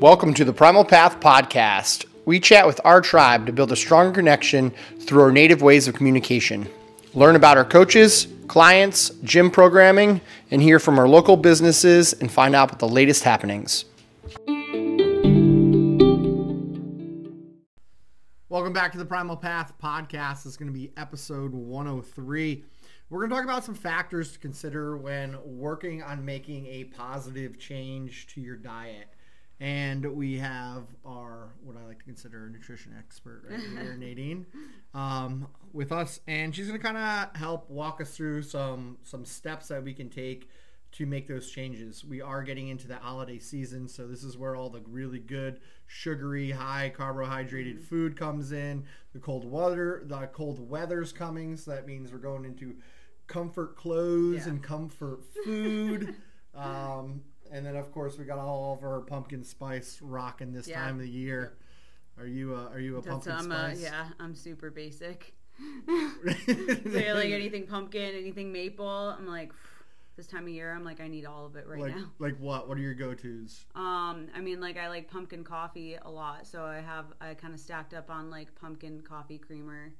Welcome 0.00 0.32
to 0.34 0.44
the 0.44 0.52
Primal 0.52 0.84
Path 0.84 1.18
Podcast. 1.18 2.06
We 2.24 2.38
chat 2.38 2.68
with 2.68 2.80
our 2.84 3.00
tribe 3.00 3.46
to 3.46 3.52
build 3.52 3.72
a 3.72 3.76
stronger 3.76 4.12
connection 4.12 4.72
through 5.00 5.22
our 5.22 5.32
native 5.32 5.60
ways 5.60 5.88
of 5.88 5.94
communication. 5.96 6.68
Learn 7.14 7.34
about 7.34 7.56
our 7.56 7.64
coaches, 7.64 8.28
clients, 8.46 9.10
gym 9.24 9.50
programming, 9.50 10.20
and 10.52 10.62
hear 10.62 10.78
from 10.78 11.00
our 11.00 11.08
local 11.08 11.36
businesses 11.36 12.12
and 12.12 12.30
find 12.30 12.54
out 12.54 12.70
what 12.70 12.78
the 12.78 12.86
latest 12.86 13.24
happenings. 13.24 13.86
Welcome 18.48 18.72
back 18.72 18.92
to 18.92 18.98
the 18.98 19.04
Primal 19.04 19.36
Path 19.36 19.72
Podcast. 19.82 20.46
It's 20.46 20.56
going 20.56 20.72
to 20.72 20.78
be 20.78 20.92
episode 20.96 21.52
103. 21.52 22.64
We're 23.10 23.18
going 23.18 23.30
to 23.30 23.34
talk 23.34 23.44
about 23.44 23.64
some 23.64 23.74
factors 23.74 24.30
to 24.30 24.38
consider 24.38 24.96
when 24.96 25.36
working 25.44 26.04
on 26.04 26.24
making 26.24 26.66
a 26.66 26.84
positive 26.84 27.58
change 27.58 28.28
to 28.28 28.40
your 28.40 28.54
diet. 28.54 29.08
And 29.60 30.04
we 30.14 30.38
have 30.38 30.84
our, 31.04 31.48
what 31.64 31.76
I 31.76 31.84
like 31.84 31.98
to 31.98 32.04
consider 32.04 32.46
a 32.46 32.50
nutrition 32.50 32.94
expert 32.96 33.42
right 33.50 33.58
here, 33.82 33.96
Nadine, 33.96 34.46
um, 34.94 35.48
with 35.72 35.90
us. 35.90 36.20
And 36.28 36.54
she's 36.54 36.68
going 36.68 36.78
to 36.78 36.84
kind 36.86 36.96
of 36.96 37.36
help 37.36 37.68
walk 37.68 38.00
us 38.00 38.16
through 38.16 38.42
some, 38.42 38.98
some 39.02 39.24
steps 39.24 39.68
that 39.68 39.82
we 39.82 39.92
can 39.94 40.10
take 40.10 40.48
to 40.92 41.06
make 41.06 41.26
those 41.28 41.50
changes. 41.50 42.04
We 42.04 42.22
are 42.22 42.42
getting 42.42 42.68
into 42.68 42.86
the 42.88 42.96
holiday 42.96 43.38
season, 43.40 43.88
so 43.88 44.06
this 44.06 44.22
is 44.22 44.38
where 44.38 44.54
all 44.56 44.70
the 44.70 44.80
really 44.88 45.18
good, 45.18 45.60
sugary, 45.86 46.50
high 46.52 46.92
carbohydrated 46.96 47.80
food 47.80 48.16
comes 48.16 48.52
in. 48.52 48.84
The 49.12 49.18
cold 49.18 49.44
weather, 49.44 50.02
the 50.06 50.28
cold 50.28 50.66
weather's 50.70 51.12
coming, 51.12 51.56
so 51.56 51.72
that 51.72 51.86
means 51.86 52.10
we're 52.12 52.18
going 52.18 52.44
into 52.46 52.76
comfort 53.26 53.76
clothes 53.76 54.46
Yeah. 54.46 54.52
and 54.52 54.62
comfort 54.62 55.20
food. 55.44 56.14
um, 56.54 57.22
and 57.52 57.64
then 57.64 57.76
of 57.76 57.92
course 57.92 58.18
we 58.18 58.24
got 58.24 58.38
all 58.38 58.74
of 58.74 58.84
our 58.84 59.00
pumpkin 59.00 59.42
spice 59.44 60.00
rocking 60.02 60.52
this 60.52 60.66
Yeah. 60.68 60.82
time 60.82 60.94
of 60.96 61.00
the 61.02 61.08
year. 61.08 61.56
Are 62.18 62.26
you 62.26 62.54
a, 62.54 62.66
are 62.70 62.80
you 62.80 62.96
a 62.98 63.00
That's 63.00 63.26
pumpkin 63.26 63.32
I'm 63.32 63.52
uh, 63.52 63.66
spice? 63.70 63.82
yeah, 63.82 64.08
I'm 64.20 64.34
super 64.34 64.70
basic. 64.70 65.34
So, 66.26 67.14
like 67.14 67.30
anything 67.30 67.66
pumpkin, 67.66 68.14
anything 68.14 68.52
maple. 68.52 68.86
I'm 69.16 69.26
like 69.26 69.52
this 70.16 70.26
time 70.26 70.44
of 70.44 70.48
year. 70.50 70.72
I'm 70.72 70.84
like 70.84 71.00
I 71.00 71.08
need 71.08 71.26
all 71.26 71.46
of 71.46 71.56
it 71.56 71.66
right 71.66 71.80
like 71.80 71.96
now. 71.96 72.04
like 72.18 72.36
what? 72.38 72.68
What 72.68 72.76
are 72.78 72.80
your 72.80 72.94
go 72.94 73.14
tos? 73.14 73.64
Um, 73.74 74.28
I 74.34 74.40
mean, 74.40 74.60
like 74.60 74.76
I 74.76 74.88
like 74.88 75.10
pumpkin 75.10 75.44
coffee 75.44 75.96
a 76.00 76.10
lot, 76.10 76.46
so 76.46 76.64
I 76.64 76.80
have 76.80 77.06
I 77.20 77.34
kind 77.34 77.54
of 77.54 77.60
stacked 77.60 77.94
up 77.94 78.10
on 78.10 78.30
like 78.30 78.54
pumpkin 78.54 79.00
coffee 79.02 79.38
creamer. 79.38 79.92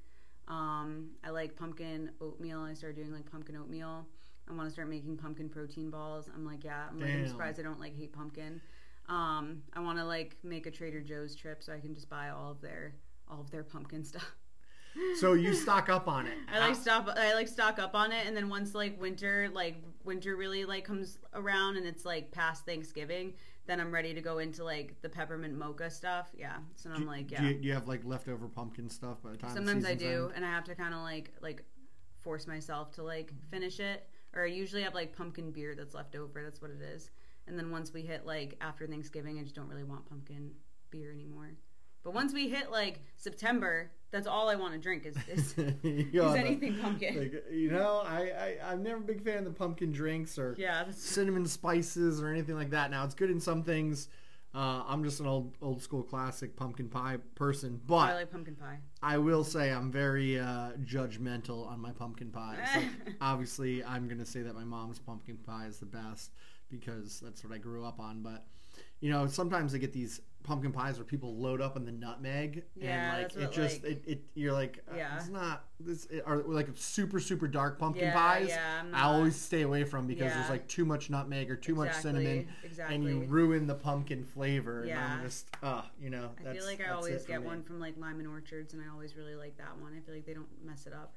Um, 0.48 1.10
I 1.24 1.30
like 1.30 1.56
pumpkin 1.56 2.10
oatmeal. 2.20 2.60
I 2.60 2.74
started 2.74 2.96
doing 2.96 3.12
like 3.12 3.30
pumpkin 3.30 3.56
oatmeal. 3.56 4.06
I 4.48 4.54
want 4.54 4.68
to 4.68 4.72
start 4.72 4.88
making 4.88 5.16
pumpkin 5.16 5.48
protein 5.48 5.90
balls. 5.90 6.28
I'm 6.34 6.44
like, 6.44 6.64
yeah, 6.64 6.86
I'm 6.90 7.00
like, 7.00 7.10
I'm 7.10 7.28
surprised 7.28 7.60
I 7.60 7.62
don't 7.62 7.80
like 7.80 7.96
hate 7.96 8.12
pumpkin. 8.12 8.60
Um, 9.08 9.62
I 9.74 9.80
want 9.80 9.98
to 9.98 10.04
like 10.04 10.36
make 10.42 10.66
a 10.66 10.70
Trader 10.70 11.00
Joe's 11.00 11.34
trip 11.34 11.62
so 11.62 11.72
I 11.72 11.80
can 11.80 11.94
just 11.94 12.08
buy 12.10 12.30
all 12.30 12.50
of 12.50 12.60
their 12.60 12.94
all 13.28 13.40
of 13.40 13.50
their 13.50 13.64
pumpkin 13.64 14.04
stuff. 14.04 14.34
So 15.20 15.34
you 15.34 15.54
stock 15.54 15.88
up 15.88 16.08
on 16.08 16.26
it. 16.26 16.34
I 16.52 16.58
like 16.58 16.74
stop. 16.74 17.08
I 17.14 17.34
like 17.34 17.48
stock 17.48 17.78
up 17.78 17.94
on 17.94 18.10
it, 18.10 18.26
and 18.26 18.36
then 18.36 18.48
once 18.48 18.74
like 18.74 19.00
winter, 19.00 19.48
like 19.52 19.76
winter 20.04 20.34
really 20.36 20.64
like 20.64 20.84
comes 20.84 21.18
around, 21.34 21.76
and 21.76 21.86
it's 21.86 22.04
like 22.04 22.32
past 22.32 22.64
Thanksgiving, 22.64 23.34
then 23.66 23.80
I'm 23.80 23.92
ready 23.92 24.12
to 24.14 24.20
go 24.20 24.38
into 24.38 24.64
like 24.64 25.00
the 25.02 25.08
peppermint 25.08 25.56
mocha 25.56 25.90
stuff. 25.90 26.30
Yeah, 26.36 26.56
so 26.74 26.90
I'm 26.90 27.06
like, 27.06 27.30
yeah. 27.30 27.42
Do 27.42 27.46
you, 27.48 27.54
do 27.54 27.68
you 27.68 27.74
have 27.74 27.86
like 27.86 28.04
leftover 28.04 28.48
pumpkin 28.48 28.88
stuff 28.88 29.22
by 29.22 29.30
the 29.30 29.36
time? 29.36 29.50
the 29.50 29.56
Sometimes 29.56 29.84
I 29.84 29.94
do, 29.94 30.24
end? 30.26 30.32
and 30.36 30.44
I 30.44 30.48
have 30.50 30.64
to 30.64 30.74
kind 30.74 30.94
of 30.94 31.00
like 31.00 31.32
like 31.40 31.62
force 32.20 32.46
myself 32.46 32.90
to 32.92 33.02
like 33.02 33.32
finish 33.50 33.78
it. 33.80 34.08
Or 34.34 34.44
I 34.44 34.48
usually 34.48 34.82
have 34.82 34.94
like 34.94 35.16
pumpkin 35.16 35.50
beer 35.50 35.74
that's 35.76 35.94
left 35.94 36.14
over. 36.14 36.42
That's 36.42 36.60
what 36.60 36.70
it 36.70 36.82
is. 36.82 37.10
And 37.46 37.58
then 37.58 37.70
once 37.70 37.92
we 37.92 38.02
hit 38.02 38.26
like 38.26 38.56
after 38.60 38.86
Thanksgiving, 38.86 39.38
I 39.38 39.42
just 39.42 39.54
don't 39.54 39.68
really 39.68 39.84
want 39.84 40.08
pumpkin 40.08 40.52
beer 40.90 41.12
anymore. 41.12 41.52
But 42.04 42.14
once 42.14 42.32
we 42.32 42.48
hit 42.48 42.70
like 42.70 43.02
September, 43.16 43.90
that's 44.10 44.26
all 44.26 44.48
I 44.48 44.54
want 44.54 44.74
to 44.74 44.78
drink 44.78 45.06
is 45.06 45.16
is, 45.28 45.54
is 45.82 46.34
anything 46.34 46.78
pumpkin. 46.78 47.18
Like, 47.18 47.44
you 47.50 47.70
know, 47.70 48.02
I, 48.06 48.56
I 48.62 48.72
I'm 48.72 48.82
never 48.82 48.98
a 48.98 49.02
big 49.02 49.22
fan 49.22 49.38
of 49.38 49.44
the 49.44 49.50
pumpkin 49.50 49.92
drinks 49.92 50.38
or 50.38 50.54
yeah, 50.58 50.84
cinnamon 50.90 51.46
spices 51.46 52.22
or 52.22 52.28
anything 52.28 52.54
like 52.54 52.70
that. 52.70 52.90
Now 52.90 53.04
it's 53.04 53.14
good 53.14 53.30
in 53.30 53.40
some 53.40 53.62
things. 53.62 54.08
Uh, 54.54 54.82
I'm 54.86 55.04
just 55.04 55.20
an 55.20 55.26
old 55.26 55.54
old 55.60 55.82
school 55.82 56.02
classic 56.02 56.56
pumpkin 56.56 56.88
pie 56.88 57.18
person, 57.34 57.80
but 57.86 57.96
I 57.96 58.14
like 58.14 58.30
pumpkin 58.30 58.56
pie. 58.56 58.78
I 59.02 59.18
will 59.18 59.44
say 59.44 59.70
I'm 59.70 59.92
very 59.92 60.38
uh, 60.38 60.70
judgmental 60.84 61.68
on 61.68 61.80
my 61.80 61.92
pumpkin 61.92 62.30
pies. 62.30 62.58
Like, 62.74 63.14
obviously, 63.20 63.84
I'm 63.84 64.08
gonna 64.08 64.24
say 64.24 64.40
that 64.40 64.54
my 64.54 64.64
mom's 64.64 64.98
pumpkin 64.98 65.36
pie 65.36 65.66
is 65.66 65.78
the 65.78 65.86
best 65.86 66.32
because 66.70 67.20
that's 67.20 67.44
what 67.44 67.52
I 67.52 67.58
grew 67.58 67.84
up 67.84 68.00
on. 68.00 68.22
But 68.22 68.46
you 69.00 69.10
know, 69.10 69.26
sometimes 69.26 69.74
I 69.74 69.78
get 69.78 69.92
these 69.92 70.20
pumpkin 70.44 70.72
pies 70.72 70.96
where 70.96 71.04
people 71.04 71.36
load 71.36 71.60
up 71.60 71.76
on 71.76 71.84
the 71.84 71.92
nutmeg 71.92 72.64
Yeah, 72.74 73.14
and 73.16 73.22
like 73.22 73.36
it 73.36 73.52
just 73.52 73.82
like- 73.82 73.92
it, 73.92 74.02
it 74.06 74.22
you're 74.34 74.52
like 74.54 74.82
uh, 74.90 74.96
Yeah. 74.96 75.16
it's 75.18 75.28
not 75.28 75.64
this 75.78 76.06
it, 76.06 76.22
or 76.26 76.38
like 76.46 76.68
super 76.74 77.20
super 77.20 77.46
dark 77.46 77.78
pumpkin 77.78 78.04
Yeah, 78.04 78.14
pies. 78.14 78.48
yeah, 78.48 78.84
I 78.94 79.02
always 79.02 79.36
stay 79.36 79.62
away 79.62 79.84
from 79.84 80.06
because 80.06 80.32
there's 80.32 80.48
like 80.48 80.66
too 80.66 80.84
much 80.86 81.10
nutmeg 81.10 81.50
or 81.50 81.56
too 81.56 81.74
much 81.74 81.92
cinnamon 81.92 82.48
Exactly. 82.64 82.94
and 82.94 83.04
you 83.04 83.20
ruin 83.24 83.66
the 83.66 83.74
pumpkin 83.74 84.24
flavor. 84.24 84.80
And 84.80 84.88
Yeah. 84.88 85.14
I'm 85.18 85.22
just 85.22 85.48
uh 85.62 85.82
you 86.00 86.08
know 86.10 86.30
I 86.48 86.54
feel 86.54 86.64
like 86.64 86.80
I 86.80 86.90
always 86.92 87.26
get 87.26 87.40
me. 87.42 87.46
one 87.46 87.62
from 87.62 87.78
like 87.78 87.98
Lyman 87.98 88.26
Orchards, 88.26 88.72
and 88.72 88.82
I 88.82 88.90
always 88.90 89.16
really 89.16 89.34
like 89.34 89.58
that 89.58 89.78
one. 89.78 89.92
I 89.96 90.00
feel 90.00 90.14
like 90.14 90.24
they 90.24 90.34
don't 90.34 90.48
mess 90.64 90.86
it 90.86 90.92
up. 90.94 91.12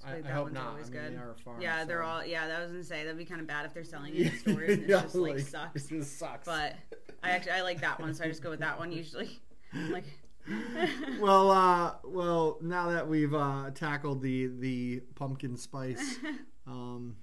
So 0.00 0.08
I, 0.08 0.22
I 0.26 0.32
hope 0.32 0.52
not. 0.52 0.74
I 0.74 0.82
mean, 0.82 0.90
good. 0.90 1.12
they 1.12 1.16
are 1.16 1.34
farm, 1.44 1.60
yeah, 1.60 1.84
they're 1.84 2.02
all. 2.02 2.24
Yeah, 2.24 2.46
that 2.48 2.62
was 2.62 2.70
gonna 2.70 2.84
say 2.84 3.02
that'd 3.04 3.18
be 3.18 3.26
kind 3.26 3.40
of 3.40 3.46
bad 3.46 3.66
if 3.66 3.74
they're 3.74 3.84
selling 3.84 4.14
it 4.14 4.32
in 4.32 4.38
stores 4.38 4.70
and 4.70 4.82
it 4.84 4.88
Yeah, 4.88 5.02
just 5.02 5.14
like, 5.14 5.34
like, 5.34 5.46
sucks. 5.46 5.84
It 5.90 5.98
just 5.98 6.18
sucks. 6.18 6.46
But 6.46 6.76
I 7.22 7.30
actually 7.30 7.52
I 7.52 7.62
like 7.62 7.80
that 7.82 8.00
one, 8.00 8.14
so 8.14 8.24
I 8.24 8.28
just 8.28 8.42
go 8.42 8.50
with 8.50 8.60
that 8.60 8.78
one 8.78 8.92
usually. 8.92 9.40
like, 9.90 10.04
well, 11.20 11.50
uh, 11.50 11.94
well, 12.04 12.58
now 12.62 12.88
that 12.88 13.08
we've 13.08 13.34
uh, 13.34 13.70
tackled 13.74 14.22
the 14.22 14.46
the 14.46 15.00
pumpkin 15.16 15.56
spice 15.56 16.16
um, 16.66 17.16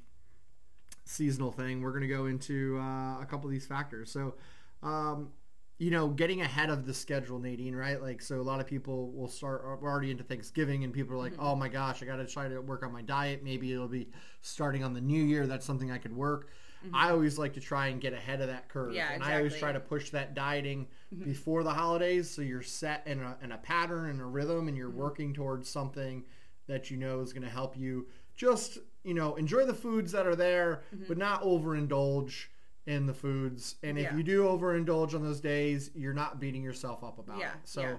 seasonal 1.06 1.52
thing, 1.52 1.82
we're 1.82 1.94
gonna 1.94 2.08
go 2.08 2.28
into 2.28 2.78
uh, 2.80 3.20
a 3.20 3.26
couple 3.28 3.48
of 3.48 3.52
these 3.52 3.66
factors. 3.66 4.12
So, 4.12 4.36
um, 4.84 5.32
you 5.80 5.92
know, 5.92 6.08
getting 6.08 6.42
ahead 6.42 6.70
of 6.70 6.86
the 6.86 6.94
schedule, 6.94 7.38
Nadine, 7.40 7.76
right? 7.76 8.02
Like, 8.02 8.22
so 8.22 8.40
a 8.40 8.42
lot 8.42 8.60
of 8.60 8.66
people 8.66 9.12
will 9.12 9.28
start. 9.28 9.64
We're 9.82 9.90
already 9.90 10.10
into 10.12 10.24
Thanksgiving, 10.24 10.84
and 10.84 10.92
people 10.94 11.14
are 11.16 11.20
like, 11.20 11.34
Mm-hmm. 11.34 11.44
"Oh 11.46 11.56
my 11.56 11.68
gosh, 11.70 12.02
I 12.02 12.06
got 12.06 12.16
to 12.18 12.26
try 12.26 12.48
to 12.48 12.60
work 12.62 12.84
on 12.84 12.92
my 12.92 13.02
diet. 13.04 13.44
Maybe 13.44 13.72
it'll 13.74 13.88
be 13.88 14.10
starting 14.42 14.84
on 14.84 14.94
the 14.94 15.02
new 15.02 15.24
year. 15.24 15.46
That's 15.48 15.66
something 15.66 15.92
I 15.92 15.98
could 16.00 16.16
work." 16.16 16.50
I 16.94 17.10
always 17.10 17.40
like 17.40 17.54
to 17.56 17.60
try 17.60 17.88
and 17.88 18.00
get 18.00 18.14
ahead 18.14 18.40
of 18.40 18.48
that 18.48 18.70
curve, 18.70 18.90
Mm-hmm. 18.90 18.96
Yeah, 18.98 19.12
and 19.14 19.24
I 19.24 19.36
always 19.38 19.58
try 19.58 19.72
to 19.72 19.80
push 19.80 20.12
that 20.12 20.36
dieting 20.36 20.88
before 21.24 21.64
the 21.64 21.74
holidays, 21.74 22.30
so 22.30 22.42
you're 22.44 22.62
set 22.62 23.06
in 23.08 23.20
a, 23.20 23.36
in 23.44 23.52
a 23.52 23.58
pattern 23.58 24.10
and 24.12 24.22
a 24.22 24.26
rhythm, 24.26 24.68
and 24.68 24.78
you're 24.78 24.90
Mm-hmm. 24.90 25.00
working 25.00 25.34
towards 25.34 25.68
something 25.68 26.24
that 26.68 26.92
you 26.92 26.98
know 26.98 27.20
is 27.22 27.34
going 27.34 27.44
to 27.44 27.50
help 27.50 27.76
you. 27.78 28.08
Just 28.36 28.78
you 29.04 29.14
know, 29.16 29.36
enjoy 29.36 29.66
the 29.66 29.74
foods 29.74 30.12
that 30.12 30.28
are 30.28 30.36
there, 30.36 30.84
but 31.08 31.18
not 31.18 31.42
overindulge 31.44 32.46
in 32.88 33.06
the 33.06 33.14
foods. 33.14 33.76
And 33.84 33.98
if. 33.98 34.06
Yeah. 34.06 34.18
you 34.18 34.24
do 34.24 34.44
overindulge 34.46 35.14
on 35.14 35.22
those 35.24 35.40
days, 35.42 35.92
you're 35.94 36.14
not 36.14 36.40
beating 36.40 36.64
yourself 36.64 37.04
up 37.04 37.20
about 37.20 37.40
Yeah, 37.40 37.50
it. 37.52 37.58
So. 37.66 37.82
yeah. 37.82 37.96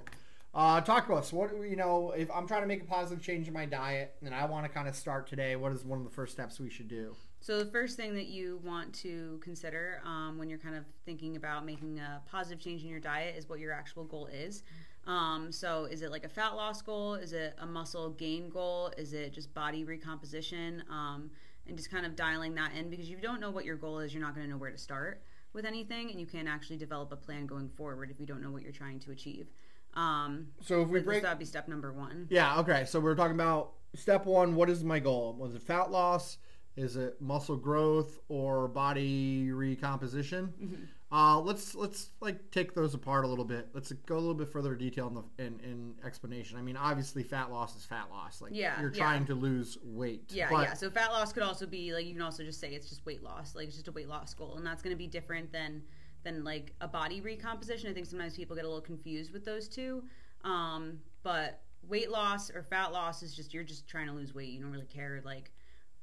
Uh, 0.54 0.81
talk 0.81 1.06
to 1.06 1.12
us. 1.12 1.31
What 1.31 1.50
you 1.69 1.76
know, 1.76 2.12
if 2.12 2.31
I'm 2.31 2.49
trying 2.49 2.62
to 2.62 2.66
make 2.66 2.81
a 2.82 2.87
positive 2.87 3.22
change 3.22 3.47
in 3.49 3.54
my 3.54 3.66
diet 3.66 4.15
and 4.25 4.34
I 4.34 4.47
want 4.47 4.65
to 4.65 4.71
kind 4.71 4.88
of 4.88 4.97
start 4.97 5.26
today, 5.28 5.54
what 5.56 5.72
is 5.72 5.84
one 5.84 5.99
of 5.99 6.04
the 6.04 6.10
first 6.10 6.32
steps 6.32 6.59
we 6.59 6.71
should 6.71 6.88
do? 6.88 7.15
So 7.41 7.59
the 7.62 7.71
first 7.71 7.97
thing 7.99 8.15
that 8.15 8.26
you 8.26 8.59
want 8.65 8.93
to 8.94 9.38
consider 9.43 10.00
um, 10.04 10.38
when 10.38 10.49
you're 10.49 10.59
kind 10.59 10.75
of 10.75 10.84
thinking 11.05 11.37
about 11.37 11.66
making 11.66 12.00
a 12.00 12.22
positive 12.26 12.59
change 12.59 12.82
in 12.82 12.88
your 12.88 12.99
diet 12.99 13.37
is 13.37 13.49
what 13.49 13.60
your 13.60 13.72
actual 13.72 14.05
goal 14.05 14.26
is. 14.26 14.62
Um, 15.06 15.53
so 15.53 15.84
is 15.84 16.03
it 16.03 16.10
like 16.10 16.25
a 16.25 16.28
fat 16.28 16.56
loss 16.56 16.82
goal? 16.82 17.15
Is 17.15 17.34
it 17.34 17.55
a 17.59 17.66
muscle 17.66 18.10
gain 18.10 18.49
goal? 18.49 18.91
Is 18.97 19.12
it 19.12 19.32
just 19.32 19.53
body 19.55 19.84
recomposition? 19.84 20.82
Um, 20.91 21.31
and 21.69 21.77
just 21.77 21.91
kind 21.91 22.06
of 22.06 22.17
dialing 22.17 22.55
that 22.55 22.73
in 22.75 22.91
because 22.91 23.09
you 23.09 23.19
don't 23.19 23.41
know 23.41 23.50
what 23.50 23.65
your 23.65 23.76
goal 23.76 24.00
is, 24.00 24.12
you're 24.12 24.23
not 24.23 24.35
going 24.35 24.47
to 24.47 24.50
know 24.50 24.59
where 24.59 24.70
to 24.70 24.79
start 24.79 25.23
with 25.53 25.65
anything, 25.65 26.11
and 26.11 26.20
you 26.20 26.26
can't 26.26 26.49
actually 26.49 26.76
develop 26.76 27.12
a 27.12 27.17
plan 27.17 27.47
going 27.47 27.69
forward 27.70 28.11
if 28.11 28.20
you 28.20 28.26
don't 28.26 28.43
know 28.43 28.50
what 28.50 28.62
you're 28.62 28.73
trying 28.73 29.00
to 29.00 29.11
achieve. 29.11 29.49
Um, 29.94 30.49
So 30.61 30.82
if 30.82 30.88
we 30.88 31.00
break, 31.00 31.23
that'd 31.23 31.38
be 31.38 31.44
step 31.44 31.69
number 31.69 31.93
one. 31.93 32.26
Yeah, 32.31 32.59
okay. 32.61 32.85
So 32.87 33.00
we're 33.00 33.15
talking 33.15 33.35
about 33.35 33.73
step 33.94 34.26
one. 34.26 34.55
What 34.55 34.69
is 34.70 34.85
my 34.85 34.99
goal? 34.99 35.35
Was 35.38 35.55
it 35.55 35.62
fat 35.62 35.91
loss? 35.91 36.38
Is 36.76 36.97
it 36.97 37.20
muscle 37.20 37.56
growth 37.56 38.19
or 38.29 38.69
body 38.69 39.50
recomposition? 39.50 40.53
Mm-hmm. 40.62 40.85
Uh, 41.10 41.40
let's 41.40 41.75
let's 41.75 42.10
like 42.20 42.50
take 42.50 42.75
those 42.75 42.93
apart 42.93 43.25
a 43.25 43.28
little 43.28 43.44
bit. 43.44 43.69
Let's 43.72 43.90
go 43.93 44.16
a 44.16 44.19
little 44.19 44.34
bit 44.34 44.49
further 44.49 44.75
detail 44.75 45.06
in 45.08 45.14
the 45.14 45.44
in, 45.44 45.60
in 45.60 45.94
explanation. 46.05 46.58
I 46.58 46.62
mean, 46.62 46.76
obviously, 46.76 47.22
fat 47.22 47.50
loss 47.50 47.75
is 47.76 47.84
fat 47.84 48.10
loss. 48.10 48.43
Like 48.43 48.52
Yeah, 48.55 48.78
you're 48.78 48.93
yeah. 48.93 49.02
trying 49.02 49.25
to 49.26 49.34
lose 49.34 49.78
weight. 49.82 50.25
Yeah, 50.28 50.49
but, 50.50 50.62
yeah. 50.62 50.75
So 50.75 50.90
fat 50.90 51.10
loss 51.10 51.32
could 51.32 51.43
also 51.43 51.66
be 51.66 51.94
like 51.94 52.05
you 52.05 52.12
can 52.12 52.20
also 52.20 52.43
just 52.44 52.60
say 52.60 52.75
it's 52.75 52.90
just 52.90 53.06
weight 53.06 53.22
loss, 53.22 53.55
like 53.55 53.69
it's 53.69 53.76
just 53.76 53.88
a 53.88 53.93
weight 53.93 54.08
loss 54.08 54.34
goal, 54.34 54.56
and 54.56 54.66
that's 54.66 54.82
going 54.82 54.94
to 54.94 54.99
be 54.99 55.06
different 55.06 55.50
than 55.50 55.82
than 56.25 56.44
like 56.44 56.75
a 56.82 56.88
body 56.88 57.22
recomposition. 57.22 57.88
I 57.90 57.94
think 57.94 58.04
sometimes 58.04 58.37
people 58.37 58.54
get 58.54 58.66
a 58.66 58.69
little 58.69 58.82
confused 58.82 59.32
with 59.32 59.46
those 59.46 59.66
two. 59.66 60.02
Um, 60.44 60.99
but 61.22 61.62
weight 61.88 62.11
loss 62.11 62.50
or 62.50 62.62
fat 62.62 62.93
loss 62.93 63.22
is 63.22 63.34
just 63.34 63.54
you're 63.54 63.64
just 63.64 63.88
trying 63.88 64.08
to 64.08 64.12
lose 64.12 64.34
weight. 64.34 64.50
You 64.50 64.61
don't 64.61 64.72
really 64.72 64.84
care 64.84 65.22
like 65.25 65.52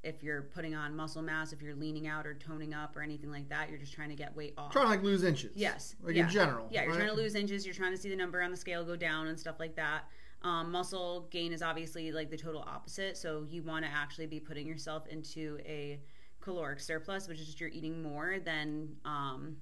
if 0.05 0.21
you're 0.21 0.43
putting 0.43 0.75
on 0.75 0.95
muscle 0.95 1.21
mass, 1.21 1.51
if 1.51 1.61
you're 1.61 1.75
leaning 1.75 2.07
out 2.07 2.27
or 2.27 2.35
toning 2.35 2.73
up 2.73 2.95
or 2.95 3.01
anything 3.01 3.31
like 3.31 3.49
that, 3.49 3.69
you're 3.69 3.79
just 3.79 3.93
trying 3.93 4.09
to 4.09 4.15
get 4.15 4.35
weight 4.35 4.53
off. 4.57 4.71
Trying 4.71 4.85
to 4.85 4.91
like 4.91 5.03
lose 5.03 5.23
inches. 5.23 5.51
Yes. 5.55 5.95
Like 6.01 6.15
yeah. 6.15 6.23
in 6.23 6.29
general. 6.29 6.67
Yeah, 6.69 6.83
you're 6.83 6.91
right? 6.91 6.97
trying 6.97 7.09
to 7.09 7.15
lose 7.15 7.35
inches. 7.35 7.65
You're 7.65 7.75
trying 7.75 7.91
to 7.91 7.97
see 7.97 8.09
the 8.09 8.15
number 8.15 8.41
on 8.41 8.51
the 8.51 8.57
scale 8.57 8.85
go 8.85 8.95
down 8.95 9.27
and 9.27 9.39
stuff 9.39 9.55
like 9.59 9.75
that. 9.75 10.03
Um, 10.43 10.71
muscle 10.71 11.27
gain 11.31 11.51
is 11.51 11.63
obviously 11.63 12.11
like 12.11 12.29
the 12.29 12.37
total 12.37 12.61
opposite. 12.67 13.17
So 13.17 13.45
you 13.49 13.63
want 13.63 13.83
to 13.83 13.91
actually 13.91 14.27
be 14.27 14.39
putting 14.39 14.67
yourself 14.67 15.07
into 15.07 15.57
a 15.65 15.99
caloric 16.39 16.79
surplus, 16.79 17.27
which 17.27 17.39
is 17.39 17.47
just 17.47 17.59
you're 17.59 17.69
eating 17.69 18.03
more 18.03 18.37
than 18.39 18.89
um, 19.05 19.57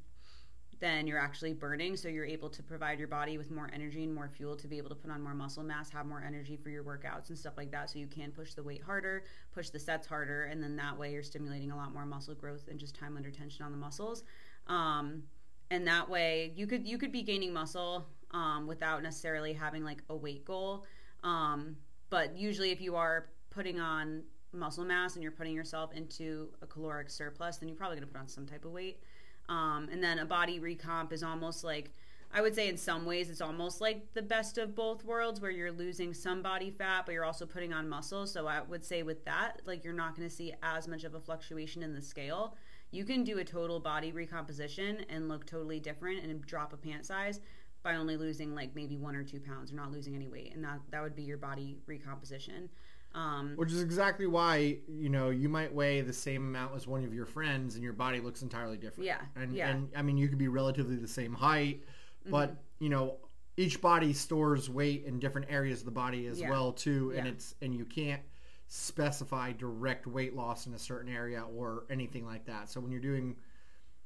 than 0.79 1.07
you're 1.07 1.19
actually 1.19 1.53
burning. 1.53 1.95
So 1.95 2.07
you're 2.07 2.25
able 2.25 2.49
to 2.49 2.63
provide 2.63 2.99
your 2.99 3.07
body 3.07 3.37
with 3.37 3.51
more 3.51 3.69
energy 3.73 4.03
and 4.03 4.13
more 4.13 4.29
fuel 4.29 4.55
to 4.57 4.67
be 4.67 4.77
able 4.77 4.89
to 4.89 4.95
put 4.95 5.11
on 5.11 5.21
more 5.21 5.33
muscle 5.33 5.63
mass, 5.63 5.89
have 5.89 6.05
more 6.05 6.23
energy 6.25 6.57
for 6.57 6.69
your 6.69 6.83
workouts 6.83 7.29
and 7.29 7.37
stuff 7.37 7.53
like 7.57 7.71
that. 7.71 7.89
So 7.89 7.99
you 7.99 8.07
can 8.07 8.31
push 8.31 8.53
the 8.53 8.63
weight 8.63 8.81
harder, 8.81 9.23
push 9.53 9.69
the 9.69 9.79
sets 9.79 10.07
harder, 10.07 10.45
and 10.45 10.61
then 10.61 10.75
that 10.77 10.97
way 10.97 11.11
you're 11.11 11.23
stimulating 11.23 11.71
a 11.71 11.75
lot 11.75 11.93
more 11.93 12.05
muscle 12.05 12.35
growth 12.35 12.67
and 12.69 12.79
just 12.79 12.95
time 12.95 13.17
under 13.17 13.31
tension 13.31 13.65
on 13.65 13.71
the 13.71 13.77
muscles. 13.77 14.23
Um, 14.67 15.23
and 15.71 15.87
that 15.87 16.09
way 16.09 16.53
you 16.55 16.67
could 16.67 16.87
you 16.87 16.97
could 16.97 17.11
be 17.11 17.23
gaining 17.23 17.53
muscle 17.53 18.05
um, 18.31 18.67
without 18.67 19.03
necessarily 19.03 19.53
having 19.53 19.83
like 19.83 20.03
a 20.09 20.15
weight 20.15 20.45
goal. 20.45 20.85
Um, 21.23 21.77
but 22.09 22.37
usually, 22.37 22.71
if 22.71 22.81
you 22.81 22.95
are 22.95 23.29
putting 23.49 23.79
on 23.79 24.23
muscle 24.51 24.85
mass 24.85 25.15
and 25.15 25.23
you're 25.23 25.31
putting 25.31 25.55
yourself 25.55 25.91
into 25.93 26.49
a 26.61 26.67
caloric 26.67 27.09
surplus, 27.09 27.57
then 27.57 27.67
you're 27.69 27.77
probably 27.77 27.97
going 27.97 28.07
to 28.07 28.13
put 28.13 28.19
on 28.19 28.27
some 28.27 28.45
type 28.45 28.65
of 28.65 28.71
weight. 28.71 28.99
Um, 29.49 29.89
and 29.91 30.03
then 30.03 30.19
a 30.19 30.25
body 30.25 30.59
recomp 30.59 31.11
is 31.11 31.23
almost 31.23 31.63
like, 31.63 31.91
I 32.31 32.41
would 32.41 32.55
say 32.55 32.67
in 32.67 32.77
some 32.77 33.05
ways, 33.05 33.29
it's 33.29 33.41
almost 33.41 33.79
like 33.79 34.13
the 34.13 34.21
best 34.21 34.57
of 34.57 34.75
both 34.75 35.05
worlds 35.05 35.39
where 35.39 35.51
you're 35.51 35.71
losing 35.71 36.13
some 36.13 36.41
body 36.41 36.71
fat, 36.71 37.05
but 37.05 37.11
you're 37.11 37.25
also 37.25 37.45
putting 37.45 37.73
on 37.73 37.87
muscle. 37.87 38.25
So 38.25 38.47
I 38.47 38.61
would 38.61 38.83
say 38.83 39.03
with 39.03 39.23
that, 39.25 39.61
like 39.65 39.83
you're 39.83 39.93
not 39.93 40.15
going 40.15 40.27
to 40.27 40.35
see 40.35 40.53
as 40.63 40.87
much 40.87 41.03
of 41.03 41.13
a 41.13 41.19
fluctuation 41.19 41.83
in 41.83 41.93
the 41.93 42.01
scale. 42.01 42.55
You 42.91 43.05
can 43.05 43.23
do 43.23 43.39
a 43.39 43.43
total 43.43 43.79
body 43.79 44.11
recomposition 44.11 45.05
and 45.09 45.27
look 45.27 45.45
totally 45.45 45.79
different 45.79 46.23
and 46.23 46.41
drop 46.45 46.73
a 46.73 46.77
pant 46.77 47.05
size 47.05 47.39
by 47.83 47.95
only 47.95 48.17
losing 48.17 48.55
like 48.55 48.73
maybe 48.75 48.97
one 48.97 49.15
or 49.15 49.23
two 49.23 49.39
pounds 49.39 49.71
or 49.71 49.75
not 49.75 49.91
losing 49.91 50.15
any 50.15 50.27
weight. 50.27 50.53
And 50.55 50.63
that, 50.63 50.79
that 50.89 51.03
would 51.03 51.15
be 51.15 51.23
your 51.23 51.37
body 51.37 51.77
recomposition. 51.85 52.69
Um, 53.15 53.53
Which 53.57 53.71
is 53.71 53.81
exactly 53.81 54.25
why 54.25 54.77
you 54.87 55.09
know 55.09 55.29
you 55.29 55.47
might 55.47 55.71
weigh 55.73 56.01
the 56.01 56.13
same 56.13 56.47
amount 56.47 56.75
as 56.75 56.87
one 56.87 57.03
of 57.03 57.13
your 57.13 57.25
friends, 57.27 57.75
and 57.75 57.83
your 57.83 57.93
body 57.93 58.19
looks 58.19 58.41
entirely 58.41 58.77
different. 58.77 59.05
Yeah, 59.05 59.21
and 59.35 59.53
yeah. 59.55 59.69
and 59.69 59.89
I 59.95 60.01
mean 60.01 60.17
you 60.17 60.27
could 60.27 60.39
be 60.39 60.47
relatively 60.47 60.95
the 60.95 61.07
same 61.07 61.33
height, 61.33 61.83
but 62.25 62.49
Mm-hmm. 62.51 62.83
you 62.85 62.89
know 62.89 63.17
each 63.55 63.79
body 63.81 64.13
stores 64.13 64.67
weight 64.67 65.03
in 65.05 65.19
different 65.19 65.45
areas 65.51 65.79
of 65.81 65.85
the 65.85 65.91
body 65.91 66.25
as 66.25 66.39
Yeah. 66.39 66.49
well 66.49 66.71
too, 66.71 67.13
and 67.15 67.27
Yeah. 67.27 67.33
it's 67.33 67.53
and 67.61 67.75
you 67.75 67.85
can't 67.85 68.21
specify 68.67 69.51
direct 69.51 70.07
weight 70.07 70.35
loss 70.35 70.65
in 70.65 70.73
a 70.73 70.79
certain 70.79 71.13
area 71.13 71.43
or 71.55 71.83
anything 71.91 72.25
like 72.25 72.45
that. 72.45 72.67
So 72.69 72.79
when 72.81 72.91
you're 72.91 72.99
doing 73.01 73.35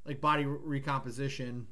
like 0.06 0.20
body 0.20 0.46
re- 0.46 0.58
recomposition, 0.80 1.66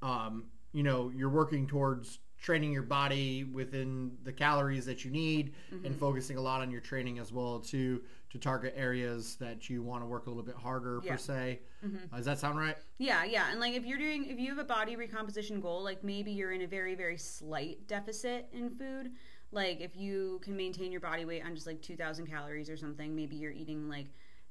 um, 0.00 0.46
you 0.72 0.82
know 0.82 1.10
you're 1.14 1.28
working 1.28 1.66
towards 1.66 2.18
training 2.44 2.70
your 2.70 2.82
body 2.82 3.42
within 3.44 4.12
the 4.22 4.32
calories 4.32 4.84
that 4.84 5.02
you 5.02 5.10
need 5.10 5.54
Mm-hmm. 5.72 5.86
and 5.86 5.96
focusing 5.98 6.36
a 6.36 6.40
lot 6.42 6.60
on 6.60 6.70
your 6.70 6.82
training 6.82 7.18
as 7.18 7.32
well 7.32 7.58
to 7.60 8.02
to 8.28 8.38
target 8.38 8.74
areas 8.76 9.36
that 9.36 9.70
you 9.70 9.82
want 9.82 10.02
to 10.02 10.06
work 10.06 10.26
a 10.26 10.28
little 10.30 10.42
bit 10.42 10.54
harder 10.56 11.00
Yeah. 11.02 11.12
per 11.12 11.18
se 11.18 11.60
Uh, 11.82 12.16
does 12.16 12.26
that 12.26 12.38
sound 12.38 12.58
right 12.58 12.76
Yeah, 12.98 13.24
yeah. 13.24 13.50
And 13.50 13.60
like 13.60 13.72
if 13.74 13.86
you're 13.86 13.98
doing 13.98 14.26
if 14.26 14.38
you 14.38 14.50
have 14.50 14.58
a 14.58 14.64
body 14.78 14.94
recomposition 14.96 15.58
goal, 15.60 15.82
like 15.82 16.04
maybe 16.04 16.32
you're 16.32 16.52
in 16.52 16.60
a 16.62 16.66
very 16.66 16.94
very 16.94 17.16
slight 17.16 17.86
deficit 17.88 18.48
in 18.52 18.68
food. 18.70 19.12
Like 19.50 19.80
if 19.80 19.96
you 19.96 20.40
can 20.44 20.54
maintain 20.54 20.92
your 20.92 21.00
body 21.00 21.24
weight 21.24 21.44
on 21.46 21.54
just 21.54 21.66
like 21.66 21.80
2000 21.80 22.26
calories 22.26 22.68
or 22.68 22.76
something, 22.76 23.14
maybe 23.16 23.36
you're 23.36 23.52
eating 23.52 23.88
like 23.88 24.08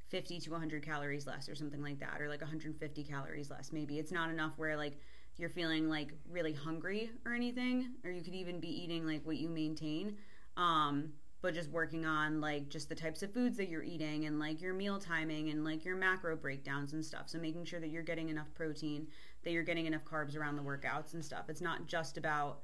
50 0.08 0.40
to 0.40 0.52
100 0.52 0.84
calories 0.84 1.28
less 1.28 1.48
or 1.50 1.56
something 1.56 1.82
like 1.84 2.00
that 2.00 2.22
or 2.22 2.28
like 2.30 2.42
150 2.42 3.04
calories 3.04 3.50
less. 3.52 3.72
Maybe 3.72 4.00
it's 4.00 4.12
not 4.12 4.30
enough 4.32 4.54
where 4.58 4.78
like 4.78 4.98
you're 5.38 5.50
feeling 5.50 5.90
like 5.90 6.14
really 6.30 6.54
hungry 6.54 7.12
or 7.26 7.34
anything 7.34 7.92
or 8.04 8.12
you 8.12 8.22
could 8.22 8.36
even 8.36 8.60
be 8.60 8.70
eating 8.70 9.06
like 9.06 9.26
what 9.26 9.38
you 9.38 9.50
maintain. 9.50 10.18
Um 10.58 11.14
but 11.44 11.54
just 11.54 11.70
working 11.72 12.06
on 12.06 12.40
like 12.40 12.70
just 12.70 12.88
the 12.88 12.96
types 12.96 13.22
of 13.22 13.34
foods 13.34 13.58
that 13.58 13.68
you're 13.68 13.84
eating 13.84 14.26
and 14.26 14.40
like 14.40 14.62
your 14.62 14.74
meal 14.74 14.98
timing 14.98 15.50
and 15.50 15.66
like 15.66 15.84
your 15.84 15.98
macro 15.98 16.38
breakdowns 16.38 16.94
and 16.94 17.04
stuff. 17.04 17.28
So 17.28 17.38
making 17.38 17.66
sure 17.66 17.82
that 17.82 17.90
you're 17.90 18.02
getting 18.02 18.30
enough 18.30 18.48
protein, 18.56 19.08
that 19.44 19.52
you're 19.52 19.64
getting 19.64 19.86
enough 19.86 20.06
carbs 20.06 20.38
around 20.38 20.56
the 20.56 20.62
workouts 20.62 21.16
and 21.16 21.24
stuff. 21.24 21.50
It's 21.50 21.60
not 21.60 21.86
just 21.86 22.18
about 22.18 22.62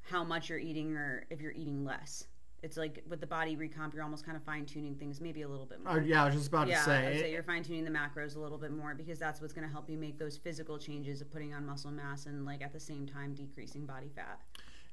how 0.00 0.24
much 0.24 0.48
you're 0.48 0.58
eating 0.58 0.96
or 0.96 1.26
if 1.28 1.42
you're 1.42 1.52
eating 1.52 1.84
less. 1.84 2.24
It's 2.64 2.78
like 2.78 3.04
with 3.08 3.20
the 3.20 3.26
body 3.26 3.56
recomp, 3.56 3.92
you're 3.92 4.02
almost 4.02 4.24
kind 4.24 4.36
of 4.36 4.42
fine 4.42 4.64
tuning 4.64 4.94
things 4.94 5.20
maybe 5.20 5.42
a 5.42 5.48
little 5.48 5.66
bit 5.66 5.84
more. 5.84 5.98
oh, 5.98 6.00
yeah 6.00 6.22
i 6.22 6.26
was 6.26 6.34
just 6.34 6.48
about 6.48 6.66
yeah, 6.66 6.78
to 6.78 6.84
say, 6.84 7.06
I'd 7.06 7.20
say 7.20 7.32
you're 7.32 7.42
fine 7.42 7.62
tuning 7.62 7.84
the 7.84 7.90
macros 7.90 8.36
a 8.36 8.40
little 8.40 8.58
bit 8.58 8.72
more 8.72 8.94
because 8.94 9.18
that's 9.18 9.40
what's 9.40 9.52
going 9.52 9.66
to 9.66 9.72
help 9.72 9.90
you 9.90 9.98
make 9.98 10.18
those 10.18 10.38
physical 10.38 10.78
changes 10.78 11.20
of 11.20 11.30
putting 11.30 11.52
on 11.52 11.66
muscle 11.66 11.90
mass 11.90 12.26
and 12.26 12.46
like 12.46 12.62
at 12.62 12.72
the 12.72 12.80
same 12.80 13.06
time 13.06 13.34
decreasing 13.34 13.84
body 13.84 14.10
fat. 14.16 14.40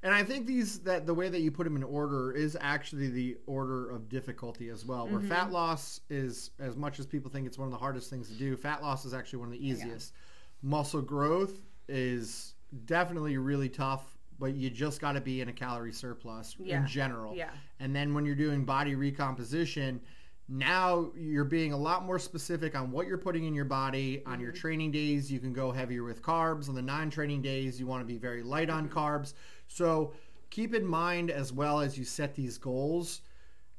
And 0.04 0.12
I 0.12 0.24
think 0.24 0.46
these 0.46 0.80
that 0.80 1.06
the 1.06 1.14
way 1.14 1.28
that 1.28 1.40
you 1.40 1.52
put 1.52 1.64
them 1.64 1.76
in 1.76 1.84
order 1.84 2.32
is 2.32 2.58
actually 2.60 3.08
the 3.08 3.36
order 3.46 3.88
of 3.88 4.08
difficulty 4.08 4.68
as 4.68 4.84
well. 4.84 5.06
Where 5.06 5.20
fat 5.20 5.44
mm-hmm. 5.44 5.52
loss 5.52 6.00
is 6.10 6.50
as 6.58 6.76
much 6.76 6.98
as 6.98 7.06
people 7.06 7.30
think 7.30 7.46
it's 7.46 7.56
one 7.56 7.68
of 7.68 7.72
the 7.72 7.78
hardest 7.78 8.10
things 8.10 8.28
to 8.28 8.34
do, 8.34 8.56
fat 8.56 8.82
loss 8.82 9.04
is 9.04 9.14
actually 9.14 9.38
one 9.38 9.48
of 9.48 9.52
the 9.52 9.66
easiest. 9.66 10.12
Muscle 10.60 11.02
growth 11.02 11.62
is 11.88 12.54
definitely 12.84 13.36
really 13.36 13.68
tough, 13.68 14.18
but 14.42 14.56
you 14.56 14.68
just 14.68 15.00
got 15.00 15.12
to 15.12 15.20
be 15.20 15.40
in 15.40 15.48
a 15.48 15.52
calorie 15.52 15.92
surplus 15.92 16.56
Yeah. 16.58 16.80
in 16.80 16.86
general. 16.88 17.32
Yeah. 17.36 17.50
And 17.78 17.94
then 17.94 18.12
when 18.12 18.26
you're 18.26 18.34
doing 18.34 18.64
body 18.64 18.96
recomposition, 18.96 20.00
now 20.48 21.12
you're 21.16 21.44
being 21.44 21.72
a 21.72 21.76
lot 21.76 22.04
more 22.04 22.18
specific 22.18 22.74
on 22.74 22.90
what 22.90 23.06
you're 23.06 23.18
putting 23.18 23.44
in 23.44 23.54
your 23.54 23.64
body. 23.64 24.20
On 24.26 24.32
Mm-hmm. 24.32 24.42
your 24.42 24.50
training 24.50 24.90
days, 24.90 25.30
you 25.30 25.38
can 25.38 25.52
go 25.52 25.70
heavier 25.70 26.02
with 26.02 26.22
carbs. 26.22 26.68
On 26.68 26.74
the 26.74 26.82
non-training 26.82 27.40
days, 27.40 27.78
you 27.78 27.86
want 27.86 28.00
to 28.02 28.04
be 28.04 28.18
very 28.18 28.42
light 28.42 28.68
on 28.68 28.88
Mm-hmm. 28.88 28.98
carbs. 28.98 29.34
So 29.68 30.12
keep 30.50 30.74
in 30.74 30.84
mind 30.84 31.30
as 31.30 31.52
well 31.52 31.80
as 31.80 31.96
you 31.96 32.04
set 32.04 32.34
these 32.34 32.58
goals, 32.58 33.20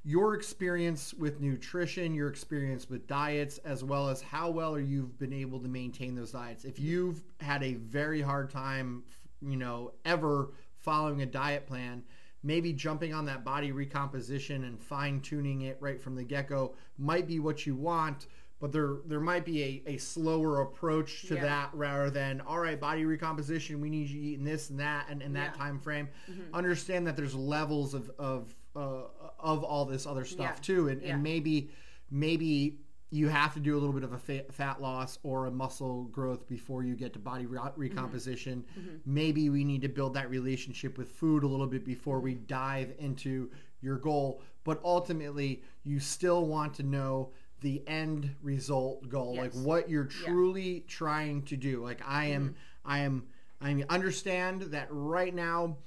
your 0.06 0.34
experience 0.34 1.14
with 1.14 1.42
nutrition, 1.42 2.14
your 2.14 2.30
experience 2.30 2.90
with 2.90 3.06
diets, 3.06 3.58
as 3.66 3.84
well 3.84 4.08
as 4.08 4.22
how 4.22 4.50
well 4.50 4.80
you've 4.80 5.20
been 5.20 5.34
able 5.34 5.60
to 5.60 5.68
maintain 5.68 6.16
those 6.16 6.32
diets. 6.32 6.64
If 6.64 6.80
you've 6.80 7.22
had 7.42 7.64
a 7.64 7.74
very 7.74 8.22
hard 8.22 8.50
time, 8.50 9.04
you 9.46 9.58
know, 9.58 9.94
ever 10.06 10.52
following 10.78 11.22
a 11.22 11.26
diet 11.26 11.66
plan, 11.66 12.04
maybe 12.44 12.74
jumping 12.74 13.14
on 13.14 13.26
that 13.26 13.44
body 13.44 13.72
recomposition 13.72 14.64
and 14.66 14.80
fine 14.82 15.22
tuning 15.22 15.62
it 15.62 15.78
right 15.80 16.02
from 16.02 16.16
the 16.16 16.24
get 16.24 16.48
go 16.50 16.76
might 16.98 17.28
be 17.28 17.40
what 17.40 17.66
you 17.66 17.76
want. 17.76 18.28
But 18.60 18.72
there, 18.72 18.98
there 19.06 19.20
might 19.20 19.44
be 19.44 19.62
a, 19.86 19.92
a 19.92 19.98
slower 19.98 20.62
approach 20.62 21.24
to 21.28 21.36
Yeah. 21.36 21.42
that 21.44 21.70
rather 21.74 22.10
than 22.10 22.40
all 22.42 22.60
right, 22.60 22.80
body 22.80 23.04
recomposition. 23.04 23.82
We 23.82 23.90
need 23.90 24.08
you 24.10 24.22
eating 24.22 24.46
this 24.46 24.70
and 24.70 24.80
that, 24.80 25.08
and 25.10 25.22
in 25.22 25.34
that 25.34 25.40
Yeah. 25.40 25.50
Mm-hmm. 25.52 25.62
time 25.62 25.80
frame. 25.80 26.10
Understand 26.54 27.06
that 27.08 27.18
there's 27.18 27.36
levels 27.36 27.94
of 27.94 28.10
of 28.18 28.56
uh, 28.76 29.04
of 29.40 29.64
all 29.64 29.86
this 29.86 30.06
other 30.08 30.24
stuff 30.26 30.56
Yeah. 30.56 30.62
too, 30.62 30.88
and, 30.88 31.02
and 31.04 31.22
maybe 31.22 31.70
maybe 32.10 32.78
you 33.14 33.30
have 33.30 33.54
to 33.54 33.60
do 33.60 33.78
a 33.78 33.80
little 33.80 33.94
bit 33.94 34.04
of 34.04 34.14
a 34.14 34.18
fat, 34.18 34.52
fat 34.52 34.82
loss 34.82 35.20
or 35.22 35.46
a 35.46 35.52
muscle 35.52 36.06
growth 36.06 36.48
before 36.48 36.84
you 36.84 36.96
get 36.96 37.14
to 37.14 37.20
body 37.20 37.46
re- 37.46 37.60
mm-hmm. 37.60 37.80
recomposition. 37.80 38.66
Mm-hmm. 38.78 38.96
Maybe 39.06 39.52
we 39.52 39.64
need 39.64 39.84
to 39.84 39.88
build 39.88 40.16
that 40.16 40.32
relationship 40.32 40.98
with 40.98 41.10
food 41.10 41.44
a 41.44 41.48
little 41.48 41.68
bit 41.68 41.86
before 41.86 42.20
we 42.20 42.34
mm-hmm. 42.34 42.46
dive 42.48 42.94
into 42.98 43.52
your 43.82 43.98
goal. 43.98 44.42
But 44.64 44.82
ultimately, 44.84 45.62
you 45.84 46.00
still 46.00 46.48
want 46.48 46.74
to 46.76 46.84
know 46.84 47.34
the 47.62 47.88
end 47.88 48.36
result 48.42 49.08
goal, 49.10 49.36
like 49.36 49.54
what 49.54 49.92
you're 49.92 50.10
Yeah. 50.10 50.26
truly 50.26 50.80
trying 50.88 51.44
to 51.44 51.56
do. 51.56 51.84
Like 51.84 52.02
I 52.04 52.26
am, 52.26 52.56
I 52.84 53.00
am, 53.00 53.28
I 53.62 53.86
understand 53.90 54.64
that 54.64 54.88
right 54.90 55.36
now. 55.36 55.78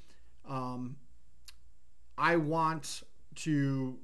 Um, 0.48 0.94
I 2.16 2.36
want 2.36 3.02
to 3.36 3.98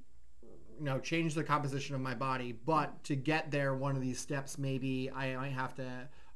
you 0.82 0.88
know 0.88 0.98
change 0.98 1.34
the 1.34 1.44
composition 1.44 1.94
of 1.94 2.00
my 2.00 2.12
body 2.12 2.50
but 2.66 3.04
to 3.04 3.14
get 3.14 3.52
there 3.52 3.72
one 3.72 3.94
of 3.94 4.02
these 4.02 4.18
steps 4.18 4.58
maybe 4.58 5.08
i 5.14 5.36
might 5.36 5.52
have 5.52 5.76
to 5.76 5.88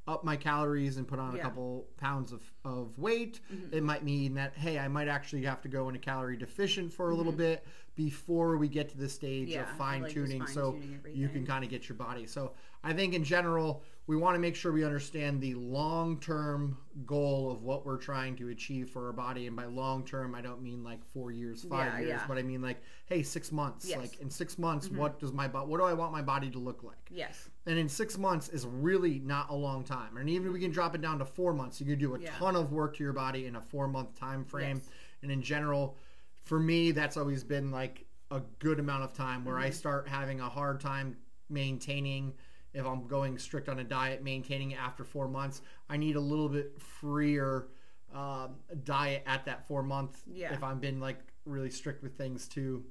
up 0.07 0.23
my 0.23 0.37
calories 0.37 0.99
and 0.99 1.09
put 1.09 1.19
on 1.19 1.35
a 1.35 1.39
couple 1.39 1.85
pounds 1.97 2.31
of, 2.31 2.41
of 2.65 2.97
weight. 2.97 3.41
Mm-hmm. 3.53 3.77
It 3.77 3.83
might 3.83 4.05
mean 4.05 4.35
that 4.35 4.57
hey 4.57 4.79
i 4.79 4.87
might 4.87 5.09
actually 5.09 5.43
have 5.43 5.61
to 5.63 5.69
go 5.69 5.89
into 5.89 5.99
calorie 5.99 6.37
deficient 6.37 6.93
for 6.93 7.11
a 7.11 7.15
little 7.17 7.33
mm-hmm. 7.33 7.39
bit 7.39 7.67
before 7.97 8.57
we 8.59 8.69
get 8.69 8.89
to 8.91 8.97
the 8.99 9.09
stage 9.09 9.49
Yeah, 9.49 9.63
of 9.63 9.69
fine 9.77 10.03
like, 10.03 10.13
tuning 10.13 10.47
so 10.47 10.73
fine-tuning 10.73 11.01
you 11.17 11.29
can 11.29 11.45
kind 11.47 11.65
of 11.65 11.71
get 11.71 11.89
your 11.89 11.97
body 11.97 12.27
so 12.27 12.53
i 12.85 12.93
think 12.93 13.15
in 13.15 13.25
general 13.25 13.83
we 14.07 14.17
want 14.17 14.37
to 14.37 14.39
make 14.39 14.55
sure 14.55 14.71
we 14.71 14.85
understand 14.85 15.41
the 15.41 15.55
long-term 15.55 16.77
goal 17.07 17.51
of 17.51 17.63
what 17.63 17.85
we're 17.85 17.97
trying 17.97 18.37
to 18.37 18.51
achieve 18.51 18.89
for 18.91 19.07
our 19.07 19.13
body 19.13 19.47
and 19.47 19.57
by 19.57 19.65
long 19.65 20.05
term 20.05 20.35
i 20.35 20.41
don't 20.41 20.63
mean 20.63 20.85
like 20.85 21.05
four 21.05 21.31
years 21.31 21.65
five 21.65 21.95
Yeah, 21.95 21.99
years 22.01 22.09
yeah. 22.21 22.25
but 22.29 22.37
i 22.39 22.43
mean 22.43 22.61
like 22.63 22.83
hey 23.07 23.23
six 23.23 23.51
months 23.51 23.87
Yes. 23.89 23.99
like 23.99 24.21
in 24.21 24.31
six 24.31 24.59
months 24.59 24.89
mm-hmm. 24.89 24.99
what 24.99 25.19
does 25.19 25.33
my 25.33 25.49
body 25.49 25.67
what 25.67 25.79
do 25.79 25.85
i 25.85 25.93
want 25.95 26.13
my 26.13 26.23
body 26.23 26.51
to 26.51 26.59
look 26.59 26.83
like 26.85 26.97
Yes. 27.11 27.49
and 27.67 27.79
in 27.79 27.89
six 27.89 28.19
months 28.19 28.49
is 28.51 28.67
really 28.67 29.19
not 29.21 29.49
a 29.51 29.55
long 29.55 29.83
time 29.85 30.17
and 30.19 30.29
even 30.29 30.49
if 30.49 30.53
we 30.53 30.61
can 30.61 30.71
drop 30.71 30.95
it 30.95 31.01
down 31.01 31.19
to 31.19 31.25
four 31.25 31.53
months 31.55 31.81
you 31.81 31.87
can 31.87 31.99
do 31.99 32.15
a 32.15 32.19
ton 32.19 32.57
of 32.57 32.73
work 32.73 32.97
to 32.97 33.03
your 33.03 33.15
body 33.15 33.47
in 33.47 33.57
a 33.57 33.61
four 33.61 33.89
month 33.89 34.19
time 34.19 34.45
frame 34.45 34.77
Yes. 34.77 34.89
and 35.23 35.31
in 35.33 35.41
general 35.43 35.97
for 36.47 36.59
me 36.61 36.93
that's 36.93 37.17
always 37.17 37.43
been 37.45 37.71
like 37.71 38.07
a 38.31 38.41
good 38.61 38.79
amount 38.81 39.03
of 39.03 39.13
time 39.13 39.45
where 39.45 39.59
I 39.59 39.69
Mhm. 39.69 39.75
start 39.75 40.09
having 40.09 40.41
a 40.41 40.49
hard 40.49 40.81
time 40.81 41.17
maintaining 41.49 42.35
if 42.73 42.85
I'm 42.87 43.07
going 43.07 43.39
strict 43.39 43.69
on 43.69 43.79
a 43.79 43.85
diet, 43.85 44.23
maintaining 44.23 44.73
it 44.73 44.79
after 44.79 45.03
four 45.03 45.29
months. 45.29 45.63
I 45.89 45.97
need 45.97 46.17
a 46.17 46.21
little 46.21 46.49
bit 46.49 46.81
freer 46.81 47.69
um, 48.13 48.57
diet 48.85 49.23
at 49.27 49.45
that 49.47 49.67
four 49.67 49.83
month 49.83 50.23
Yeah. 50.27 50.53
if 50.55 50.63
I've 50.63 50.81
been 50.81 51.01
like 51.01 51.19
really 51.45 51.71
strict 51.71 52.03
with 52.03 52.17
things 52.17 52.47
too. 52.49 52.85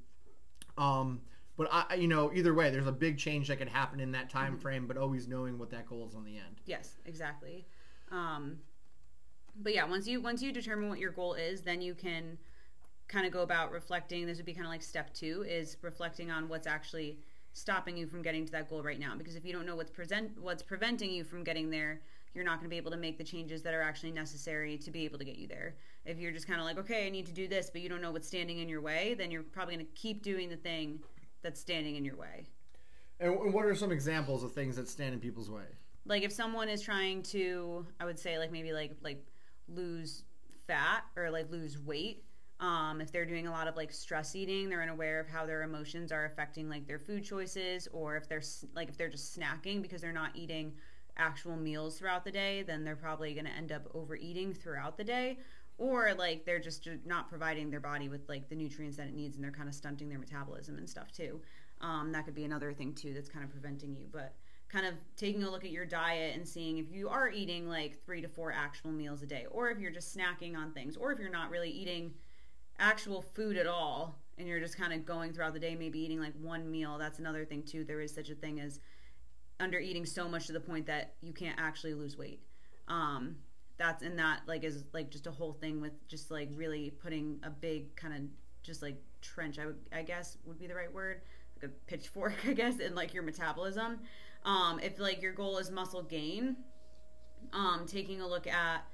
Um, 0.77 1.21
but 1.55 1.69
I, 1.71 1.85
I- 1.91 1.95
you 1.95 2.07
know, 2.09 2.33
either 2.33 2.53
way, 2.53 2.69
there's 2.69 2.87
a 2.87 2.91
big 2.91 3.17
change 3.17 3.47
that 3.47 3.57
could 3.57 3.69
happen 3.69 3.99
in 4.01 4.11
that 4.11 4.29
time 4.29 4.57
Mhm. 4.57 4.61
frame. 4.61 4.87
But 4.87 4.97
always 4.97 5.27
knowing 5.27 5.57
what 5.57 5.69
that 5.69 5.85
goal 5.87 6.05
is 6.07 6.13
on 6.15 6.25
the 6.25 6.37
end. 6.37 6.59
Yes, 6.65 6.97
exactly. 7.05 7.65
Um, 8.11 8.59
but 9.55 9.73
yeah, 9.73 9.85
once 9.85 10.05
you 10.07 10.19
once 10.19 10.41
you 10.41 10.51
determine 10.51 10.89
what 10.89 10.99
your 10.99 11.11
goal 11.11 11.33
is, 11.35 11.61
then 11.61 11.81
you 11.81 11.95
can 11.95 12.37
kind 13.07 13.25
of 13.25 13.31
go 13.31 13.41
about 13.41 13.71
reflecting. 13.71 14.25
This 14.25 14.37
would 14.37 14.45
be 14.45 14.53
kind 14.53 14.65
of 14.65 14.71
like 14.71 14.81
step 14.81 15.13
two 15.13 15.45
is 15.47 15.77
reflecting 15.81 16.31
on 16.31 16.47
what's 16.47 16.67
actually 16.67 17.19
stopping 17.53 17.95
you 17.95 18.07
from 18.07 18.21
getting 18.21 18.45
to 18.45 18.51
that 18.51 18.69
goal 18.69 18.83
right 18.83 18.99
now. 18.99 19.15
Because 19.17 19.35
if 19.35 19.45
you 19.45 19.53
don't 19.53 19.65
know 19.65 19.75
what's 19.75 19.91
present 19.91 20.31
what's 20.39 20.63
preventing 20.63 21.11
you 21.11 21.23
from 21.23 21.43
getting 21.43 21.69
there, 21.69 22.01
you're 22.33 22.43
not 22.43 22.59
going 22.59 22.65
to 22.65 22.69
be 22.69 22.77
able 22.77 22.91
to 22.91 22.97
make 22.97 23.17
the 23.17 23.23
changes 23.23 23.61
that 23.61 23.73
are 23.73 23.81
actually 23.81 24.11
necessary 24.11 24.77
to 24.77 24.91
be 24.91 25.05
able 25.05 25.17
to 25.17 25.25
get 25.25 25.37
you 25.37 25.47
there. 25.47 25.75
If 26.05 26.19
you're 26.19 26.33
just 26.33 26.47
kind 26.47 26.59
of 26.59 26.65
like, 26.65 26.77
okay, 26.77 27.07
I 27.07 27.09
need 27.09 27.25
to 27.27 27.31
do 27.31 27.47
this, 27.47 27.69
but 27.69 27.81
you 27.81 27.87
don't 27.87 28.01
know 28.01 28.11
what's 28.11 28.27
standing 28.27 28.59
in 28.59 28.67
your 28.67 28.81
way, 28.81 29.15
then 29.17 29.31
you're 29.31 29.43
probably 29.43 29.75
going 29.75 29.85
to 29.85 29.91
keep 29.93 30.21
doing 30.21 30.49
the 30.49 30.57
thing 30.57 30.99
that's 31.41 31.59
standing 31.59 31.95
in 31.95 32.03
your 32.03 32.17
way. 32.17 32.47
And, 33.21 33.53
what 33.53 33.65
are 33.65 33.73
some 33.73 33.91
examples 33.91 34.43
of 34.43 34.51
things 34.51 34.75
that 34.75 34.89
stand 34.89 35.13
in 35.13 35.21
people's 35.21 35.49
way? 35.49 35.63
like 36.05 36.23
if 36.23 36.31
someone 36.31 36.69
is 36.69 36.81
trying 36.81 37.21
to 37.23 37.85
i 37.99 38.05
would 38.05 38.19
say 38.19 38.37
like 38.37 38.51
maybe 38.51 38.71
like 38.71 38.91
like 39.01 39.23
lose 39.67 40.23
fat 40.67 41.03
or 41.15 41.29
like 41.31 41.49
lose 41.51 41.79
weight 41.79 42.23
um, 42.59 43.01
if 43.01 43.11
they're 43.11 43.25
doing 43.25 43.47
a 43.47 43.51
lot 43.51 43.67
of 43.67 43.75
like 43.75 43.91
stress 43.91 44.35
eating 44.35 44.69
they're 44.69 44.81
unaware 44.81 45.19
of 45.19 45.27
how 45.27 45.45
their 45.45 45.63
emotions 45.63 46.11
are 46.11 46.25
affecting 46.25 46.69
like 46.69 46.87
their 46.87 46.99
food 46.99 47.23
choices 47.23 47.87
or 47.91 48.15
if 48.15 48.29
they're 48.29 48.43
like 48.73 48.89
if 48.89 48.97
they're 48.97 49.09
just 49.09 49.37
snacking 49.37 49.81
because 49.81 50.01
they're 50.01 50.13
not 50.13 50.31
eating 50.35 50.73
actual 51.17 51.55
meals 51.55 51.97
throughout 51.97 52.23
the 52.23 52.31
day 52.31 52.63
then 52.63 52.83
they're 52.83 52.95
probably 52.95 53.33
going 53.33 53.45
to 53.45 53.51
end 53.51 53.71
up 53.71 53.83
overeating 53.93 54.53
throughout 54.53 54.97
the 54.97 55.03
day. 55.03 55.39
Or 55.77 56.13
like 56.13 56.45
they're 56.45 56.59
just 56.59 56.87
not 57.05 57.27
providing 57.27 57.69
their 57.69 57.81
body 57.81 58.07
with 58.07 58.27
like 58.29 58.47
the 58.47 58.55
nutrients 58.55 58.95
that 58.97 59.07
it 59.07 59.13
needs 59.13 59.35
and 59.35 59.43
they're 59.43 59.51
kind 59.51 59.67
of 59.67 59.75
stunting 59.75 60.07
their 60.07 60.19
metabolism 60.19 60.77
and 60.77 60.89
stuff 60.89 61.11
too. 61.11 61.41
Um, 61.81 62.13
that 62.13 62.23
could 62.23 62.35
be 62.35 62.45
another 62.45 62.71
thing 62.71 62.93
too 62.93 63.13
that's 63.13 63.27
kind 63.27 63.43
of 63.43 63.51
preventing 63.51 63.93
you. 63.93 64.07
But 64.11 64.35
kind 64.69 64.85
of 64.85 64.93
taking 65.17 65.43
a 65.43 65.49
look 65.49 65.65
at 65.65 65.71
your 65.71 65.85
diet 65.85 66.35
and 66.35 66.47
seeing 66.47 66.77
if 66.77 66.91
you 66.91 67.09
are 67.09 67.29
eating 67.29 67.67
like 67.67 68.01
three 68.05 68.21
to 68.21 68.27
four 68.29 68.53
actual 68.53 68.91
meals 68.91 69.21
a 69.21 69.25
day, 69.25 69.45
or 69.51 69.69
if 69.69 69.79
you're 69.79 69.91
just 69.91 70.17
snacking 70.17 70.55
on 70.55 70.71
things, 70.71 70.95
or 70.95 71.11
if 71.11 71.19
you're 71.19 71.29
not 71.29 71.49
really 71.49 71.69
eating 71.69 72.13
actual 72.79 73.21
food 73.21 73.57
at 73.57 73.67
all 73.67 74.19
and 74.37 74.47
you're 74.47 74.59
just 74.59 74.77
kind 74.77 74.93
of 74.93 75.05
going 75.05 75.33
throughout 75.33 75.53
the 75.53 75.59
day, 75.59 75.75
maybe 75.75 75.99
eating 75.99 76.19
like 76.19 76.33
one 76.41 76.69
meal. 76.69 76.97
That's 76.97 77.19
another 77.19 77.45
thing 77.45 77.63
too. 77.63 77.83
There 77.83 78.01
is 78.01 78.13
such 78.13 78.29
a 78.29 78.35
thing 78.35 78.59
as 78.59 78.79
under 79.59 79.79
eating 79.79 80.05
so 80.05 80.27
much 80.27 80.47
to 80.47 80.53
the 80.53 80.59
point 80.59 80.85
that 80.87 81.13
you 81.21 81.33
can't 81.33 81.57
actually 81.59 81.93
lose 81.93 82.17
weight. 82.17 82.41
Um, 82.87 83.37
that's 83.77 84.03
and 84.03 84.17
that 84.19 84.41
like 84.47 84.63
is 84.63 84.83
like 84.93 85.09
just 85.09 85.27
a 85.27 85.31
whole 85.31 85.53
thing 85.53 85.81
with 85.81 85.93
just 86.07 86.31
like 86.31 86.49
really 86.53 86.91
putting 87.01 87.39
a 87.43 87.49
big 87.49 87.95
kind 87.95 88.13
of 88.13 88.21
just 88.63 88.81
like 88.81 88.97
trench. 89.21 89.59
I 89.59 89.67
would 89.67 89.79
I 89.93 90.01
guess 90.01 90.37
would 90.45 90.59
be 90.59 90.67
the 90.67 90.75
right 90.75 90.91
word, 90.91 91.21
like 91.55 91.71
a 91.71 91.73
pitchfork 91.87 92.35
I 92.47 92.53
guess 92.53 92.79
in 92.79 92.95
like 92.95 93.13
your 93.13 93.23
metabolism. 93.23 93.99
Um, 94.43 94.79
if 94.79 94.99
like 94.99 95.21
your 95.21 95.33
goal 95.33 95.57
is 95.57 95.71
muscle 95.71 96.03
gain, 96.03 96.57
um, 97.53 97.85
taking 97.87 98.21
a 98.21 98.27
look 98.27 98.47
at 98.47 98.85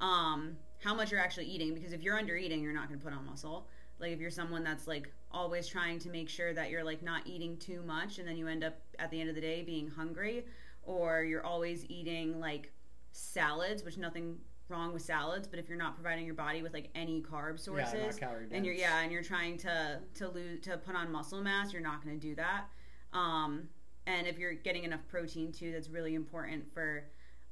um, 0.00 0.56
how 0.82 0.94
much 0.94 1.10
you're 1.10 1.20
actually 1.20 1.46
eating 1.46 1.74
because 1.74 1.92
if 1.92 2.02
you're 2.02 2.18
under 2.18 2.36
eating, 2.36 2.62
you're 2.62 2.72
not 2.72 2.88
going 2.88 2.98
to 2.98 3.04
put 3.04 3.14
on 3.14 3.24
muscle. 3.24 3.68
Like 4.00 4.12
if 4.12 4.20
you're 4.20 4.30
someone 4.30 4.64
that's 4.64 4.88
like 4.88 5.12
always 5.30 5.68
trying 5.68 5.98
to 6.00 6.10
make 6.10 6.28
sure 6.28 6.52
that 6.52 6.70
you're 6.70 6.82
like 6.82 7.02
not 7.02 7.26
eating 7.26 7.56
too 7.56 7.82
much 7.86 8.18
and 8.18 8.26
then 8.26 8.36
you 8.36 8.48
end 8.48 8.64
up 8.64 8.74
at 8.98 9.10
the 9.10 9.20
end 9.20 9.28
of 9.28 9.34
the 9.34 9.40
day 9.40 9.62
being 9.62 9.88
hungry, 9.88 10.44
or 10.82 11.22
you're 11.22 11.44
always 11.46 11.86
eating 11.88 12.40
like 12.40 12.72
salads, 13.12 13.84
which 13.84 13.96
nothing 13.96 14.36
wrong 14.68 14.92
with 14.92 15.02
salads, 15.02 15.46
but 15.46 15.58
if 15.58 15.68
you're 15.68 15.78
not 15.78 15.94
providing 15.94 16.24
your 16.24 16.34
body 16.34 16.62
with 16.62 16.72
like 16.72 16.88
any 16.94 17.22
carb 17.22 17.60
sources, 17.60 17.94
Yeah, 17.94 18.06
not 18.06 18.18
calorie 18.18 18.46
and 18.50 18.66
you're 18.66 18.74
yeah, 18.74 19.00
and 19.00 19.12
you're 19.12 19.22
trying 19.22 19.56
to 19.58 20.00
to 20.14 20.28
lose 20.28 20.60
to 20.62 20.78
put 20.78 20.96
on 20.96 21.12
muscle 21.12 21.40
mass, 21.40 21.72
you're 21.72 21.82
not 21.82 22.02
going 22.04 22.18
to 22.18 22.26
do 22.26 22.34
that. 22.34 22.64
Um, 23.12 23.68
and 24.06 24.26
if 24.26 24.38
you're 24.38 24.54
getting 24.54 24.82
enough 24.82 25.06
protein 25.08 25.52
too, 25.52 25.70
that's 25.70 25.88
really 25.88 26.14
important 26.16 26.72
for 26.72 27.04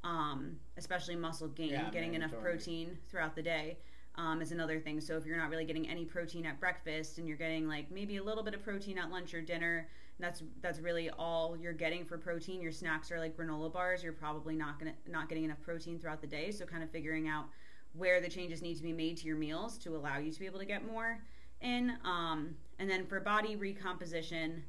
um, 0.04 0.57
especially 0.76 1.16
muscle 1.16 1.49
gain. 1.49 1.71
Yeah, 1.71 1.90
getting 1.90 2.14
enough 2.14 2.33
protein 2.40 2.99
throughout 3.09 3.35
the 3.35 3.42
day 3.42 3.78
um, 4.16 4.42
is 4.42 4.52
another 4.52 4.80
thing. 4.80 5.00
So 5.00 5.16
if 5.16 5.25
you're 5.25 5.37
not 5.37 5.50
really 5.50 5.64
getting 5.64 5.88
any 5.88 6.04
protein 6.04 6.47
at 6.47 6.59
breakfast 6.61 7.19
and 7.19 7.28
you're 7.28 7.37
getting 7.37 7.69
like 7.69 7.90
maybe 7.90 8.16
a 8.16 8.23
little 8.23 8.42
bit 8.42 8.54
of 8.54 8.62
protein 8.62 8.99
at 8.99 9.11
lunch 9.11 9.35
or 9.35 9.40
dinner, 9.40 9.88
that's 10.19 10.42
that's 10.61 10.80
really 10.80 11.11
all 11.11 11.57
you're 11.57 11.73
getting 11.73 12.04
for 12.04 12.19
protein. 12.19 12.61
Your 12.61 12.73
snacks 12.73 13.11
are 13.11 13.19
like 13.19 13.37
granola 13.37 13.73
bars. 13.73 14.02
You're 14.02 14.12
probably 14.12 14.54
not 14.54 14.78
gonna 14.78 14.95
not 15.09 15.28
getting 15.28 15.45
enough 15.45 15.61
protein 15.62 15.99
throughout 15.99 16.21
the 16.21 16.26
day. 16.26 16.50
So 16.50 16.66
kind 16.66 16.83
of 16.83 16.90
figuring 16.90 17.28
out 17.28 17.47
where 17.95 18.21
the 18.21 18.28
changes 18.28 18.62
need 18.62 18.76
to 18.76 18.83
be 18.83 18.92
made 18.92 19.16
to 19.19 19.26
your 19.26 19.37
meals 19.37 19.78
to 19.78 19.97
allow 19.97 20.19
you 20.19 20.30
to 20.30 20.38
be 20.38 20.47
able 20.47 20.59
to 20.59 20.64
get 20.64 20.87
more 20.87 21.19
in. 21.61 21.92
Um, 22.04 22.54
and 22.78 22.88
then 22.88 23.07
for 23.07 23.21
body 23.21 23.57
recomposition, 23.57 24.62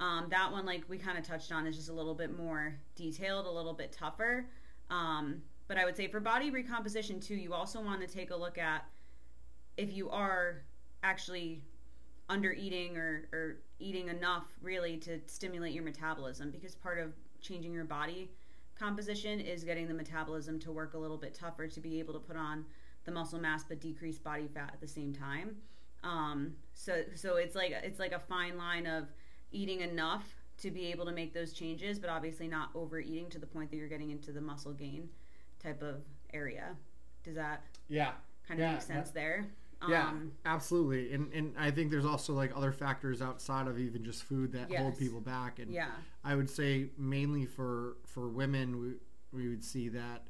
um, 0.00 0.26
that 0.30 0.50
one, 0.50 0.66
like 0.66 0.84
we 0.88 0.98
kind 0.98 1.18
of 1.18 1.24
touched 1.24 1.52
on, 1.52 1.66
is 1.66 1.76
just 1.76 1.88
a 1.88 1.92
little 1.92 2.14
bit 2.14 2.36
more 2.36 2.74
detailed, 2.94 3.46
a 3.46 3.50
little 3.50 3.74
bit 3.74 3.92
tougher. 3.92 4.46
Um, 4.90 5.42
but 5.68 5.78
I 5.78 5.84
would 5.84 5.96
say 5.96 6.08
for 6.08 6.20
body 6.20 6.50
recomposition 6.50 7.20
too, 7.20 7.34
you 7.34 7.54
also 7.54 7.80
want 7.80 8.00
to 8.00 8.06
take 8.06 8.30
a 8.30 8.36
look 8.36 8.58
at 8.58 8.84
if 9.76 9.92
you 9.92 10.10
are 10.10 10.62
actually 11.02 11.62
under 12.28 12.52
eating 12.52 12.96
or, 12.96 13.28
or 13.32 13.56
eating 13.78 14.08
enough 14.08 14.44
really 14.60 14.96
to 14.98 15.18
stimulate 15.26 15.72
your 15.72 15.82
metabolism 15.82 16.50
because 16.50 16.74
part 16.74 16.98
of 16.98 17.12
changing 17.40 17.72
your 17.72 17.84
body 17.84 18.30
composition 18.78 19.40
is 19.40 19.64
getting 19.64 19.86
the 19.86 19.94
metabolism 19.94 20.58
to 20.58 20.72
work 20.72 20.94
a 20.94 20.98
little 20.98 21.16
bit 21.16 21.34
tougher 21.34 21.66
to 21.68 21.80
be 21.80 21.98
able 21.98 22.12
to 22.12 22.20
put 22.20 22.36
on 22.36 22.64
the 23.04 23.12
muscle 23.12 23.38
mass 23.38 23.64
but 23.68 23.80
decrease 23.80 24.18
body 24.18 24.48
fat 24.52 24.70
at 24.72 24.80
the 24.80 24.88
same 24.88 25.12
time. 25.12 25.56
Um, 26.02 26.54
so 26.74 27.02
so 27.14 27.36
it's 27.36 27.54
like 27.54 27.70
it's 27.70 28.00
like 28.00 28.12
a 28.12 28.18
fine 28.18 28.58
line 28.58 28.86
of 28.86 29.06
eating 29.52 29.80
enough 29.80 30.24
to 30.62 30.70
be 30.70 30.86
able 30.90 31.04
to 31.06 31.12
make 31.12 31.34
those 31.34 31.52
changes 31.52 31.98
but 31.98 32.10
obviously 32.10 32.48
not 32.48 32.70
overeating 32.74 33.28
to 33.30 33.38
the 33.38 33.46
point 33.46 33.70
that 33.70 33.76
you're 33.76 33.88
getting 33.88 34.10
into 34.10 34.32
the 34.32 34.40
muscle 34.40 34.72
gain 34.72 35.08
type 35.62 35.82
of 35.82 35.96
area. 36.32 36.76
Does 37.24 37.36
that 37.36 37.64
Yeah, 37.88 38.12
kind 38.46 38.60
of 38.60 38.66
Yeah, 38.66 38.72
make 38.72 38.82
sense 38.82 39.10
there? 39.10 39.46
Yeah, 39.88 40.08
um, 40.08 40.32
absolutely. 40.44 41.12
And 41.12 41.32
and 41.32 41.54
I 41.58 41.70
think 41.72 41.90
there's 41.90 42.04
also 42.06 42.32
like 42.34 42.52
other 42.56 42.72
factors 42.72 43.20
outside 43.20 43.66
of 43.66 43.78
even 43.78 44.04
just 44.04 44.22
food 44.22 44.52
that 44.52 44.70
hold 44.72 44.96
people 44.98 45.20
back. 45.20 45.58
And 45.58 45.72
yeah. 45.72 45.90
I 46.24 46.36
would 46.36 46.48
say 46.48 46.90
mainly 46.96 47.46
for 47.46 47.96
for 48.06 48.28
women, 48.28 48.78
we 48.80 48.92
we 49.32 49.48
would 49.48 49.64
see 49.64 49.88
that 49.90 50.22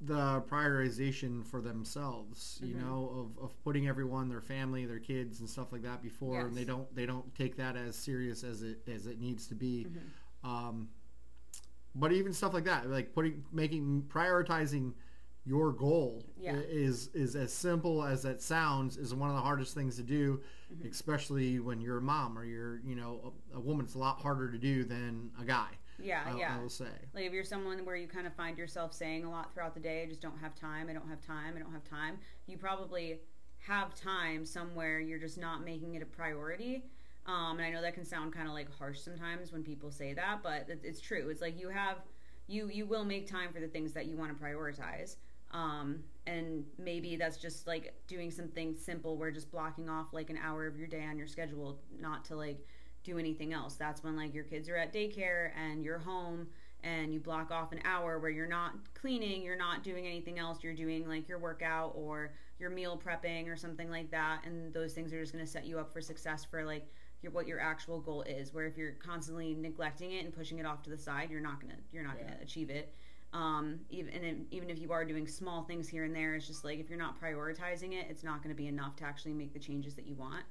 the 0.00 0.42
prioritization 0.42 1.44
for 1.46 1.60
themselves, 1.60 2.60
you 2.62 2.74
Mhm. 2.74 2.80
know, 2.82 3.30
of, 3.38 3.44
of 3.44 3.62
putting 3.64 3.88
everyone, 3.88 4.28
their 4.28 4.40
family, 4.40 4.84
their 4.86 4.98
kids, 5.00 5.40
and 5.40 5.48
stuff 5.48 5.72
like 5.72 5.82
that 5.82 6.02
before, 6.02 6.40
and 6.46 6.56
they 6.56 6.64
don't 6.64 6.92
they 6.94 7.06
don't 7.06 7.34
take 7.34 7.56
that 7.56 7.76
as 7.76 7.96
serious 7.96 8.44
as 8.44 8.62
it 8.62 8.86
as 8.88 9.06
it 9.06 9.18
needs 9.20 9.46
to 9.48 9.54
be. 9.54 9.86
Mhm. 10.44 10.48
Um, 10.48 10.88
but 11.94 12.12
even 12.12 12.32
stuff 12.32 12.52
like 12.54 12.64
that, 12.64 12.88
like 12.88 13.12
putting 13.12 13.44
making 13.52 14.02
prioritizing 14.08 14.92
your 15.44 15.72
goal 15.72 16.22
Yeah. 16.38 16.56
is 16.56 17.08
is 17.14 17.34
as 17.34 17.52
simple 17.52 18.04
as 18.04 18.22
that 18.24 18.42
sounds 18.42 18.98
is 18.98 19.14
one 19.14 19.30
of 19.30 19.36
the 19.36 19.40
hardest 19.42 19.72
things 19.74 19.96
to 19.96 20.02
do 20.02 20.42
Mhm. 20.70 20.90
especially 20.90 21.58
when 21.58 21.80
you're 21.80 21.96
a 21.96 22.02
mom 22.02 22.36
or 22.38 22.44
you're 22.44 22.80
you 22.80 22.94
know 22.94 23.32
a, 23.54 23.56
a 23.56 23.60
woman 23.60 23.86
it's 23.86 23.94
a 23.94 23.98
lot 23.98 24.20
harder 24.20 24.50
to 24.52 24.58
do 24.58 24.84
than 24.84 25.30
a 25.40 25.44
guy 25.46 25.70
yeah 25.98 26.22
I, 26.26 26.38
yeah 26.38 26.56
I 26.56 26.62
will 26.62 26.68
say 26.68 26.86
Like 27.14 27.24
if 27.24 27.32
you're 27.32 27.44
someone 27.44 27.84
where 27.84 27.96
you 27.96 28.06
kind 28.06 28.26
of 28.26 28.34
find 28.34 28.56
yourself 28.56 28.92
saying 28.92 29.24
a 29.24 29.30
lot 29.30 29.52
throughout 29.52 29.74
the 29.74 29.80
day, 29.80 30.02
I 30.02 30.06
just 30.06 30.20
don't 30.20 30.38
have 30.38 30.54
time, 30.54 30.88
I 30.88 30.92
don't 30.92 31.08
have 31.08 31.20
time, 31.20 31.54
I 31.56 31.60
don't 31.60 31.72
have 31.72 31.84
time, 31.84 32.18
you 32.46 32.56
probably 32.56 33.20
have 33.58 33.94
time 33.94 34.44
somewhere 34.44 35.00
you're 35.00 35.18
just 35.18 35.38
not 35.38 35.64
making 35.64 35.94
it 35.94 36.02
a 36.02 36.06
priority. 36.06 36.84
Um, 37.26 37.58
and 37.58 37.62
I 37.62 37.70
know 37.70 37.82
that 37.82 37.94
can 37.94 38.06
sound 38.06 38.32
kind 38.32 38.48
of 38.48 38.54
like 38.54 38.74
harsh 38.78 39.00
sometimes 39.00 39.52
when 39.52 39.62
people 39.62 39.90
say 39.90 40.14
that, 40.14 40.42
but 40.42 40.66
it's 40.82 41.00
true. 41.00 41.28
It's 41.28 41.42
like 41.42 41.60
you 41.60 41.68
have, 41.68 41.98
you 42.46 42.70
you 42.70 42.86
will 42.86 43.04
make 43.04 43.28
time 43.28 43.52
for 43.52 43.60
the 43.60 43.66
things 43.68 43.92
that 43.92 44.06
you 44.06 44.16
want 44.16 44.36
to 44.36 44.42
prioritize. 44.42 45.16
Um, 45.50 46.00
and 46.26 46.64
maybe 46.78 47.16
that's 47.16 47.36
just 47.36 47.66
like 47.66 47.94
doing 48.06 48.30
something 48.30 48.74
simple 48.76 49.16
where 49.16 49.30
just 49.30 49.50
blocking 49.50 49.88
off 49.88 50.06
like 50.12 50.30
an 50.30 50.38
hour 50.38 50.66
of 50.66 50.78
your 50.78 50.88
day 50.88 51.04
on 51.04 51.18
your 51.18 51.26
schedule, 51.26 51.78
not 52.00 52.24
to 52.26 52.36
like 52.36 52.64
do 53.08 53.18
anything 53.18 53.52
else. 53.52 53.74
That's 53.74 54.04
when 54.04 54.16
like 54.16 54.34
your 54.34 54.44
kids 54.44 54.68
are 54.68 54.76
at 54.76 54.92
daycare 54.92 55.50
and 55.56 55.82
you're 55.82 55.98
home 55.98 56.46
and 56.84 57.12
you 57.12 57.18
block 57.18 57.50
off 57.50 57.72
an 57.72 57.80
hour 57.84 58.18
where 58.18 58.30
you're 58.30 58.46
not 58.46 58.72
cleaning, 58.94 59.42
you're 59.42 59.56
not 59.56 59.82
doing 59.82 60.06
anything 60.06 60.38
else, 60.38 60.62
you're 60.62 60.74
doing 60.74 61.08
like 61.08 61.28
your 61.28 61.38
workout 61.38 61.92
or 61.96 62.32
your 62.60 62.70
meal 62.70 63.00
prepping 63.02 63.48
or 63.48 63.56
something 63.56 63.90
like 63.90 64.10
that 64.10 64.42
and 64.44 64.72
those 64.74 64.92
things 64.92 65.12
are 65.12 65.20
just 65.20 65.32
going 65.32 65.44
to 65.44 65.50
set 65.50 65.64
you 65.66 65.78
up 65.78 65.92
for 65.92 66.00
success 66.00 66.44
for 66.44 66.64
like 66.64 66.86
your 67.22 67.32
what 67.32 67.48
your 67.48 67.58
actual 67.60 67.98
goal 67.98 68.22
is. 68.22 68.52
Where 68.52 68.66
if 68.66 68.76
you're 68.76 68.92
constantly 68.92 69.54
neglecting 69.54 70.12
it 70.12 70.24
and 70.24 70.32
pushing 70.32 70.58
it 70.58 70.66
off 70.66 70.82
to 70.82 70.90
the 70.90 70.98
side, 70.98 71.30
you're 71.30 71.40
not 71.40 71.60
going 71.60 71.72
to 71.72 71.80
you're 71.92 72.04
not 72.04 72.16
Yeah. 72.18 72.24
going 72.26 72.36
to 72.36 72.42
achieve 72.44 72.70
it. 72.70 72.94
Um, 73.32 73.80
even 73.90 74.12
and 74.12 74.46
even 74.50 74.70
if 74.70 74.78
you 74.78 74.92
are 74.92 75.04
doing 75.04 75.26
small 75.26 75.62
things 75.64 75.88
here 75.88 76.04
and 76.04 76.14
there, 76.14 76.34
it's 76.34 76.46
just 76.46 76.64
like 76.64 76.78
if 76.78 76.88
you're 76.88 76.98
not 76.98 77.20
prioritizing 77.20 77.92
it, 77.92 78.06
it's 78.08 78.22
not 78.22 78.42
going 78.42 78.54
to 78.54 78.62
be 78.62 78.68
enough 78.68 78.96
to 78.96 79.04
actually 79.04 79.34
make 79.34 79.52
the 79.52 79.58
changes 79.58 79.94
that 79.96 80.06
you 80.06 80.14
want. 80.14 80.44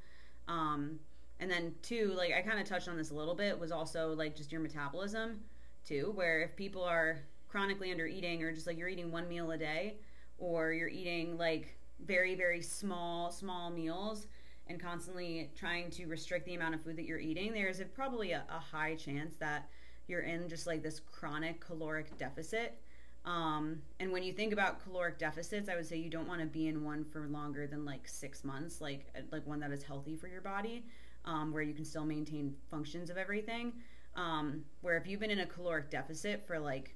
Um, 0.47 0.99
and 1.39 1.49
then 1.49 1.73
two, 1.81 2.13
like 2.17 2.33
I 2.33 2.41
kind 2.41 2.59
of 2.59 2.67
touched 2.67 2.87
on 2.87 2.97
this 2.97 3.11
a 3.11 3.15
little 3.15 3.35
bit, 3.35 3.59
was 3.59 3.71
also 3.71 4.13
like 4.13 4.35
just 4.35 4.51
your 4.51 4.61
metabolism 4.61 5.41
too, 5.85 6.11
where 6.15 6.41
if 6.41 6.55
people 6.55 6.83
are 6.83 7.19
chronically 7.47 7.91
under 7.91 8.05
eating 8.05 8.43
or 8.43 8.51
just 8.51 8.67
like 8.67 8.77
you're 8.77 8.89
eating 8.89 9.11
one 9.11 9.27
meal 9.27 9.51
a 9.51 9.57
day 9.57 9.97
or 10.37 10.73
you're 10.73 10.89
eating 10.89 11.37
like 11.37 11.77
very 12.05 12.35
very 12.35 12.61
small 12.61 13.31
small 13.31 13.71
meals 13.71 14.27
and 14.67 14.79
constantly 14.79 15.49
trying 15.55 15.89
to 15.89 16.05
restrict 16.05 16.45
the 16.45 16.53
amount 16.53 16.75
of 16.75 16.81
food 16.81 16.95
that 16.95 17.05
you're 17.05 17.19
eating 17.19 17.53
there's 17.53 17.79
a, 17.79 17.85
probably 17.85 18.33
a, 18.33 18.43
a 18.49 18.59
high 18.59 18.93
chance 18.95 19.35
that 19.37 19.69
you're 20.07 20.21
in 20.21 20.47
just 20.47 20.67
like 20.67 20.81
this 20.81 20.99
chronic 20.99 21.59
caloric 21.59 22.17
deficit. 22.17 22.79
Um, 23.25 23.81
and 23.99 24.11
when 24.11 24.23
you 24.23 24.31
think 24.31 24.53
about 24.53 24.81
caloric 24.81 25.17
deficits, 25.17 25.67
I 25.67 25.75
would 25.75 25.85
say 25.85 25.97
you 25.97 26.09
don't 26.09 26.27
want 26.27 26.39
to 26.39 26.47
be 26.47 26.67
in 26.67 26.83
one 26.83 27.03
for 27.03 27.27
longer 27.27 27.67
than 27.67 27.83
like 27.83 28.07
six 28.07 28.43
months, 28.43 28.79
like 28.79 29.05
like 29.31 29.45
one 29.45 29.59
that 29.59 29.71
is 29.71 29.83
healthy 29.83 30.15
for 30.15 30.27
your 30.27 30.41
body, 30.41 30.85
um, 31.27 31.53
where 31.53 31.61
you 31.61 31.75
can 31.75 31.85
still 31.85 32.05
maintain 32.05 32.55
functions 32.71 33.11
of 33.11 33.17
everything. 33.17 33.73
Um, 34.15 34.63
where 34.81 34.97
if 34.97 35.05
you've 35.05 35.19
been 35.19 35.29
in 35.29 35.41
a 35.41 35.45
caloric 35.45 35.91
deficit 35.91 36.47
for 36.47 36.57
like 36.57 36.95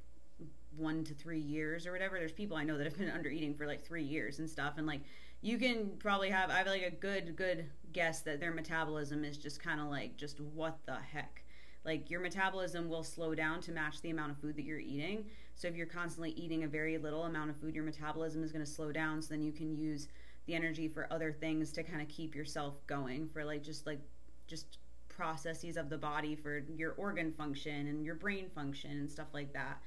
one 0.77 1.03
to 1.03 1.13
three 1.13 1.39
years 1.39 1.85
or 1.85 1.91
whatever. 1.91 2.17
There's 2.17 2.31
people 2.31 2.57
I 2.57 2.63
know 2.63 2.77
that 2.77 2.85
have 2.85 2.97
been 2.97 3.09
under 3.15 3.29
eating 3.29 3.53
for 3.53 3.67
like 3.67 3.85
three 3.85 4.03
years 4.03 4.39
and 4.39 4.49
stuff, 4.49 4.73
and 4.77 4.87
like 4.87 5.01
you 5.41 5.57
can 5.57 5.91
probably 5.99 6.29
have 6.29 6.49
I 6.49 6.57
have 6.57 6.67
like 6.67 6.83
a 6.83 6.91
good 6.91 7.35
good 7.35 7.65
guess 7.93 8.21
that 8.21 8.39
their 8.39 8.53
metabolism 8.53 9.23
is 9.23 9.37
just 9.37 9.61
kind 9.61 9.79
of 9.79 9.87
like 9.87 10.17
just 10.17 10.39
what 10.39 10.77
the 10.85 10.95
heck. 10.95 11.43
Like 11.83 12.11
your 12.11 12.19
metabolism 12.19 12.89
will 12.89 13.03
slow 13.03 13.33
down 13.33 13.59
to 13.61 13.71
match 13.71 14.01
the 14.01 14.11
amount 14.11 14.31
of 14.31 14.37
food 14.37 14.55
that 14.55 14.63
you're 14.63 14.79
eating. 14.79 15.25
So 15.55 15.67
if 15.67 15.75
you're 15.75 15.87
constantly 15.87 16.31
eating 16.31 16.63
a 16.63 16.67
very 16.67 16.97
little 16.99 17.23
amount 17.23 17.49
of 17.49 17.57
food, 17.57 17.73
your 17.73 17.83
metabolism 17.83 18.43
is 18.43 18.51
going 18.51 18.63
to 18.63 18.71
slow 18.71 18.91
down. 18.91 19.19
So 19.21 19.29
then 19.29 19.41
you 19.41 19.51
can 19.51 19.75
use 19.75 20.07
the 20.45 20.53
energy 20.53 20.87
for 20.87 21.07
other 21.11 21.31
things 21.31 21.71
to 21.71 21.83
kind 21.83 22.01
of 22.01 22.07
keep 22.07 22.35
yourself 22.35 22.75
going 22.85 23.29
for 23.29 23.43
like 23.43 23.63
just 23.63 23.87
like 23.87 23.99
just 24.47 24.77
processes 25.09 25.77
of 25.77 25.89
the 25.89 25.97
body 25.97 26.35
for 26.35 26.63
your 26.75 26.93
organ 26.93 27.31
function 27.31 27.87
and 27.87 28.03
your 28.03 28.15
brain 28.15 28.49
function 28.53 28.91
and 28.91 29.11
stuff 29.11 29.27
like 29.33 29.53
that 29.53 29.81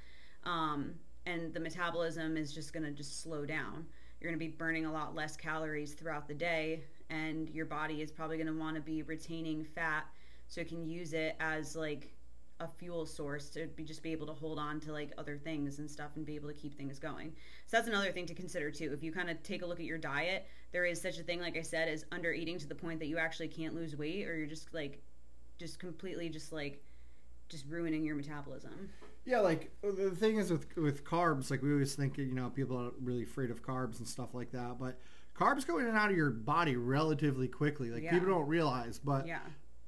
um, 0.45 0.93
and 1.25 1.53
the 1.53 1.59
metabolism 1.59 2.37
is 2.37 2.53
just 2.53 2.73
going 2.73 2.83
to 2.83 2.91
just 2.91 3.21
slow 3.21 3.45
down. 3.45 3.85
You're 4.19 4.29
going 4.31 4.39
to 4.39 4.45
be 4.45 4.51
burning 4.51 4.85
a 4.85 4.91
lot 4.91 5.15
less 5.15 5.35
calories 5.35 5.93
throughout 5.93 6.27
the 6.27 6.33
day, 6.33 6.83
and 7.09 7.49
your 7.49 7.65
body 7.65 8.01
is 8.01 8.11
probably 8.11 8.37
going 8.37 8.47
to 8.47 8.57
want 8.57 8.75
to 8.75 8.81
be 8.81 9.01
retaining 9.03 9.63
fat 9.63 10.05
so 10.47 10.61
it 10.61 10.69
can 10.69 10.87
use 10.87 11.13
it 11.13 11.35
as 11.39 11.75
like 11.75 12.14
a 12.59 12.67
fuel 12.67 13.05
source 13.05 13.49
to 13.49 13.67
be 13.67 13.83
just 13.83 14.01
be 14.01 14.11
able 14.11 14.25
to 14.27 14.33
hold 14.33 14.57
on 14.57 14.79
to 14.79 14.93
like 14.93 15.11
other 15.17 15.37
things 15.37 15.79
and 15.79 15.89
stuff 15.89 16.11
and 16.15 16.25
be 16.25 16.35
able 16.35 16.47
to 16.47 16.53
keep 16.53 16.77
things 16.77 16.99
going. 16.99 17.33
So 17.65 17.77
that's 17.77 17.87
another 17.87 18.11
thing 18.11 18.25
to 18.27 18.33
consider 18.33 18.71
too. 18.71 18.91
If 18.93 19.03
you 19.03 19.11
kind 19.11 19.29
of 19.29 19.43
take 19.43 19.61
a 19.61 19.65
look 19.65 19.79
at 19.79 19.85
your 19.85 19.97
diet, 19.97 20.47
there 20.71 20.85
is 20.85 21.01
such 21.01 21.19
a 21.19 21.23
thing 21.23 21.41
like 21.41 21.57
I 21.57 21.61
said 21.61 21.89
as 21.89 22.05
under 22.11 22.31
eating 22.31 22.57
to 22.59 22.67
the 22.67 22.75
point 22.75 22.99
that 22.99 23.07
you 23.07 23.17
actually 23.17 23.49
can't 23.49 23.75
lose 23.75 23.97
weight 23.97 24.27
or 24.27 24.37
you're 24.37 24.47
just 24.47 24.73
like 24.73 25.01
just 25.57 25.79
completely 25.79 26.29
just 26.29 26.53
like 26.53 26.81
just 27.49 27.65
ruining 27.67 28.05
your 28.05 28.15
metabolism. 28.15 28.89
Yeah, 29.25 29.39
like 29.39 29.71
uh, 29.83 29.91
the 29.91 30.11
thing 30.11 30.37
is 30.37 30.51
with 30.51 30.65
with 30.77 31.03
carbs, 31.03 31.51
like 31.51 31.61
we 31.61 31.73
always 31.73 31.93
think, 31.95 32.17
you 32.17 32.33
know, 32.33 32.49
people 32.49 32.77
are 32.77 32.91
really 33.01 33.23
afraid 33.23 33.51
of 33.51 33.61
carbs 33.61 33.99
and 33.99 34.07
stuff 34.07 34.33
like 34.33 34.51
that, 34.51 34.77
but 34.79 34.97
carbs 35.37 35.67
go 35.67 35.79
in 35.79 35.87
and 35.87 35.97
out 35.97 36.09
of 36.09 36.15
your 36.15 36.31
body 36.31 36.77
relatively 36.77 37.47
quickly. 37.47 37.89
Like 37.89 38.03
yeah. 38.03 38.11
people 38.11 38.29
don't 38.29 38.47
realize, 38.47 38.97
but 38.97 39.27
yeah. 39.27 39.39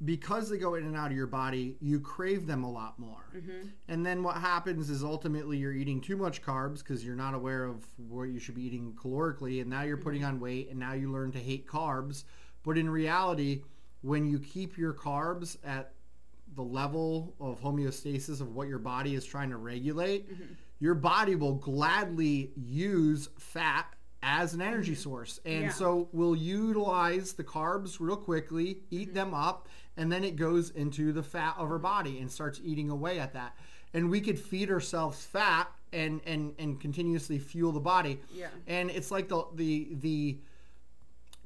Because 0.06 0.50
they 0.50 0.58
go 0.58 0.76
in 0.76 0.86
and 0.86 0.96
out 0.96 1.10
of 1.10 1.18
your 1.18 1.28
body, 1.28 1.76
you 1.82 2.00
crave 2.00 2.46
them 2.46 2.64
a 2.64 2.72
lot 2.72 3.00
more. 3.00 3.26
Mm-hmm. 3.36 3.70
And 3.88 4.06
then 4.06 4.22
what 4.22 4.36
happens 4.36 4.90
is 4.90 5.04
ultimately 5.04 5.58
you're 5.58 5.74
eating 5.74 6.02
too 6.02 6.16
much 6.16 6.44
carbs 6.44 6.80
because 6.80 7.04
you're 7.04 7.16
not 7.16 7.34
aware 7.34 7.66
of 7.66 7.84
what 7.98 8.24
you 8.26 8.40
should 8.40 8.56
be 8.56 8.64
eating 8.64 8.94
calorically, 8.94 9.62
and 9.62 9.70
now 9.70 9.82
you're 9.82 9.98
putting 9.98 10.22
mm-hmm. 10.22 10.36
on 10.36 10.40
weight, 10.40 10.70
and 10.70 10.80
now 10.80 10.94
you 10.94 11.12
learn 11.12 11.32
to 11.32 11.40
hate 11.40 11.68
carbs. 11.68 12.26
But 12.64 12.78
in 12.78 12.90
reality, 12.90 13.64
when 14.02 14.28
you 14.28 14.40
keep 14.40 14.78
your 14.78 14.94
carbs 14.94 15.58
at 15.66 15.94
the 16.56 16.64
level 16.64 17.36
of 17.40 17.60
homeostasis 17.60 18.40
of 18.40 18.54
what 18.54 18.68
your 18.68 18.80
body 18.80 19.16
is 19.16 19.26
trying 19.26 19.50
to 19.50 19.58
regulate, 19.58 20.32
mm-hmm. 20.32 20.54
your 20.80 20.94
body 20.94 21.36
will 21.36 21.56
gladly 21.56 22.52
use 22.56 23.30
fat 23.40 23.94
as 24.24 24.54
an 24.54 24.62
energy 24.62 24.94
mm-hmm. 24.94 25.02
source. 25.02 25.40
And 25.46 25.66
yeah. 25.66 25.72
so 25.72 26.10
we'll 26.12 26.36
utilize 26.36 27.34
the 27.34 27.44
carbs 27.44 27.98
real 28.00 28.18
quickly, 28.18 28.80
eat 28.90 29.10
mm-hmm. 29.10 29.16
them 29.16 29.34
up, 29.34 29.68
and 29.98 30.12
then 30.12 30.24
it 30.24 30.36
goes 30.36 30.70
into 30.70 31.12
the 31.12 31.24
fat 31.24 31.56
of 31.58 31.70
our 31.70 31.80
body 31.80 32.20
and 32.20 32.32
starts 32.32 32.62
eating 32.64 32.90
away 32.90 33.20
at 33.20 33.34
that. 33.34 33.58
And 33.94 34.10
we 34.10 34.22
could 34.22 34.38
feed 34.38 34.70
ourselves 34.70 35.26
fat 35.26 35.70
and 35.92 36.22
and 36.26 36.54
and 36.60 36.80
continuously 36.80 37.40
fuel 37.40 37.72
the 37.72 37.80
body. 37.80 38.20
Yeah. 38.34 38.48
And 38.68 38.92
it's 38.92 39.12
like 39.12 39.28
the 39.28 39.44
the 39.56 39.90
the 40.00 40.38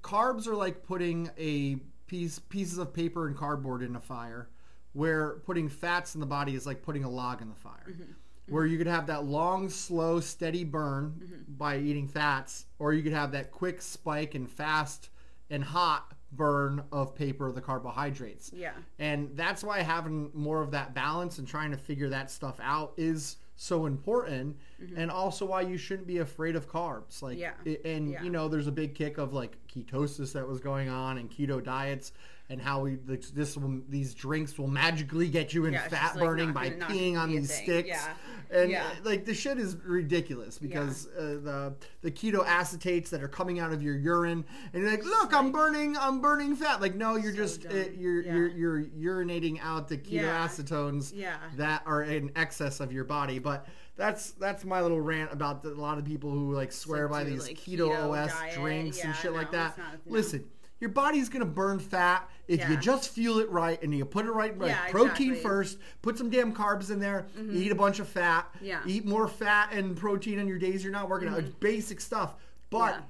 carbs 0.03 0.47
are 0.47 0.55
like 0.55 0.83
putting 0.83 1.29
a 1.37 1.75
piece 2.07 2.39
pieces 2.39 2.77
of 2.77 2.93
paper 2.93 3.27
and 3.27 3.37
cardboard 3.37 3.81
in 3.81 3.95
a 3.95 3.99
fire 3.99 4.49
where 4.93 5.35
putting 5.45 5.69
fats 5.69 6.15
in 6.15 6.19
the 6.19 6.27
body 6.27 6.53
is 6.53 6.65
like 6.65 6.81
putting 6.81 7.05
a 7.05 7.09
log 7.09 7.41
in 7.41 7.49
the 7.49 7.55
fire. 7.55 7.85
Mm-hmm. 7.89 8.01
mm-hmm. 8.01 8.11
Where 8.47 8.65
you 8.65 8.77
could 8.77 8.87
have 8.87 9.07
that 9.07 9.23
long, 9.23 9.69
slow, 9.69 10.19
steady 10.19 10.65
burn 10.65 11.13
mm-hmm. 11.23 11.53
by 11.57 11.77
eating 11.77 12.07
fats, 12.07 12.65
or 12.79 12.91
you 12.91 13.01
could 13.01 13.13
have 13.13 13.31
that 13.31 13.51
quick 13.51 13.81
spike 13.81 14.35
and 14.35 14.49
fast 14.49 15.09
and 15.49 15.63
hot 15.63 16.11
burn 16.31 16.83
of 16.91 17.13
paper, 17.13 17.51
the 17.51 17.61
carbohydrates. 17.61 18.51
Yeah. 18.53 18.71
And 18.99 19.29
that's 19.35 19.63
why 19.63 19.81
having 19.81 20.31
more 20.33 20.61
of 20.61 20.71
that 20.71 20.93
balance 20.93 21.37
and 21.37 21.47
trying 21.47 21.71
to 21.71 21.77
figure 21.77 22.09
that 22.09 22.31
stuff 22.31 22.59
out 22.61 22.93
is 22.97 23.37
so 23.61 23.85
important 23.85 24.57
mm-hmm. 24.81 24.97
and 24.97 25.11
also 25.11 25.45
why 25.45 25.61
you 25.61 25.77
shouldn't 25.77 26.07
be 26.07 26.17
afraid 26.17 26.55
of 26.55 26.67
carbs 26.67 27.21
like 27.21 27.37
yeah. 27.37 27.51
and 27.85 28.09
yeah. 28.09 28.23
you 28.23 28.31
know 28.31 28.47
there's 28.47 28.65
a 28.65 28.71
big 28.71 28.95
kick 28.95 29.19
of 29.19 29.33
like 29.33 29.55
ketosis 29.67 30.33
that 30.33 30.47
was 30.47 30.59
going 30.59 30.89
on 30.89 31.19
and 31.19 31.29
keto 31.29 31.63
diets 31.63 32.11
and 32.51 32.61
how 32.61 32.81
we 32.81 32.95
this 32.95 33.55
will, 33.55 33.79
these 33.87 34.13
drinks 34.13 34.57
will 34.59 34.67
magically 34.67 35.29
get 35.29 35.53
you 35.53 35.65
in 35.65 35.73
yeah, 35.73 35.87
fat 35.87 36.15
like 36.15 36.25
burning 36.25 36.51
by 36.51 36.69
peeing 36.69 37.17
on 37.17 37.31
these 37.31 37.51
sticks. 37.51 37.87
Yeah. 37.87 38.13
And 38.51 38.69
yeah. 38.69 38.91
like 39.05 39.23
the 39.23 39.33
shit 39.33 39.57
is 39.57 39.77
ridiculous 39.85 40.59
because 40.59 41.07
yeah. 41.15 41.21
uh, 41.21 41.27
the 41.27 41.73
the 42.01 42.11
keto 42.11 42.45
acetates 42.45 43.09
that 43.11 43.23
are 43.23 43.29
coming 43.29 43.59
out 43.59 43.71
of 43.71 43.81
your 43.81 43.95
urine 43.95 44.43
and 44.73 44.83
you're 44.83 44.91
like, 44.91 45.05
look, 45.05 45.33
I'm 45.33 45.53
burning, 45.53 45.95
I'm 45.95 46.19
burning 46.19 46.57
fat. 46.57 46.81
Like, 46.81 46.95
no, 46.95 47.15
you're 47.15 47.31
so 47.31 47.37
just 47.37 47.65
uh, 47.65 47.89
you're, 47.97 48.21
you're 48.21 48.47
you're 48.49 48.83
urinating 49.23 49.59
out 49.63 49.87
the 49.87 49.97
ketoacetones 49.97 51.13
that 51.55 51.83
are 51.85 52.03
in 52.03 52.31
excess 52.35 52.81
of 52.81 52.91
your 52.91 53.05
body. 53.05 53.39
But 53.39 53.65
that's 53.95 54.31
that's 54.31 54.65
my 54.65 54.81
little 54.81 54.99
rant 54.99 55.31
about 55.31 55.63
the, 55.63 55.69
a 55.69 55.75
lot 55.75 55.97
of 55.97 56.03
people 56.03 56.29
who 56.29 56.53
like 56.53 56.73
swear 56.73 57.07
so 57.07 57.13
by 57.13 57.23
these 57.23 57.47
like 57.47 57.57
keto, 57.57 57.89
keto, 57.95 58.25
OS 58.25 58.33
diet. 58.33 58.55
drinks 58.55 59.01
and 59.01 59.15
shit 59.15 59.31
no, 59.31 59.37
like 59.37 59.51
that. 59.51 59.77
Not, 59.77 59.93
no. 60.05 60.11
Listen 60.11 60.43
your 60.81 60.89
body's 60.89 61.29
going 61.29 61.41
to 61.41 61.45
burn 61.45 61.79
fat 61.79 62.27
if 62.47 62.59
yeah. 62.59 62.71
you 62.71 62.77
just 62.77 63.11
fuel 63.11 63.39
it 63.39 63.49
right 63.49 63.81
and 63.81 63.95
you 63.95 64.03
put 64.03 64.25
it 64.25 64.31
right. 64.31 64.57
right. 64.57 64.71
Yeah, 64.71 64.89
protein 64.89 65.29
exactly. 65.29 65.49
first, 65.49 65.77
put 66.01 66.17
some 66.17 66.29
damn 66.29 66.53
carbs 66.53 66.89
in 66.89 66.99
there, 66.99 67.27
mm-hmm. 67.37 67.55
eat 67.55 67.71
a 67.71 67.75
bunch 67.75 67.99
of 67.99 68.09
fat, 68.09 68.49
yeah. 68.59 68.81
eat 68.85 69.05
more 69.05 69.27
fat 69.27 69.71
and 69.71 69.95
protein 69.95 70.39
on 70.39 70.47
your 70.47 70.57
days 70.57 70.83
you're 70.83 70.91
not 70.91 71.07
working 71.07 71.29
mm-hmm. 71.29 71.37
out. 71.37 71.43
It's 71.43 71.55
basic 71.55 72.01
stuff. 72.01 72.33
But 72.71 72.95
yeah. 72.95 73.01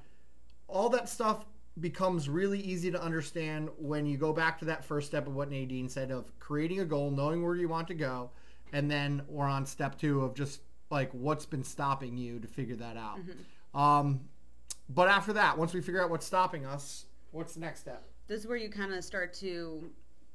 all 0.68 0.90
that 0.90 1.08
stuff 1.08 1.46
becomes 1.80 2.28
really 2.28 2.60
easy 2.60 2.90
to 2.90 3.02
understand 3.02 3.70
when 3.78 4.04
you 4.04 4.18
go 4.18 4.34
back 4.34 4.58
to 4.58 4.66
that 4.66 4.84
first 4.84 5.08
step 5.08 5.26
of 5.26 5.34
what 5.34 5.50
Nadine 5.50 5.88
said 5.88 6.10
of 6.10 6.38
creating 6.38 6.80
a 6.80 6.84
goal, 6.84 7.10
knowing 7.10 7.42
where 7.42 7.56
you 7.56 7.68
want 7.68 7.88
to 7.88 7.94
go, 7.94 8.30
and 8.74 8.90
then 8.90 9.22
we're 9.28 9.46
on 9.46 9.64
step 9.64 9.98
two 9.98 10.22
of 10.22 10.34
just 10.34 10.60
like 10.90 11.10
what's 11.12 11.46
been 11.46 11.64
stopping 11.64 12.18
you 12.18 12.38
to 12.38 12.46
figure 12.46 12.76
that 12.76 12.98
out. 12.98 13.18
Mm-hmm. 13.18 13.80
Um, 13.80 14.20
but 14.90 15.08
after 15.08 15.32
that, 15.32 15.56
once 15.56 15.72
we 15.72 15.80
figure 15.80 16.02
out 16.02 16.10
what's 16.10 16.26
stopping 16.26 16.66
us, 16.66 17.06
What's 17.32 17.54
the 17.54 17.60
next 17.60 17.80
step? 17.80 18.04
This 18.28 18.40
is 18.40 18.46
where 18.46 18.56
you 18.56 18.70
kind 18.70 18.92
of 18.92 19.02
start 19.02 19.34
to 19.34 19.90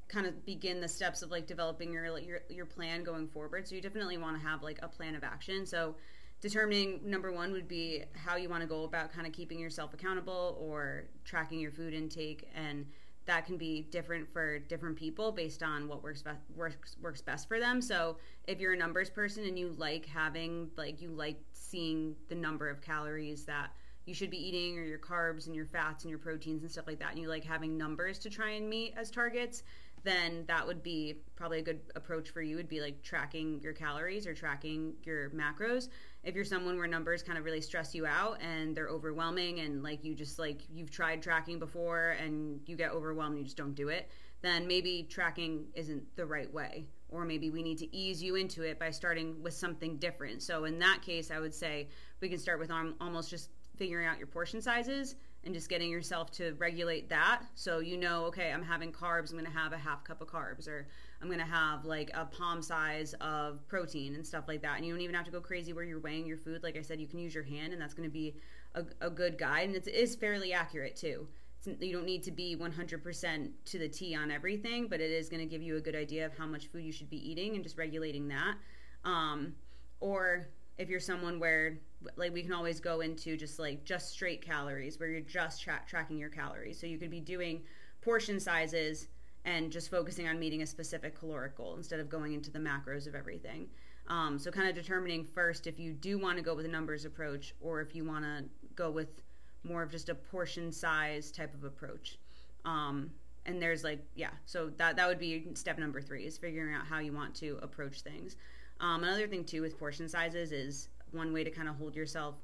kind 0.08 0.26
of 0.26 0.46
begin 0.46 0.80
the 0.82 0.88
steps 0.88 1.22
of 1.22 1.32
like 1.32 1.48
developing 1.48 1.94
your 1.94 2.18
your 2.20 2.42
your 2.50 2.66
plan 2.66 3.04
going 3.04 3.28
forward. 3.28 3.68
So 3.68 3.76
you 3.76 3.82
definitely 3.82 4.18
want 4.18 4.40
to 4.40 4.46
have 4.46 4.64
like 4.64 4.80
a 4.82 4.88
plan 4.88 5.16
of 5.16 5.24
action. 5.24 5.66
So 5.66 5.96
determining 6.42 7.00
number 7.04 7.32
one 7.32 7.52
would 7.52 7.68
be 7.68 8.04
how 8.14 8.36
you 8.36 8.50
want 8.50 8.62
to 8.62 8.68
go 8.68 8.84
about 8.84 9.12
kind 9.12 9.26
of 9.26 9.34
keeping 9.34 9.60
yourself 9.60 9.94
accountable 9.94 10.58
or 10.60 11.06
tracking 11.24 11.60
your 11.60 11.72
food 11.72 11.94
intake 11.94 12.48
and 12.54 12.86
that 13.26 13.46
can 13.46 13.58
be 13.58 13.82
different 13.92 14.32
for 14.32 14.58
different 14.58 14.96
people 14.96 15.34
based 15.34 15.62
on 15.62 15.88
what 15.88 16.02
works 16.02 16.22
best 16.22 16.40
works 16.56 16.96
works 17.02 17.22
best 17.22 17.48
for 17.48 17.60
them. 17.60 17.82
So 17.82 18.18
if 18.48 18.60
you're 18.60 18.74
a 18.74 18.78
numbers 18.78 19.10
person 19.10 19.44
and 19.44 19.60
you 19.60 19.76
like 19.78 20.06
having 20.06 20.70
like 20.78 21.02
you 21.02 21.10
like 21.10 21.38
seeing 21.52 22.16
the 22.30 22.36
number 22.36 22.70
of 22.70 22.82
calories 22.82 23.44
that 23.46 23.72
you 24.08 24.14
should 24.14 24.32
be 24.32 24.38
eating 24.38 24.80
or 24.80 24.84
your 24.84 24.98
carbs 24.98 25.48
and 25.48 25.56
your 25.56 25.66
fats 25.66 26.04
and 26.04 26.10
your 26.10 26.20
proteins 26.20 26.64
and 26.64 26.72
stuff 26.72 26.88
like 26.88 27.00
that 27.00 27.12
and 27.12 27.20
you 27.20 27.28
like 27.28 27.44
having 27.44 27.78
numbers 27.78 28.18
to 28.20 28.30
try 28.30 28.52
and 28.52 28.70
meet 28.70 28.94
as 28.98 29.12
targets 29.12 29.64
then 30.08 30.46
that 30.48 30.66
would 30.66 30.82
be 30.82 31.16
probably 31.36 31.60
a 31.60 31.62
good 31.62 31.82
approach 31.96 32.30
for 32.30 32.42
you. 32.42 32.56
Would 32.56 32.70
be 32.70 32.80
like 32.80 33.02
tracking 33.04 33.60
your 33.62 33.74
calories 33.74 34.26
or 34.26 34.34
tracking 34.34 34.94
your 35.04 35.30
macros. 35.32 35.90
If 36.24 36.36
you're 36.36 36.46
someone 36.46 36.78
where 36.78 36.88
numbers 36.88 37.24
kind 37.24 37.38
of 37.38 37.46
really 37.46 37.62
stress 37.62 37.94
you 37.94 38.06
out 38.06 38.42
and 38.42 38.76
they're 38.76 38.90
overwhelming 38.90 39.60
and 39.60 39.84
like 39.84 40.04
you 40.04 40.16
just 40.16 40.40
like 40.40 40.62
you've 40.72 40.92
tried 40.92 41.22
tracking 41.22 41.60
before 41.60 42.16
and 42.22 42.62
you 42.66 42.76
get 42.76 42.92
overwhelmed 42.92 43.38
you 43.38 43.44
just 43.44 43.58
don't 43.58 43.76
do 43.76 43.90
it 43.90 44.10
then 44.42 44.68
maybe 44.68 45.08
tracking 45.10 45.66
isn't 45.74 46.16
the 46.16 46.26
right 46.26 46.52
way. 46.54 46.86
Or 47.10 47.26
maybe 47.26 47.50
we 47.50 47.64
need 47.64 47.80
to 47.80 47.96
ease 47.96 48.22
you 48.22 48.36
into 48.36 48.64
it 48.64 48.80
by 48.80 48.92
starting 48.92 49.42
with 49.42 49.54
something 49.56 49.98
different. 49.98 50.44
So 50.44 50.66
in 50.66 50.80
that 50.80 51.02
case 51.02 51.32
i 51.32 51.40
would 51.40 51.54
say 51.54 51.90
we 52.22 52.30
can 52.30 52.40
start 52.40 52.60
with 52.60 52.72
um, 52.72 52.96
almost 53.02 53.30
just 53.30 53.50
figuring 53.78 54.08
out 54.08 54.18
your 54.18 54.28
portion 54.28 54.62
sizes 54.62 55.16
and 55.44 55.54
just 55.54 55.70
getting 55.70 55.90
yourself 55.90 56.32
to 56.32 56.54
regulate 56.58 57.10
that. 57.10 57.42
So 57.56 57.80
you 57.80 57.98
know, 57.98 58.26
okay, 58.26 58.52
I'm 58.52 58.64
having 58.64 58.92
carbs, 58.92 59.32
I'm 59.32 59.38
going 59.38 59.52
to 59.52 59.58
have 59.58 59.72
a 59.72 59.78
half 59.78 60.04
cup 60.04 60.22
of 60.22 60.28
carbs, 60.28 60.68
or 60.68 60.88
I'm 61.22 61.28
going 61.28 61.40
to 61.40 61.46
have 61.46 61.86
like 61.86 62.12
a 62.14 62.26
palm 62.26 62.62
size 62.62 63.16
of 63.22 63.66
protein 63.68 64.16
and 64.16 64.26
stuff 64.26 64.46
like 64.48 64.62
that. 64.64 64.78
And 64.78 64.86
you 64.86 64.94
don't 64.94 65.02
even 65.02 65.16
have 65.16 65.26
to 65.26 65.32
go 65.32 65.40
crazy 65.40 65.74
where 65.74 65.84
you're 65.84 66.00
weighing 66.00 66.26
your 66.26 66.38
food. 66.38 66.64
Like 66.64 66.78
I 66.78 66.82
said, 66.82 67.00
you 67.00 67.08
can 67.08 67.20
use 67.20 67.34
your 67.34 67.44
hand, 67.44 67.74
and 67.74 67.82
that's 67.82 67.94
going 67.94 68.08
to 68.08 68.14
be 68.14 68.36
a, 68.76 68.84
a 69.02 69.10
good 69.10 69.38
guide. 69.38 69.68
And 69.68 69.76
it 69.76 69.88
is 69.88 70.16
fairly 70.16 70.54
accurate 70.54 70.96
too. 70.96 71.28
It's, 71.60 71.82
you 71.82 71.94
don't 71.94 72.06
need 72.06 72.24
to 72.24 72.32
be 72.32 72.56
100% 72.56 73.50
to 73.66 73.80
the 73.80 73.88
T 73.88 74.16
on 74.16 74.32
everything, 74.32 74.88
but 74.88 75.02
it 75.02 75.12
is 75.12 75.30
going 75.30 75.40
to 75.42 75.50
give 75.50 75.62
you 75.62 75.78
a 75.78 75.82
good 75.82 75.96
idea 75.96 76.26
of 76.26 76.38
how 76.38 76.46
much 76.46 76.68
food 76.68 76.84
you 76.84 76.92
should 76.92 77.10
be 77.10 77.30
eating 77.30 77.56
and 77.56 77.64
just 77.64 77.78
regulating 77.78 78.28
that. 78.28 78.56
Um, 79.04 79.56
or 80.00 80.48
if 80.78 80.90
you're 80.90 81.00
someone 81.00 81.40
where 81.40 81.80
like 82.16 82.34
we 82.34 82.44
can 82.44 82.54
always 82.54 82.80
go 82.80 83.02
into 83.02 83.36
just 83.36 83.60
like 83.60 83.84
just 83.84 84.12
straight 84.12 84.42
calories 84.42 85.00
where 85.00 85.10
you're 85.10 85.22
just 85.22 85.62
tra- 85.62 85.82
tracking 85.88 86.18
your 86.18 86.30
calories. 86.30 86.80
So 86.80 86.88
you 86.88 86.98
could 86.98 87.10
be 87.10 87.20
doing 87.20 87.64
portion 88.02 88.40
sizes 88.40 89.08
and 89.46 89.72
just 89.72 89.90
focusing 89.90 90.28
on 90.28 90.40
meeting 90.40 90.62
a 90.62 90.68
specific 90.68 91.18
caloric 91.18 91.56
goal 91.56 91.76
instead 91.78 92.00
of 92.00 92.10
going 92.10 92.34
into 92.34 92.52
the 92.52 92.60
macros 92.60 93.08
of 93.08 93.16
everything. 93.16 93.68
Um, 94.08 94.38
so 94.40 94.52
kind 94.52 94.70
of 94.70 94.76
determining 94.76 95.26
first 95.26 95.68
if 95.68 95.80
you 95.80 95.94
do 95.94 96.18
want 96.18 96.38
to 96.38 96.44
go 96.44 96.56
with 96.56 96.66
a 96.66 96.70
numbers 96.70 97.06
approach 97.06 97.54
or 97.60 97.82
if 97.82 97.96
you 97.96 98.06
want 98.06 98.24
to 98.24 98.46
go 98.76 98.92
with 98.92 99.24
more 99.64 99.84
of 99.84 99.92
just 99.92 100.10
a 100.10 100.16
portion 100.16 100.72
size 100.72 101.32
type 101.32 101.54
of 101.54 101.64
approach. 101.64 102.20
Um, 102.64 103.12
and 103.48 103.62
there's 103.62 103.84
like 103.84 104.06
yeah 104.14 104.32
so 104.46 104.70
that 104.78 104.98
that 104.98 105.08
would 105.08 105.18
be 105.18 105.48
step 105.54 105.80
number 105.80 106.02
three 106.02 106.26
is 106.26 106.38
figuring 106.38 106.76
out 106.76 106.86
how 106.86 107.00
you 107.00 107.14
want 107.14 107.34
to 107.34 107.58
approach 107.62 108.02
things 108.02 108.36
um, 108.80 109.04
another 109.04 109.28
thing 109.28 109.44
too 109.44 109.62
with 109.62 109.78
portion 109.78 110.08
sizes 110.08 110.52
is 110.52 110.90
one 111.12 111.34
way 111.34 111.44
to 111.44 111.52
kind 111.52 111.70
of 111.70 111.76
hold 111.76 111.96
yourself 111.96 112.36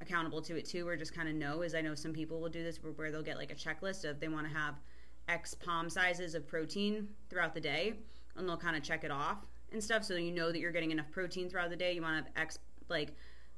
accountable 0.00 0.40
to 0.42 0.56
it 0.56 0.64
too, 0.64 0.86
or 0.86 0.96
just 0.96 1.14
kind 1.14 1.28
of 1.28 1.34
know 1.34 1.62
is 1.62 1.74
I 1.74 1.80
know 1.80 1.94
some 1.94 2.12
people 2.12 2.40
will 2.40 2.48
do 2.48 2.62
this 2.62 2.82
where, 2.82 2.92
where 2.92 3.10
they'll 3.10 3.22
get 3.22 3.36
like 3.36 3.52
a 3.52 3.54
checklist 3.54 4.08
of 4.08 4.20
they 4.20 4.28
want 4.28 4.46
to 4.46 4.52
have 4.52 4.74
X 5.28 5.54
palm 5.54 5.88
sizes 5.88 6.34
of 6.34 6.46
protein 6.46 7.08
throughout 7.28 7.54
the 7.54 7.60
day, 7.60 7.94
and 8.36 8.48
they'll 8.48 8.56
kind 8.56 8.76
of 8.76 8.82
check 8.82 9.04
it 9.04 9.10
off 9.10 9.46
and 9.72 9.82
stuff. 9.82 10.04
So 10.04 10.14
you 10.14 10.32
know 10.32 10.50
that 10.52 10.58
you're 10.58 10.72
getting 10.72 10.90
enough 10.90 11.10
protein 11.10 11.48
throughout 11.48 11.70
the 11.70 11.76
day. 11.76 11.92
You 11.92 12.02
want 12.02 12.24
to 12.24 12.32
have 12.32 12.42
X 12.42 12.58
like 12.88 13.14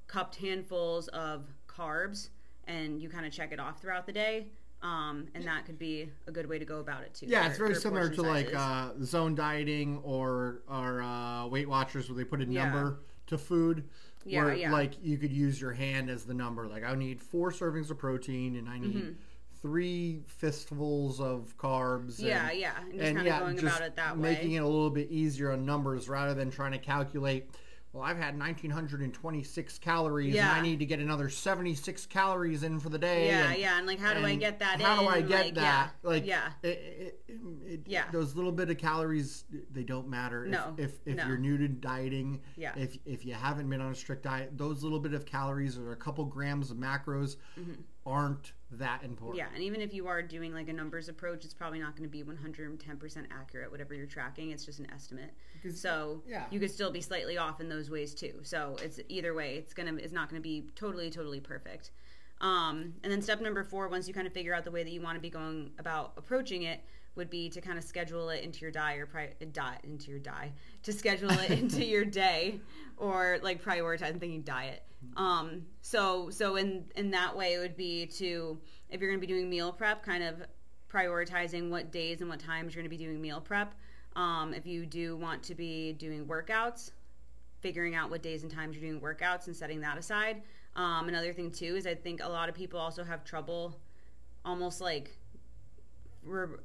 cupped 0.06 0.37
handfuls 0.37 1.08
of 1.08 1.46
carbs, 1.66 2.28
and 2.66 3.00
you 3.00 3.08
kind 3.08 3.24
of 3.24 3.32
check 3.32 3.52
it 3.52 3.61
off 3.61 3.80
throughout 3.80 4.06
the 4.06 4.12
day. 4.12 4.48
Um, 4.82 5.28
and 5.34 5.44
that 5.44 5.64
could 5.64 5.78
be 5.78 6.10
a 6.26 6.32
good 6.32 6.48
way 6.48 6.58
to 6.58 6.64
go 6.64 6.80
about 6.80 7.02
it 7.02 7.14
too. 7.14 7.26
Yeah, 7.26 7.42
for, 7.42 7.48
it's 7.48 7.58
very 7.58 7.74
similar 7.76 8.08
to 8.08 8.16
sizes. 8.16 8.28
like 8.28 8.54
uh, 8.54 8.90
zone 9.04 9.34
dieting 9.34 10.00
or 10.02 10.62
or 10.68 11.02
uh, 11.02 11.46
Weight 11.46 11.68
Watchers, 11.68 12.08
where 12.08 12.16
they 12.16 12.24
put 12.24 12.40
a 12.40 12.46
number 12.46 12.98
yeah. 12.98 13.28
to 13.28 13.38
food. 13.38 13.84
Yeah, 14.24 14.44
where, 14.44 14.54
yeah. 14.54 14.72
Like 14.72 14.94
you 15.02 15.18
could 15.18 15.32
use 15.32 15.60
your 15.60 15.72
hand 15.72 16.10
as 16.10 16.24
the 16.24 16.34
number. 16.34 16.66
Like 16.66 16.84
I 16.84 16.94
need 16.96 17.20
four 17.20 17.52
servings 17.52 17.90
of 17.90 17.98
protein, 17.98 18.56
and 18.56 18.68
I 18.68 18.78
need. 18.78 18.94
Mm-hmm. 18.94 19.12
Three 19.60 20.22
fistfuls 20.26 21.20
of 21.20 21.56
carbs. 21.56 22.18
Yeah, 22.18 22.50
and, 22.50 22.58
yeah, 22.58 22.72
and 22.80 22.92
just 22.94 23.04
and, 23.04 23.16
kind 23.16 23.28
of 23.28 23.32
yeah, 23.32 23.38
going 23.38 23.58
about 23.60 23.82
it 23.82 23.94
that 23.94 24.18
way, 24.18 24.32
making 24.32 24.52
it 24.54 24.58
a 24.58 24.66
little 24.66 24.90
bit 24.90 25.08
easier 25.08 25.52
on 25.52 25.64
numbers 25.64 26.08
rather 26.08 26.34
than 26.34 26.50
trying 26.50 26.72
to 26.72 26.78
calculate 26.78 27.48
well, 27.92 28.05
I've 28.05 28.16
had 28.16 28.38
1,926 28.38 29.78
calories 29.78 30.35
yeah. 30.35 30.48
and 30.48 30.61
I 30.61 30.62
need 30.62 30.78
to 30.78 30.87
get 30.87 30.98
another 30.98 31.28
76 31.28 32.07
calories 32.07 32.62
in 32.62 32.81
for 32.81 32.88
the 32.88 32.98
day. 32.98 33.26
Yeah, 33.26 33.50
and, 33.50 33.59
yeah. 33.59 33.78
And 33.78 33.87
like, 33.87 34.00
how 34.00 34.14
do 34.14 34.24
I 34.24 34.35
get 34.35 34.61
that 34.61 34.81
in? 34.81 34.87
how 34.87 35.00
in? 35.00 35.05
do 35.05 35.11
I 35.11 35.20
get 35.20 35.44
like, 35.44 35.55
that? 35.57 35.92
Yeah. 36.02 36.09
Like, 36.09 36.26
yeah. 36.26 36.48
It, 36.62 37.20
it, 37.28 37.40
it, 37.66 37.81
yeah. 37.87 38.05
Those 38.11 38.35
little 38.35 38.52
bit 38.52 38.70
of 38.70 38.78
calories, 38.78 39.44
they 39.70 39.83
don't 39.83 40.09
matter. 40.09 40.46
No. 40.46 40.74
If, 40.78 40.85
if, 40.85 40.98
if 41.05 41.16
no. 41.16 41.26
you're 41.26 41.37
new 41.37 41.59
to 41.59 41.68
dieting, 41.68 42.40
yeah. 42.57 42.72
if, 42.76 42.96
if 43.05 43.26
you 43.26 43.35
haven't 43.35 43.68
been 43.68 43.83
on 43.83 43.92
a 43.92 43.94
strict 43.94 44.22
diet, 44.22 44.57
those 44.57 44.83
little 44.83 45.00
bit 45.00 45.12
of 45.12 45.26
calories 45.26 45.76
or 45.76 45.92
a 45.92 45.96
couple 45.96 46.24
grams 46.24 46.70
of 46.70 46.78
macros 46.78 47.37
mm-hmm. 47.61 47.74
aren't 48.07 48.52
that 48.78 49.02
important. 49.02 49.38
Yeah, 49.38 49.48
and 49.54 49.62
even 49.62 49.80
if 49.80 49.92
you 49.92 50.06
are 50.06 50.22
doing 50.22 50.52
like 50.52 50.68
a 50.68 50.72
numbers 50.72 51.08
approach, 51.08 51.44
it's 51.44 51.54
probably 51.54 51.78
not 51.78 51.96
going 51.96 52.08
to 52.08 52.11
be 52.11 52.22
110% 52.22 53.26
accurate, 53.30 53.70
whatever 53.70 53.94
you're 53.94 54.06
tracking. 54.06 54.50
It's 54.50 54.64
just 54.64 54.78
an 54.78 54.90
estimate. 54.92 55.35
Because, 55.54 55.80
so 55.80 56.22
yeah. 56.26 56.44
you 56.50 56.61
could 56.61 56.70
still 56.70 56.90
be 56.90 57.00
slightly 57.00 57.38
off 57.38 57.61
in 57.61 57.68
those 57.68 57.90
ways 57.90 58.14
too. 58.14 58.35
So 58.42 58.76
it's 58.82 59.00
either 59.08 59.35
way, 59.35 59.56
it's 59.56 59.74
gonna 59.74 59.94
it's 59.94 60.12
not 60.12 60.28
going 60.28 60.40
to 60.40 60.42
be 60.42 60.66
totally 60.74 61.11
totally 61.11 61.40
perfect. 61.40 61.90
Um, 62.40 62.94
and 63.04 63.12
then 63.12 63.22
step 63.22 63.40
number 63.40 63.62
four, 63.62 63.88
once 63.88 64.08
you 64.08 64.14
kind 64.14 64.26
of 64.26 64.32
figure 64.32 64.52
out 64.52 64.64
the 64.64 64.70
way 64.70 64.82
that 64.82 64.90
you 64.90 65.00
want 65.00 65.16
to 65.16 65.20
be 65.20 65.30
going 65.30 65.70
about 65.78 66.12
approaching 66.16 66.62
it, 66.62 66.80
would 67.14 67.30
be 67.30 67.48
to 67.50 67.61
kind 67.61 67.78
of 67.78 67.85
schedule 67.85 68.30
it 68.30 68.42
into 68.42 68.61
your 68.61 68.70
die 68.70 68.94
or 68.94 69.06
pri- 69.06 69.35
die 69.52 69.78
into 69.85 70.11
your 70.11 70.18
die 70.18 70.50
to 70.82 70.92
schedule 70.92 71.30
it 71.30 71.50
into 71.58 71.85
your 71.85 72.04
day 72.04 72.58
or 72.96 73.38
like 73.42 73.62
prioritize. 73.62 74.06
I'm 74.06 74.18
thinking 74.18 74.42
diet. 74.42 74.82
Um, 75.16 75.66
so 75.80 76.30
so 76.30 76.56
in 76.56 76.84
in 76.96 77.10
that 77.10 77.36
way, 77.36 77.54
it 77.54 77.58
would 77.58 77.76
be 77.76 78.06
to 78.06 78.58
if 78.88 79.00
you're 79.00 79.10
going 79.10 79.20
to 79.20 79.26
be 79.26 79.32
doing 79.32 79.48
meal 79.48 79.72
prep, 79.72 80.04
kind 80.04 80.22
of 80.22 80.42
prioritizing 80.92 81.70
what 81.70 81.90
days 81.90 82.20
and 82.20 82.28
what 82.28 82.38
times 82.38 82.74
you're 82.74 82.82
going 82.82 82.90
to 82.90 82.96
be 82.96 83.02
doing 83.02 83.20
meal 83.20 83.40
prep. 83.40 83.74
Um, 84.14 84.52
if 84.52 84.66
you 84.66 84.84
do 84.84 85.16
want 85.16 85.42
to 85.44 85.54
be 85.54 85.94
doing 85.94 86.26
workouts, 86.26 86.92
figuring 87.60 87.94
out 87.94 88.10
what 88.10 88.22
days 88.22 88.42
and 88.42 88.52
times 88.52 88.76
you're 88.76 88.90
doing 88.90 89.00
workouts 89.00 89.46
and 89.46 89.56
setting 89.56 89.80
that 89.80 89.96
aside. 89.96 90.42
Um, 90.76 91.08
another 91.08 91.32
thing 91.32 91.50
too 91.50 91.76
is 91.76 91.86
I 91.86 91.94
think 91.94 92.22
a 92.22 92.28
lot 92.28 92.48
of 92.48 92.54
people 92.54 92.78
also 92.78 93.04
have 93.04 93.24
trouble, 93.24 93.78
almost 94.44 94.80
like 94.80 95.16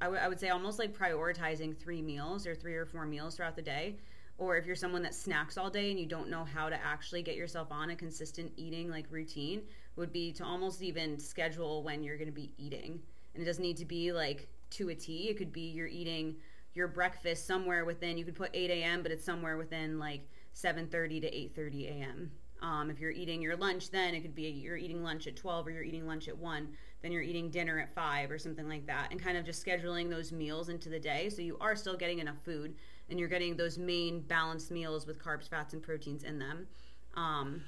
I, 0.01 0.07
I 0.07 0.27
would 0.27 0.39
say 0.39 0.49
almost 0.49 0.77
like 0.77 0.97
prioritizing 0.97 1.75
three 1.75 2.01
meals 2.01 2.45
or 2.45 2.53
three 2.53 2.75
or 2.75 2.85
four 2.85 3.05
meals 3.05 3.35
throughout 3.35 3.55
the 3.55 3.61
day 3.61 3.95
or 4.37 4.57
if 4.57 4.65
you're 4.65 4.75
someone 4.75 5.01
that 5.01 5.15
snacks 5.15 5.57
all 5.57 5.69
day 5.69 5.89
and 5.89 5.99
you 5.99 6.05
don't 6.05 6.29
know 6.29 6.45
how 6.45 6.69
to 6.69 6.85
actually 6.85 7.21
get 7.21 7.35
yourself 7.35 7.67
on 7.71 7.89
a 7.89 7.95
consistent 7.95 8.51
eating 8.55 8.89
like 8.89 9.05
routine 9.09 9.61
would 9.95 10.13
be 10.13 10.31
to 10.31 10.43
almost 10.43 10.81
even 10.81 11.19
schedule 11.19 11.83
when 11.83 12.03
you're 12.03 12.17
going 12.17 12.27
to 12.27 12.33
be 12.33 12.53
eating. 12.57 12.99
And 13.33 13.43
it 13.43 13.45
doesn't 13.45 13.63
need 13.63 13.77
to 13.77 13.85
be 13.85 14.11
like 14.11 14.47
to 14.71 14.89
a 14.89 14.95
t. 14.95 15.29
It 15.29 15.37
could 15.37 15.51
be 15.51 15.61
you're 15.61 15.87
eating 15.87 16.35
your 16.77 16.87
breakfast 16.87 17.47
somewhere 17.47 17.85
within 17.85 18.17
you 18.19 18.23
could 18.23 18.35
put 18.35 18.51
8 18.53 18.69
a.m 18.69 19.01
but 19.01 19.11
it's 19.11 19.25
somewhere 19.25 19.57
within 19.57 19.97
like 19.97 20.29
7.30 20.53 21.21
to 21.21 21.61
8.30 21.61 21.87
a.m 21.89 22.31
um, 22.61 22.89
if 22.89 22.99
you're 22.99 23.11
eating 23.11 23.41
your 23.41 23.55
lunch 23.55 23.89
then 23.89 24.13
it 24.13 24.21
could 24.21 24.35
be 24.35 24.43
you're 24.43 24.77
eating 24.77 25.03
lunch 25.03 25.25
at 25.25 25.35
12 25.35 25.67
or 25.67 25.71
you're 25.71 25.83
eating 25.83 26.05
lunch 26.05 26.27
at 26.27 26.37
1 26.37 26.67
then 27.01 27.11
you're 27.11 27.23
eating 27.23 27.49
dinner 27.49 27.79
at 27.79 27.93
5 27.95 28.29
or 28.29 28.37
something 28.37 28.69
like 28.69 28.85
that 28.85 29.07
and 29.09 29.21
kind 29.21 29.37
of 29.37 29.43
just 29.45 29.65
scheduling 29.65 30.07
those 30.07 30.31
meals 30.31 30.69
into 30.69 30.87
the 30.87 30.99
day 30.99 31.29
so 31.29 31.41
you 31.41 31.57
are 31.59 31.75
still 31.75 31.97
getting 31.97 32.19
enough 32.19 32.37
food 32.45 32.75
and 33.09 33.19
you're 33.19 33.29
getting 33.29 33.55
those 33.55 33.77
main 33.77 34.21
balanced 34.21 34.71
meals 34.71 35.07
with 35.07 35.19
carbs, 35.23 35.49
fats, 35.49 35.73
and 35.73 35.81
proteins 35.81 36.23
in 36.23 36.39
them. 36.39 36.67
Um, 37.15 37.61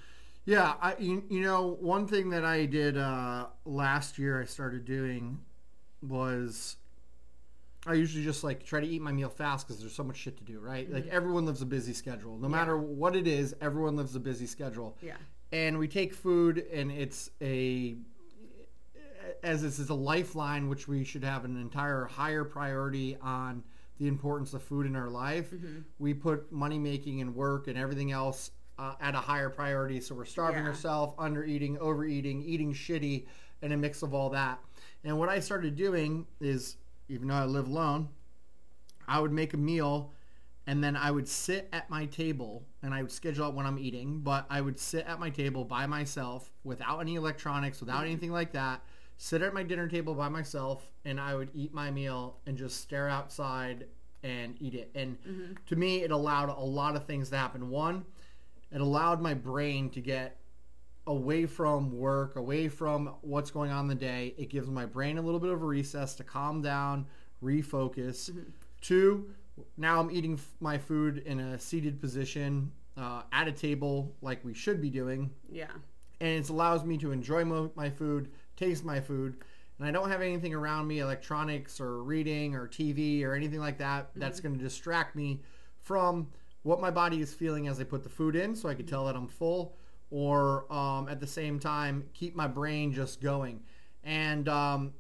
yeah, 0.46 0.76
I 0.82 0.96
you, 1.00 1.24
you 1.30 1.42
know 1.42 1.78
one 1.80 2.08
thing 2.08 2.30
that 2.32 2.46
I 2.46 2.66
did 2.66 2.98
uh, 2.98 3.48
last 3.66 4.18
year 4.18 4.42
I 4.42 4.46
started 4.46 4.86
doing 4.86 5.40
was 6.02 6.78
I 7.86 7.94
usually 7.94 8.24
just 8.24 8.44
like 8.44 8.66
try 8.66 8.80
to 8.80 8.88
eat 8.88 9.02
my 9.02 9.12
meal 9.12 9.30
fast 9.30 9.68
because 9.68 9.82
there's 9.82 9.94
so 9.94 10.04
much 10.04 10.18
shit 10.18 10.38
to 10.38 10.44
do, 10.44 10.60
right? 10.60 10.86
Mm-hmm. 10.86 10.96
Like 10.96 11.08
everyone 11.08 11.46
lives 11.46 11.62
a 11.62 11.66
busy 11.66 11.94
schedule. 11.94 12.38
No 12.38 12.48
yeah. 12.48 12.56
matter 12.56 12.78
what 12.78 13.16
it 13.16 13.28
is, 13.28 13.56
everyone 13.62 13.96
lives 13.96 14.16
a 14.16 14.20
busy 14.20 14.48
schedule. 14.48 14.98
Yeah. 15.02 15.16
And 15.52 15.78
we 15.78 15.88
take 15.88 16.14
food 16.14 16.66
and 16.72 16.92
it's 16.92 17.32
a 17.42 17.96
as 19.44 19.62
this 19.62 19.80
is 19.80 19.90
a 19.90 19.94
lifeline 19.94 20.68
which 20.68 20.88
we 20.88 21.04
should 21.04 21.24
have 21.24 21.46
an 21.46 21.56
entire 21.58 22.06
higher 22.06 22.44
priority 22.44 23.18
on 23.22 23.64
the 24.00 24.08
importance 24.08 24.54
of 24.54 24.64
food 24.64 24.86
in 24.86 24.96
our 24.96 25.10
life. 25.10 25.52
Mm-hmm. 25.52 25.80
We 26.00 26.14
put 26.14 26.52
money 26.52 26.80
making 26.80 27.22
and 27.22 27.36
work 27.36 27.68
and 27.68 27.78
everything 27.78 28.12
else 28.12 28.52
uh, 28.78 28.96
at 29.02 29.14
a 29.14 29.20
higher 29.20 29.50
priority. 29.50 30.00
So 30.00 30.16
we're 30.16 30.26
starving 30.26 30.64
yeah. 30.64 30.70
ourselves, 30.70 31.14
under 31.20 31.44
eating, 31.44 31.78
overeating, 31.80 32.42
eating 32.42 32.74
shitty, 32.74 33.26
and 33.62 33.74
a 33.74 33.78
mix 33.78 34.02
of 34.02 34.14
all 34.14 34.30
that. 34.30 34.60
And 35.04 35.20
what 35.20 35.30
I 35.30 35.40
started 35.40 35.76
doing 35.76 36.26
is, 36.40 36.78
even 37.10 37.28
though 37.28 37.36
I 37.36 37.46
live 37.46 37.68
alone, 37.68 38.10
I 39.08 39.20
would 39.20 39.34
make 39.34 39.54
a 39.54 39.58
meal 39.58 40.14
and 40.66 40.84
then 40.84 40.96
I 40.96 41.10
would 41.10 41.28
sit 41.28 41.68
at 41.74 41.90
my 41.90 42.06
table 42.06 42.64
and 42.84 42.94
I 42.94 43.02
would 43.02 43.12
schedule 43.12 43.46
out 43.46 43.56
when 43.56 43.66
I'm 43.66 43.80
eating, 43.80 44.20
but 44.20 44.46
I 44.50 44.62
would 44.62 44.80
sit 44.80 45.06
at 45.08 45.20
my 45.20 45.30
table 45.30 45.66
by 45.66 45.88
myself 45.88 46.52
without 46.64 47.00
any 47.00 47.16
electronics, 47.16 47.80
without 47.80 47.98
mm-hmm. 47.98 48.06
anything 48.06 48.32
like 48.32 48.54
that 48.54 48.82
sit 49.22 49.42
at 49.42 49.54
my 49.54 49.62
dinner 49.62 49.86
table 49.86 50.16
by 50.16 50.30
myself 50.30 50.94
and 51.04 51.20
I 51.20 51.36
would 51.36 51.50
eat 51.54 51.74
my 51.74 51.92
meal 51.92 52.38
and 52.48 52.58
just 52.58 52.80
stare 52.80 53.10
outside 53.10 53.86
and 54.24 54.56
eat 54.62 54.74
it. 54.74 54.92
And 54.96 55.22
mm-hmm. 55.22 55.54
to 55.68 55.76
me, 55.76 56.04
it 56.04 56.12
allowed 56.12 56.48
a 56.48 56.64
lot 56.64 56.96
of 56.96 57.06
things 57.06 57.30
to 57.32 57.38
happen. 57.38 57.70
One, 57.70 58.06
it 58.72 58.80
allowed 58.80 59.22
my 59.22 59.34
brain 59.34 59.90
to 59.90 60.00
get 60.00 60.38
away 61.06 61.46
from 61.46 61.92
work, 61.92 62.38
away 62.38 62.70
from 62.70 63.14
what's 63.20 63.52
going 63.52 63.72
on 63.72 63.86
in 63.86 63.88
the 63.90 63.96
day. 63.96 64.36
It 64.38 64.50
gives 64.50 64.70
my 64.70 64.86
brain 64.86 65.18
a 65.18 65.22
little 65.22 65.40
bit 65.40 65.52
of 65.52 65.62
a 65.62 65.66
recess 65.66 66.16
to 66.16 66.24
calm 66.24 66.62
down, 66.62 67.06
refocus. 67.44 68.32
Mm-hmm. 68.32 68.40
Two, 68.80 69.32
now 69.76 70.00
I'm 70.00 70.12
eating 70.12 70.40
my 70.62 70.78
food 70.78 71.24
in 71.26 71.42
a 71.42 71.60
seated 71.60 72.00
position 72.00 72.72
uh, 72.96 73.24
at 73.34 73.50
a 73.50 73.52
table 73.52 74.16
like 74.22 74.46
we 74.46 74.54
should 74.54 74.82
be 74.82 74.90
doing. 74.90 75.30
Yeah. 75.52 75.72
And 76.22 76.30
it 76.30 76.50
allows 76.50 76.86
me 76.86 76.98
to 77.00 77.12
enjoy 77.12 77.44
my 77.76 77.90
food, 77.90 78.30
taste 78.60 78.84
my 78.84 79.00
food 79.00 79.38
and 79.78 79.88
I 79.88 79.92
don't 79.92 80.10
have 80.10 80.22
anything 80.22 80.54
around 80.54 80.88
me, 80.88 81.00
electronics 81.00 81.80
or 81.80 82.04
reading 82.04 82.54
or 82.56 82.68
TV 82.68 83.24
or 83.24 83.34
anything 83.34 83.60
like 83.60 83.78
that, 83.78 84.10
mm-hmm. 84.10 84.20
that's 84.20 84.40
going 84.42 84.58
to 84.58 84.62
distract 84.64 85.16
me 85.16 85.40
from 85.80 86.28
what 86.64 86.82
my 86.82 86.92
body 86.92 87.22
is 87.22 87.34
feeling 87.34 87.68
as 87.68 87.80
I 87.80 87.86
put 87.86 88.04
the 88.04 88.10
food 88.10 88.36
in 88.36 88.54
so 88.56 88.68
I 88.68 88.76
can 88.76 88.86
tell 88.86 89.06
that 89.06 89.16
I'm 89.16 89.28
full 89.28 89.76
or 90.12 90.72
um, 90.72 91.08
at 91.08 91.20
the 91.20 91.28
same 91.28 91.60
time 91.60 92.04
keep 92.14 92.36
my 92.36 92.48
brain 92.48 92.94
just 92.94 93.22
going. 93.22 93.62
and 94.04 94.48
um, 94.50 94.94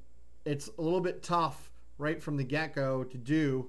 it's 0.46 0.70
a 0.78 0.82
little 0.82 1.02
bit 1.02 1.22
tough 1.22 1.70
right 1.98 2.22
from 2.22 2.38
the 2.38 2.44
get 2.44 2.74
go 2.74 3.04
to 3.04 3.18
do, 3.18 3.68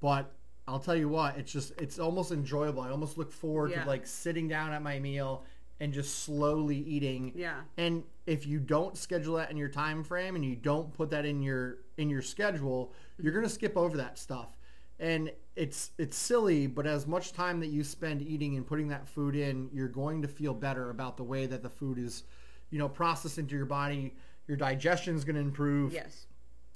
but 0.00 0.32
I'll 0.68 0.78
tell 0.78 0.94
you 0.96 1.08
what, 1.08 1.36
it's 1.36 1.52
just 1.52 1.72
it's 1.80 1.98
almost 1.98 2.30
enjoyable. 2.30 2.82
I 2.82 2.90
almost 2.90 3.18
look 3.18 3.32
forward 3.32 3.72
Yeah. 3.72 3.82
to 3.82 3.88
like 3.88 4.06
sitting 4.06 4.46
down 4.48 4.72
at 4.72 4.80
my 4.82 4.98
meal 5.00 5.44
and 5.82 5.92
just 5.92 6.20
slowly 6.22 6.76
eating. 6.76 7.32
Yeah. 7.34 7.56
And 7.76 8.04
if 8.24 8.46
you 8.46 8.60
don't 8.60 8.96
schedule 8.96 9.34
that 9.34 9.50
in 9.50 9.56
your 9.56 9.68
time 9.68 10.04
frame 10.04 10.36
and 10.36 10.44
you 10.44 10.54
don't 10.54 10.92
put 10.94 11.10
that 11.10 11.26
in 11.26 11.42
your 11.42 11.78
in 11.96 12.08
your 12.08 12.22
schedule, 12.22 12.92
you're 13.18 13.32
going 13.32 13.44
to 13.44 13.50
skip 13.50 13.76
over 13.76 13.96
that 13.96 14.16
stuff. 14.16 14.56
And 15.00 15.32
it's 15.56 15.90
it's 15.98 16.16
silly, 16.16 16.68
but 16.68 16.86
as 16.86 17.08
much 17.08 17.32
time 17.32 17.58
that 17.60 17.66
you 17.66 17.82
spend 17.82 18.22
eating 18.22 18.56
and 18.56 18.64
putting 18.64 18.86
that 18.88 19.08
food 19.08 19.34
in, 19.34 19.68
you're 19.72 19.88
going 19.88 20.22
to 20.22 20.28
feel 20.28 20.54
better 20.54 20.90
about 20.90 21.16
the 21.16 21.24
way 21.24 21.46
that 21.46 21.64
the 21.64 21.68
food 21.68 21.98
is, 21.98 22.22
you 22.70 22.78
know, 22.78 22.88
processed 22.88 23.38
into 23.38 23.56
your 23.56 23.66
body. 23.66 24.14
Your 24.46 24.56
digestion 24.56 25.16
is 25.16 25.24
going 25.24 25.34
to 25.34 25.42
improve 25.42 25.92
Yes. 25.92 26.26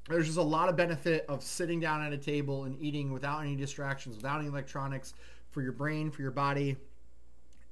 there's 0.08 0.26
just 0.26 0.38
a 0.38 0.42
lot 0.42 0.68
of 0.68 0.74
benefit 0.74 1.24
of 1.28 1.44
sitting 1.44 1.78
down 1.78 2.02
at 2.02 2.12
a 2.12 2.18
table 2.18 2.64
and 2.64 2.76
eating 2.80 3.12
without 3.12 3.42
any 3.42 3.54
distractions, 3.54 4.16
without 4.16 4.40
any 4.40 4.48
electronics 4.48 5.14
for 5.50 5.62
your 5.62 5.72
brain, 5.72 6.10
for 6.10 6.22
your 6.22 6.32
body. 6.32 6.76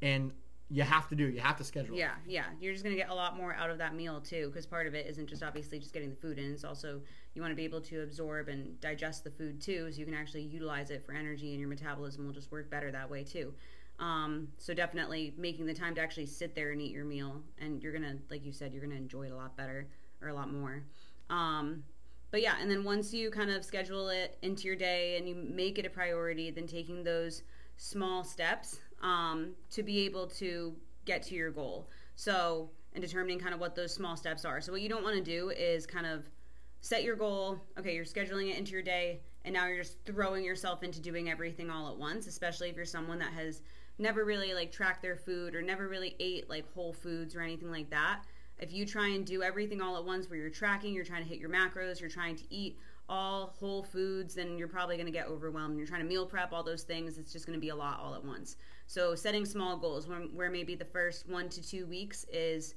And 0.01 0.33
you 0.71 0.83
have 0.83 1.09
to 1.09 1.15
do 1.15 1.27
it. 1.29 1.35
You 1.35 1.41
have 1.41 1.57
to 1.59 1.65
schedule. 1.65 1.97
Yeah, 1.97 2.15
yeah. 2.27 2.47
You're 2.61 2.73
just 2.73 2.85
gonna 2.85 2.97
get 2.97 3.11
a 3.11 3.15
lot 3.15 3.37
more 3.37 3.55
out 3.55 3.71
of 3.71 3.79
that 3.79 3.95
meal 3.95 4.21
too, 4.21 4.49
because 4.49 4.67
part 4.67 4.87
of 4.87 4.95
it 4.95 5.07
isn't 5.07 5.29
just 5.29 5.43
obviously 5.43 5.79
just 5.79 5.93
getting 5.93 6.11
the 6.11 6.17
food 6.17 6.39
in. 6.39 6.53
It's 6.53 6.65
also 6.65 7.01
you 7.35 7.43
want 7.43 7.53
to 7.53 7.57
be 7.57 7.65
able 7.65 7.81
to 7.83 8.03
absorb 8.03 8.49
and 8.49 8.81
digest 8.81 9.25
the 9.25 9.31
food 9.31 9.61
too, 9.61 9.91
so 9.93 9.99
you 9.99 10.05
can 10.05 10.15
actually 10.15 10.43
utilize 10.43 10.91
it 10.91 11.05
for 11.05 11.13
energy, 11.13 11.51
and 11.51 11.61
your 11.61 11.69
metabolism 11.69 12.25
will 12.25 12.33
just 12.33 12.51
work 12.51 12.71
better 12.71 12.91
that 12.93 13.11
way 13.11 13.25
too. 13.25 13.53
Um, 14.01 14.49
so 14.59 14.75
definitely 14.75 15.35
making 15.37 15.67
the 15.67 15.75
time 15.75 15.95
to 15.95 16.01
actually 16.01 16.27
sit 16.27 16.55
there 16.55 16.73
and 16.73 16.81
eat 16.81 16.93
your 16.93 17.05
meal, 17.05 17.43
and 17.59 17.83
you're 17.83 17.93
gonna, 17.93 18.17
like 18.31 18.45
you 18.45 18.53
said, 18.53 18.73
you're 18.73 18.83
gonna 18.83 18.97
enjoy 18.97 19.25
it 19.27 19.33
a 19.33 19.37
lot 19.37 19.57
better 19.57 19.87
or 20.23 20.29
a 20.29 20.35
lot 20.35 20.53
more. 20.53 20.83
Um, 21.31 21.85
but 22.31 22.43
yeah, 22.43 22.55
and 22.61 22.71
then 22.71 22.83
once 22.83 23.15
you 23.15 23.31
kind 23.31 23.51
of 23.51 23.65
schedule 23.65 24.09
it 24.09 24.39
into 24.43 24.65
your 24.65 24.75
day 24.75 25.17
and 25.17 25.29
you 25.29 25.37
make 25.37 25.79
it 25.79 25.87
a 25.87 25.91
priority, 25.91 26.51
then 26.51 26.67
taking 26.67 27.05
those 27.05 27.43
small 27.77 28.25
steps 28.25 28.81
um, 29.05 29.51
to 29.71 29.85
be 29.85 30.05
able 30.07 30.27
to 30.27 30.75
get 31.05 31.23
to 31.25 31.35
your 31.37 31.53
goal. 31.53 31.89
So, 32.17 32.71
and 32.95 33.03
determining 33.03 33.39
kind 33.39 33.55
of 33.55 33.61
what 33.61 33.77
those 33.77 33.93
small 33.93 34.17
steps 34.17 34.45
are. 34.45 34.61
So, 34.61 34.73
what 34.73 34.81
you 34.81 34.89
don't 34.89 35.05
want 35.05 35.17
to 35.17 35.23
do 35.23 35.51
is 35.51 35.87
kind 35.87 36.07
of 36.07 36.25
set 36.81 37.05
your 37.05 37.15
goal. 37.15 37.61
Okay, 37.79 37.95
you're 37.95 38.05
scheduling 38.05 38.51
it 38.51 38.59
into 38.59 38.73
your 38.73 38.83
day, 38.83 39.21
and 39.45 39.53
now 39.53 39.67
you're 39.67 39.83
just 39.83 39.99
throwing 40.05 40.45
yourself 40.45 40.83
into 40.83 41.01
doing 41.01 41.31
everything 41.31 41.71
all 41.71 41.91
at 41.93 41.97
once, 41.97 42.27
especially 42.27 42.71
if 42.71 42.77
you're 42.77 42.85
someone 42.85 43.19
that 43.19 43.33
has 43.33 43.63
never 43.99 44.25
really 44.25 44.55
like 44.55 44.73
tracked 44.73 45.03
their 45.03 45.17
food 45.17 45.55
or 45.55 45.63
never 45.63 45.87
really 45.87 46.17
ate 46.19 46.49
like 46.49 46.65
whole 46.75 46.93
foods 46.93 47.37
or 47.37 47.43
anything 47.43 47.71
like 47.71 47.91
that. 47.91 48.23
If 48.59 48.73
you 48.73 48.87
try 48.87 49.09
and 49.09 49.27
do 49.27 49.43
everything 49.43 49.83
all 49.83 49.97
at 49.97 50.05
once 50.05 50.31
where 50.31 50.39
you're 50.39 50.51
tracking, 50.51 50.95
you're 50.95 51.05
trying 51.05 51.23
to 51.23 51.29
hit 51.29 51.39
your 51.39 51.51
macros, 51.51 52.01
you're 52.01 52.09
trying 52.09 52.37
to 52.37 52.45
eat 52.51 52.79
all 53.09 53.55
whole 53.59 53.83
foods, 53.83 54.35
then 54.35 54.57
you're 54.57 54.69
probably 54.69 54.97
going 54.97 55.07
to 55.07 55.13
get 55.13 55.27
overwhelmed. 55.27 55.77
You're 55.77 55.87
trying 55.87 56.03
to 56.03 56.09
meal 56.09 56.27
prep 56.27 56.53
all 56.53 56.63
those 56.63 56.83
things. 56.83 57.19
It's 57.19 57.33
just 57.33 57.47
going 57.47 57.57
to 57.57 57.61
be 57.61 57.69
a 57.69 57.77
lot 57.77 58.01
all 58.01 58.15
at 58.15 58.25
once. 58.25 58.57
So 58.87 59.15
setting 59.15 59.45
small 59.45 59.77
goals, 59.77 60.09
where, 60.09 60.21
where 60.21 60.51
maybe 60.51 60.75
the 60.75 60.85
first 60.85 61.29
one 61.29 61.49
to 61.51 61.63
two 61.63 61.87
weeks 61.87 62.25
is 62.33 62.75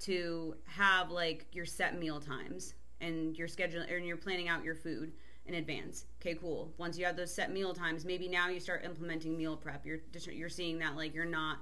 to 0.00 0.56
have 0.66 1.10
like 1.10 1.46
your 1.52 1.64
set 1.64 1.98
meal 1.98 2.20
times 2.20 2.74
and 3.00 3.36
your 3.36 3.48
schedule, 3.48 3.82
and 3.82 4.06
you're 4.06 4.16
planning 4.16 4.48
out 4.48 4.64
your 4.64 4.74
food 4.74 5.12
in 5.46 5.54
advance. 5.54 6.06
Okay, 6.20 6.34
cool. 6.34 6.72
Once 6.76 6.98
you 6.98 7.04
have 7.06 7.16
those 7.16 7.32
set 7.32 7.52
meal 7.52 7.72
times, 7.72 8.04
maybe 8.04 8.28
now 8.28 8.48
you 8.48 8.60
start 8.60 8.84
implementing 8.84 9.36
meal 9.36 9.56
prep. 9.56 9.86
You're 9.86 10.00
you're 10.30 10.48
seeing 10.48 10.78
that 10.80 10.96
like 10.96 11.14
you're 11.14 11.24
not 11.24 11.58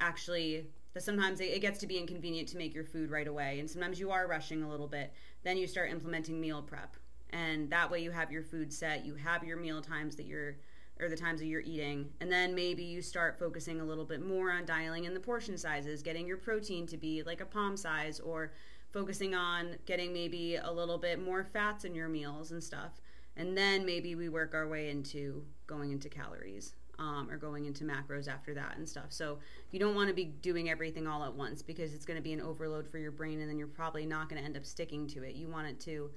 actually 0.00 0.66
that 0.92 1.02
sometimes 1.02 1.40
it 1.40 1.60
gets 1.60 1.78
to 1.78 1.86
be 1.86 1.98
inconvenient 1.98 2.48
to 2.48 2.56
make 2.56 2.74
your 2.74 2.84
food 2.84 3.10
right 3.10 3.28
away 3.28 3.60
and 3.60 3.70
sometimes 3.70 4.00
you 4.00 4.10
are 4.10 4.26
rushing 4.26 4.62
a 4.62 4.68
little 4.68 4.88
bit 4.88 5.12
then 5.44 5.56
you 5.56 5.66
start 5.66 5.90
implementing 5.90 6.40
meal 6.40 6.62
prep 6.62 6.96
and 7.32 7.70
that 7.70 7.90
way 7.90 8.00
you 8.00 8.10
have 8.10 8.30
your 8.30 8.42
food 8.42 8.72
set 8.72 9.04
you 9.04 9.14
have 9.14 9.44
your 9.44 9.56
meal 9.56 9.80
times 9.80 10.16
that 10.16 10.26
you're 10.26 10.56
or 11.00 11.08
the 11.08 11.16
times 11.16 11.40
that 11.40 11.46
you're 11.46 11.62
eating 11.62 12.08
and 12.20 12.30
then 12.30 12.54
maybe 12.54 12.82
you 12.82 13.00
start 13.00 13.38
focusing 13.38 13.80
a 13.80 13.84
little 13.84 14.04
bit 14.04 14.24
more 14.24 14.50
on 14.50 14.64
dialing 14.64 15.04
in 15.04 15.14
the 15.14 15.20
portion 15.20 15.56
sizes 15.56 16.02
getting 16.02 16.26
your 16.26 16.36
protein 16.36 16.86
to 16.86 16.96
be 16.96 17.22
like 17.22 17.40
a 17.40 17.46
palm 17.46 17.76
size 17.76 18.20
or 18.20 18.52
focusing 18.92 19.34
on 19.34 19.76
getting 19.86 20.12
maybe 20.12 20.56
a 20.56 20.70
little 20.70 20.98
bit 20.98 21.22
more 21.24 21.44
fats 21.44 21.84
in 21.84 21.94
your 21.94 22.08
meals 22.08 22.50
and 22.50 22.62
stuff 22.62 23.00
and 23.36 23.56
then 23.56 23.86
maybe 23.86 24.14
we 24.14 24.28
work 24.28 24.54
our 24.54 24.68
way 24.68 24.90
into 24.90 25.42
going 25.66 25.90
into 25.92 26.08
calories 26.08 26.74
um, 27.00 27.28
or 27.30 27.38
going 27.38 27.64
into 27.64 27.84
macros 27.84 28.28
after 28.28 28.54
that 28.54 28.76
and 28.76 28.86
stuff. 28.86 29.06
So 29.08 29.38
you 29.70 29.80
don't 29.80 29.94
want 29.94 30.08
to 30.08 30.14
be 30.14 30.26
doing 30.26 30.68
everything 30.68 31.06
all 31.06 31.24
at 31.24 31.34
once 31.34 31.62
because 31.62 31.94
it's 31.94 32.04
going 32.04 32.18
to 32.18 32.22
be 32.22 32.34
an 32.34 32.42
overload 32.42 32.86
for 32.86 32.98
your 32.98 33.10
brain, 33.10 33.40
and 33.40 33.48
then 33.48 33.58
you're 33.58 33.66
probably 33.66 34.04
not 34.04 34.28
going 34.28 34.40
to 34.40 34.44
end 34.44 34.56
up 34.56 34.66
sticking 34.66 35.06
to 35.08 35.22
it. 35.22 35.34
You 35.34 35.48
want 35.48 35.66
it 35.66 35.80
to 35.80 36.10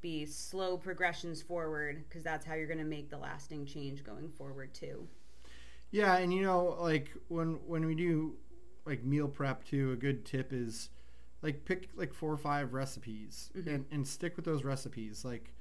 be 0.00 0.24
slow 0.26 0.76
progressions 0.76 1.42
forward 1.42 2.04
because 2.08 2.22
that's 2.22 2.44
how 2.46 2.54
you're 2.54 2.66
going 2.66 2.78
to 2.78 2.84
make 2.84 3.10
the 3.10 3.18
lasting 3.18 3.66
change 3.66 4.04
going 4.04 4.28
forward 4.30 4.72
too. 4.74 5.06
Yeah, 5.90 6.16
and 6.16 6.32
you 6.32 6.42
know, 6.42 6.76
like 6.80 7.10
when 7.28 7.58
when 7.66 7.86
we 7.86 7.94
do 7.94 8.34
like 8.86 9.04
meal 9.04 9.28
prep 9.28 9.64
too, 9.64 9.92
a 9.92 9.96
good 9.96 10.24
tip 10.24 10.52
is 10.52 10.90
like 11.42 11.64
pick 11.64 11.88
like 11.96 12.12
four 12.12 12.32
or 12.32 12.36
five 12.36 12.72
recipes 12.72 13.50
Mm-hmm. 13.56 13.68
and, 13.68 13.84
and 13.90 14.06
stick 14.06 14.36
with 14.36 14.44
those 14.44 14.64
recipes. 14.64 15.24
Like 15.24 15.52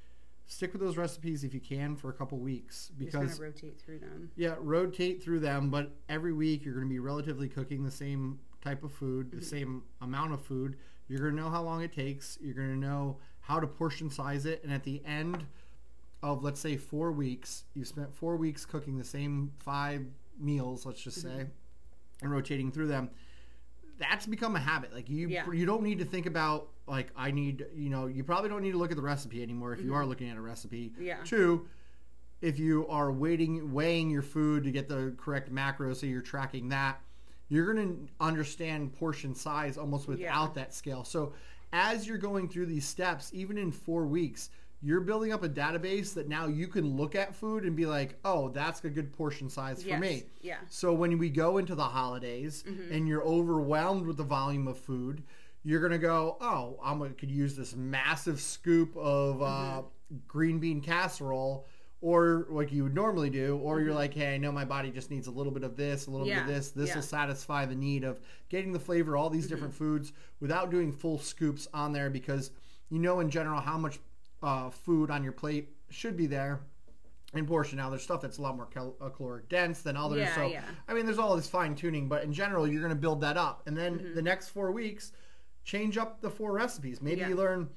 stick 0.48 0.72
with 0.74 0.82
those 0.82 0.98
recipes 0.98 1.44
if 1.44 1.54
you 1.54 1.60
can 1.60 1.96
for 1.96 2.10
a 2.10 2.14
couple 2.14 2.38
weeks 2.38 2.90
because 2.98 3.40
rotate 3.40 3.80
through 3.80 4.00
them. 4.00 4.32
yeah, 4.36 4.56
rotate 4.60 5.22
through 5.24 5.40
them, 5.40 5.70
but 5.70 5.92
every 6.10 6.32
week 6.34 6.64
you're 6.64 6.74
going 6.74 6.88
to 6.88 6.90
be 6.90 7.00
relatively 7.00 7.50
cooking 7.50 7.84
the 7.84 7.92
same 7.92 8.40
type 8.64 8.84
of 8.84 8.92
food, 8.92 9.28
Mm-hmm. 9.28 9.40
the 9.40 9.46
same 9.46 9.84
amount 10.02 10.34
of 10.34 10.42
food. 10.42 10.78
You're 11.10 11.20
going 11.20 11.36
to 11.38 11.42
know 11.42 11.50
how 11.50 11.62
long 11.64 11.82
it 11.84 11.94
takes. 11.94 12.38
You're 12.42 12.54
going 12.56 12.70
to 12.70 12.76
know 12.88 13.18
how 13.48 13.60
to 13.62 13.68
portion 13.68 14.10
size 14.10 14.46
it, 14.46 14.62
and 14.64 14.74
at 14.74 14.84
the 14.84 15.02
end 15.06 15.46
of 16.22 16.44
let's 16.44 16.60
say 16.60 16.76
four 16.76 17.12
weeks, 17.14 17.64
you 17.76 17.86
spent 17.86 18.14
four 18.14 18.36
weeks 18.36 18.66
cooking 18.66 18.98
the 18.98 19.04
same 19.06 19.54
five 19.60 20.06
meals, 20.40 20.86
let's 20.86 21.02
just 21.02 21.26
Mm-hmm. 21.26 21.38
say, 21.40 21.46
and 22.22 22.32
rotating 22.32 22.72
through 22.72 22.88
them. 22.88 23.10
That's 24.00 24.26
become 24.26 24.56
a 24.56 24.60
habit. 24.60 24.94
Like 24.94 25.10
you, 25.10 25.30
Yeah. 25.30 25.50
you 25.52 25.66
don't 25.66 25.82
need 25.82 26.00
to 26.00 26.06
think 26.06 26.26
about 26.26 26.68
like 26.88 27.08
I 27.16 27.32
need. 27.32 27.66
You 27.74 27.90
know, 27.90 28.06
you 28.08 28.24
probably 28.24 28.50
don't 28.50 28.62
need 28.62 28.72
to 28.74 28.78
look 28.78 28.92
at 28.92 28.98
the 28.98 29.04
recipe 29.04 29.42
anymore 29.42 29.72
if 29.74 29.80
you 29.80 29.86
Mm-hmm. 29.88 29.96
are 29.96 30.06
looking 30.06 30.30
at 30.30 30.38
a 30.38 30.42
recipe. 30.42 30.92
Yeah. 31.00 31.18
Two, 31.24 31.68
if 32.42 32.60
you 32.60 32.86
are 32.90 33.12
waiting 33.12 33.72
weighing 33.74 34.10
your 34.10 34.22
food 34.22 34.64
to 34.66 34.72
get 34.72 34.90
the 34.90 35.14
correct 35.18 35.52
macros, 35.54 35.98
so 35.98 36.06
you're 36.06 36.22
tracking 36.22 36.70
that, 36.70 37.00
you're 37.50 37.72
going 37.74 37.88
to 37.88 38.08
understand 38.20 38.94
portion 38.94 39.34
size 39.34 39.78
almost 39.78 40.08
without 40.08 40.20
Yeah. 40.22 40.50
that 40.56 40.74
scale. 40.74 41.04
So 41.06 41.34
as 41.74 42.08
you're 42.08 42.18
going 42.18 42.48
through 42.50 42.66
these 42.68 42.86
steps, 42.88 43.32
even 43.34 43.58
in 43.58 43.72
four 43.72 44.06
weeks, 44.06 44.50
you're 44.82 45.02
building 45.02 45.34
up 45.34 45.44
a 45.44 45.50
database 45.50 46.14
that 46.14 46.28
now 46.30 46.48
you 46.48 46.68
can 46.68 46.96
look 46.96 47.16
at 47.16 47.34
food 47.34 47.64
and 47.64 47.76
be 47.76 47.86
like, 47.86 48.18
oh, 48.24 48.50
that's 48.50 48.84
a 48.84 48.90
good 48.90 49.12
portion 49.12 49.50
size 49.50 49.82
for 49.82 49.90
Yes. 49.90 50.02
me. 50.02 50.24
Yeah. 50.42 50.58
So 50.70 50.94
when 50.94 51.18
we 51.18 51.30
go 51.30 51.58
into 51.58 51.74
the 51.76 51.84
holidays 51.84 52.64
Mm-hmm. 52.68 52.94
and 52.94 53.08
you're 53.08 53.24
overwhelmed 53.24 54.06
with 54.06 54.18
the 54.18 54.24
volume 54.24 54.68
of 54.68 54.78
food, 54.78 55.24
you're 55.64 55.82
gonna 55.82 55.98
go, 55.98 56.38
oh, 56.40 56.80
I'm 56.84 57.00
gonna 57.00 57.14
could 57.14 57.32
use 57.32 57.56
this 57.56 57.76
massive 57.76 58.40
scoop 58.40 58.96
of 58.96 59.42
uh, 59.42 59.46
Mm-hmm. 59.46 60.16
green 60.28 60.60
bean 60.60 60.80
casserole, 60.82 61.66
or 62.02 62.46
like 62.50 62.72
you 62.72 62.84
would 62.84 62.94
normally 62.96 63.30
do, 63.30 63.58
or 63.58 63.78
Mm-hmm. 63.78 63.86
you're 63.86 63.96
like, 63.96 64.14
hey, 64.14 64.36
I 64.36 64.38
know 64.38 64.52
my 64.52 64.66
body 64.66 64.92
just 64.92 65.10
needs 65.10 65.28
a 65.28 65.32
little 65.32 65.52
bit 65.52 65.64
of 65.64 65.76
this, 65.76 66.08
a 66.08 66.12
little 66.12 66.28
bit 66.28 66.38
of 66.38 66.48
this. 66.48 66.70
This 66.72 66.90
yeah. 66.90 66.96
will 66.96 67.02
satisfy 67.02 67.66
the 67.66 67.76
need 67.76 68.04
of 68.04 68.20
getting 68.50 68.72
the 68.72 68.80
flavor 68.80 69.16
of 69.16 69.22
all 69.22 69.30
these 69.30 69.48
different 69.48 69.74
Mm-hmm. 69.74 69.84
foods 69.96 70.14
without 70.40 70.70
doing 70.72 70.92
full 70.92 71.18
scoops 71.18 71.68
on 71.74 71.92
there 71.94 72.10
because 72.10 72.52
you 72.90 73.00
know 73.00 73.20
in 73.20 73.30
general 73.30 73.60
how 73.60 73.78
much 73.78 74.00
uh, 74.44 74.70
food 74.70 75.10
on 75.10 75.24
your 75.24 75.32
plate 75.34 75.70
should 75.90 76.16
be 76.16 76.28
there 76.28 76.60
in 77.34 77.46
portion. 77.46 77.78
Now, 77.78 77.90
there's 77.90 78.04
stuff 78.04 78.22
that's 78.22 78.38
a 78.38 78.42
lot 78.42 78.56
more 78.56 78.68
cal- 78.68 78.96
uh, 79.02 79.10
caloric 79.10 79.50
dense 79.50 79.82
than 79.82 79.98
others. 79.98 80.20
Yeah, 80.20 80.36
so, 80.36 80.48
yeah. 80.48 80.64
I 80.88 80.94
mean, 80.94 81.06
there's 81.06 81.18
all 81.18 81.36
this 81.36 81.50
fine 81.50 81.76
tuning, 81.76 82.08
but 82.08 82.24
in 82.24 82.32
general, 82.32 82.68
you're 82.68 82.80
going 82.82 82.94
to 82.94 83.00
build 83.00 83.20
that 83.22 83.36
up. 83.38 83.64
And 83.66 83.76
then 83.76 83.98
Mm-hmm. 84.00 84.16
the 84.16 84.22
next 84.22 84.50
four 84.50 84.72
weeks, 84.72 85.12
change 85.66 85.98
up 85.98 86.22
the 86.22 86.30
four 86.30 86.52
recipes. 86.54 87.02
Maybe 87.02 87.22
Yeah. 87.22 87.30
you 87.30 87.36
learn 87.36 87.68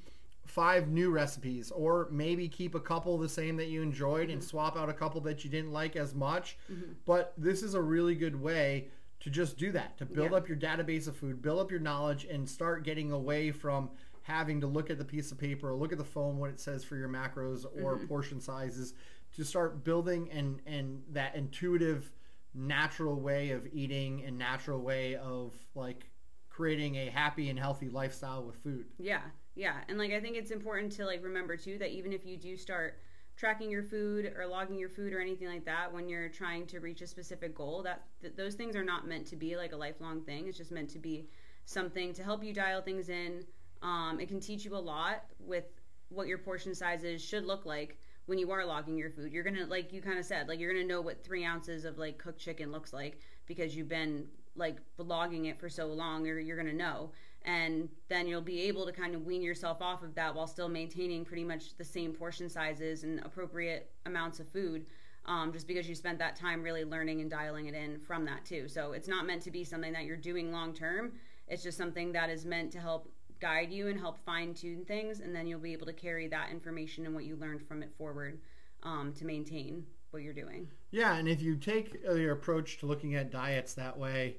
five 0.50 0.88
new 0.88 1.10
recipes, 1.10 1.70
or 1.70 2.08
maybe 2.10 2.48
keep 2.48 2.74
a 2.74 2.80
couple 2.80 3.16
the 3.18 3.28
same 3.28 3.56
that 3.56 3.68
you 3.68 3.82
enjoyed 3.82 4.28
and 4.30 4.40
Mm-hmm. 4.40 4.48
swap 4.48 4.76
out 4.76 4.88
a 4.88 4.92
couple 4.92 5.20
that 5.22 5.44
you 5.44 5.50
didn't 5.50 5.72
like 5.72 5.96
as 5.96 6.14
much. 6.14 6.58
But 7.06 7.32
this 7.38 7.62
is 7.62 7.74
a 7.74 7.80
really 7.80 8.14
good 8.14 8.40
way 8.40 8.88
to 9.20 9.30
just 9.30 9.56
do 9.58 9.70
that, 9.72 9.96
to 9.98 10.06
build 10.06 10.32
Yeah. 10.32 10.38
up 10.38 10.48
your 10.48 10.56
database 10.58 11.06
of 11.06 11.16
food, 11.16 11.40
build 11.42 11.60
up 11.60 11.70
your 11.70 11.80
knowledge, 11.80 12.24
and 12.24 12.48
start 12.48 12.84
getting 12.84 13.12
away 13.12 13.50
from 13.52 13.90
having 14.22 14.60
to 14.60 14.66
look 14.66 14.90
at 14.90 14.98
the 14.98 15.04
piece 15.04 15.30
of 15.32 15.38
paper 15.38 15.70
or 15.70 15.74
look 15.76 15.92
at 15.92 15.98
the 15.98 16.04
phone 16.04 16.38
what 16.38 16.50
it 16.50 16.60
says 16.60 16.84
for 16.84 16.96
your 16.96 17.08
macros 17.08 17.64
or 17.82 17.96
Mm-hmm. 17.96 18.06
portion 18.06 18.40
sizes 18.40 18.94
to 19.36 19.44
start 19.44 19.84
building 19.84 20.30
and 20.32 20.60
and 20.66 21.02
that 21.12 21.34
intuitive 21.36 22.10
natural 22.54 23.20
way 23.20 23.50
of 23.50 23.66
eating 23.72 24.24
and 24.24 24.36
natural 24.36 24.80
way 24.80 25.14
of 25.16 25.54
like 25.74 26.10
creating 26.48 26.96
a 26.96 27.06
happy 27.10 27.48
and 27.48 27.58
healthy 27.58 27.88
lifestyle 27.88 28.42
with 28.44 28.56
food. 28.56 28.86
Yeah, 28.98 29.20
yeah, 29.54 29.76
and 29.88 29.98
like 29.98 30.12
I 30.12 30.20
think 30.20 30.36
it's 30.36 30.50
important 30.50 30.92
to 30.92 31.04
like 31.06 31.22
remember 31.22 31.56
too 31.56 31.78
that 31.78 31.90
even 31.90 32.12
if 32.12 32.24
you 32.24 32.36
do 32.36 32.56
start 32.56 33.00
tracking 33.36 33.70
your 33.70 33.82
food 33.82 34.32
or 34.36 34.46
logging 34.46 34.78
your 34.78 34.88
food 34.88 35.12
or 35.12 35.20
anything 35.20 35.48
like 35.48 35.64
that 35.64 35.92
when 35.92 36.08
you're 36.08 36.28
trying 36.28 36.66
to 36.66 36.78
reach 36.80 37.00
a 37.00 37.06
specific 37.06 37.54
goal, 37.54 37.82
that 37.82 38.04
th- 38.20 38.34
those 38.36 38.54
things 38.54 38.76
are 38.76 38.84
not 38.84 39.06
meant 39.08 39.26
to 39.26 39.36
be 39.36 39.56
like 39.56 39.72
a 39.72 39.76
lifelong 39.76 40.20
thing. 40.22 40.46
It's 40.46 40.58
just 40.58 40.70
meant 40.72 40.90
to 40.90 40.98
be 40.98 41.26
something 41.64 42.12
to 42.14 42.22
help 42.22 42.44
you 42.44 42.52
dial 42.52 42.82
things 42.82 43.08
in 43.08 43.44
Um, 43.82 44.20
it 44.20 44.28
can 44.28 44.40
teach 44.40 44.64
you 44.66 44.76
a 44.76 44.78
lot 44.78 45.24
with 45.38 45.64
what 46.10 46.26
your 46.26 46.38
portion 46.38 46.74
sizes 46.74 47.22
should 47.22 47.44
look 47.46 47.64
like 47.64 47.98
when 48.26 48.38
you 48.38 48.50
are 48.50 48.64
logging 48.64 48.96
your 48.98 49.10
food. 49.10 49.32
You're 49.32 49.44
gonna 49.44 49.66
like 49.66 49.92
you 49.92 50.02
kind 50.02 50.18
of 50.18 50.24
said, 50.24 50.48
like 50.48 50.60
you're 50.60 50.72
gonna 50.72 50.84
know 50.86 51.00
what 51.00 51.24
three 51.24 51.44
ounces 51.44 51.84
of 51.84 51.98
like 51.98 52.18
cooked 52.18 52.38
chicken 52.40 52.70
looks 52.72 52.92
like 52.92 53.20
because 53.46 53.74
you've 53.76 53.88
been 53.88 54.26
like 54.56 54.76
logging 54.98 55.46
it 55.46 55.58
for 55.58 55.68
so 55.68 55.86
long, 55.86 56.26
or 56.28 56.38
you're 56.38 56.56
gonna 56.56 56.72
know. 56.72 57.12
And 57.44 57.88
then 58.08 58.26
you'll 58.26 58.42
be 58.42 58.62
able 58.62 58.84
to 58.86 58.92
kind 58.92 59.14
of 59.14 59.24
wean 59.24 59.42
yourself 59.42 59.80
off 59.80 60.02
of 60.02 60.14
that 60.14 60.34
while 60.34 60.46
still 60.46 60.68
maintaining 60.68 61.24
pretty 61.24 61.44
much 61.44 61.76
the 61.76 61.84
same 61.84 62.12
portion 62.12 62.48
sizes 62.48 63.02
and 63.02 63.20
appropriate 63.24 63.90
amounts 64.06 64.40
of 64.40 64.48
food. 64.48 64.86
Um, 65.26 65.52
just 65.52 65.66
because 65.66 65.88
you 65.88 65.94
spent 65.94 66.18
that 66.18 66.34
time 66.34 66.62
really 66.62 66.84
learning 66.84 67.20
and 67.20 67.30
dialing 67.30 67.66
it 67.66 67.74
in 67.74 68.00
from 68.00 68.24
that 68.24 68.44
too. 68.44 68.68
So 68.68 68.92
it's 68.92 69.08
not 69.08 69.26
meant 69.26 69.42
to 69.42 69.50
be 69.50 69.64
something 69.64 69.92
that 69.92 70.04
you're 70.04 70.16
doing 70.16 70.50
long 70.50 70.72
term. 70.72 71.12
It's 71.46 71.62
just 71.62 71.76
something 71.76 72.12
that 72.12 72.30
is 72.30 72.44
meant 72.46 72.72
to 72.72 72.80
help 72.80 73.10
guide 73.40 73.72
you 73.72 73.88
and 73.88 73.98
help 73.98 74.18
fine 74.24 74.54
tune 74.54 74.84
things, 74.84 75.20
and 75.20 75.34
then 75.34 75.46
you'll 75.46 75.60
be 75.60 75.72
able 75.72 75.86
to 75.86 75.92
carry 75.92 76.28
that 76.28 76.50
information 76.50 77.06
and 77.06 77.14
what 77.14 77.24
you 77.24 77.36
learned 77.36 77.66
from 77.66 77.82
it 77.82 77.90
forward 77.96 78.40
um, 78.82 79.12
to 79.14 79.24
maintain 79.24 79.84
what 80.10 80.22
you're 80.22 80.34
doing. 80.34 80.68
Yeah, 80.90 81.16
and 81.16 81.28
if 81.28 81.40
you 81.40 81.56
take 81.56 82.02
your 82.02 82.32
approach 82.32 82.78
to 82.78 82.86
looking 82.86 83.14
at 83.14 83.30
diets 83.30 83.74
that 83.74 83.96
way, 83.96 84.36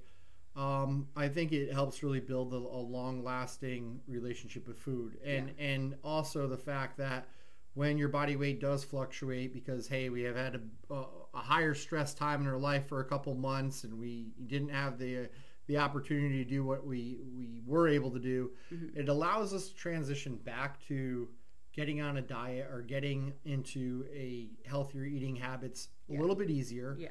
um, 0.56 1.08
I 1.16 1.28
think 1.28 1.52
it 1.52 1.72
helps 1.72 2.04
really 2.04 2.20
build 2.20 2.54
a, 2.54 2.58
a 2.58 2.82
long-lasting 2.82 4.02
relationship 4.08 4.68
with 4.68 4.78
food, 4.78 5.18
and 5.24 5.52
yeah. 5.58 5.66
and 5.66 5.96
also 6.04 6.48
the 6.48 6.58
fact 6.58 6.98
that 6.98 7.28
when 7.74 7.98
your 7.98 8.10
body 8.10 8.36
weight 8.36 8.60
does 8.60 8.84
fluctuate 8.84 9.54
because 9.54 9.88
hey 9.88 10.10
we 10.10 10.22
have 10.24 10.36
had 10.36 10.62
a, 10.90 10.94
a, 10.94 11.08
higher 11.34 11.74
stress 11.74 12.14
time 12.14 12.42
in 12.42 12.48
our 12.48 12.58
life 12.58 12.86
for 12.90 13.00
a 13.00 13.06
couple 13.06 13.34
months 13.34 13.86
and 13.86 13.98
we 13.98 14.34
didn't 14.48 14.68
have 14.68 15.00
the 15.00 15.30
the 15.68 15.78
opportunity 15.78 16.44
to 16.44 16.50
do 16.50 16.66
what 16.66 16.86
we 16.86 17.18
we 17.34 17.62
were 17.66 17.88
able 17.88 18.12
to 18.12 18.20
do, 18.20 18.52
mm-hmm. 18.74 19.00
it 19.00 19.08
allows 19.08 19.54
us 19.54 19.70
to 19.70 19.76
transition 19.76 20.36
back 20.36 20.86
to 20.86 21.30
getting 21.74 22.02
on 22.02 22.18
a 22.18 22.22
diet 22.22 22.68
or 22.70 22.82
getting 22.82 23.34
into 23.46 24.06
a 24.14 24.50
healthier 24.68 25.06
eating 25.06 25.36
habits 25.36 25.88
yeah. 26.10 26.18
a 26.18 26.22
little 26.22 26.36
bit 26.36 26.50
easier. 26.50 26.98
Yeah. 27.00 27.10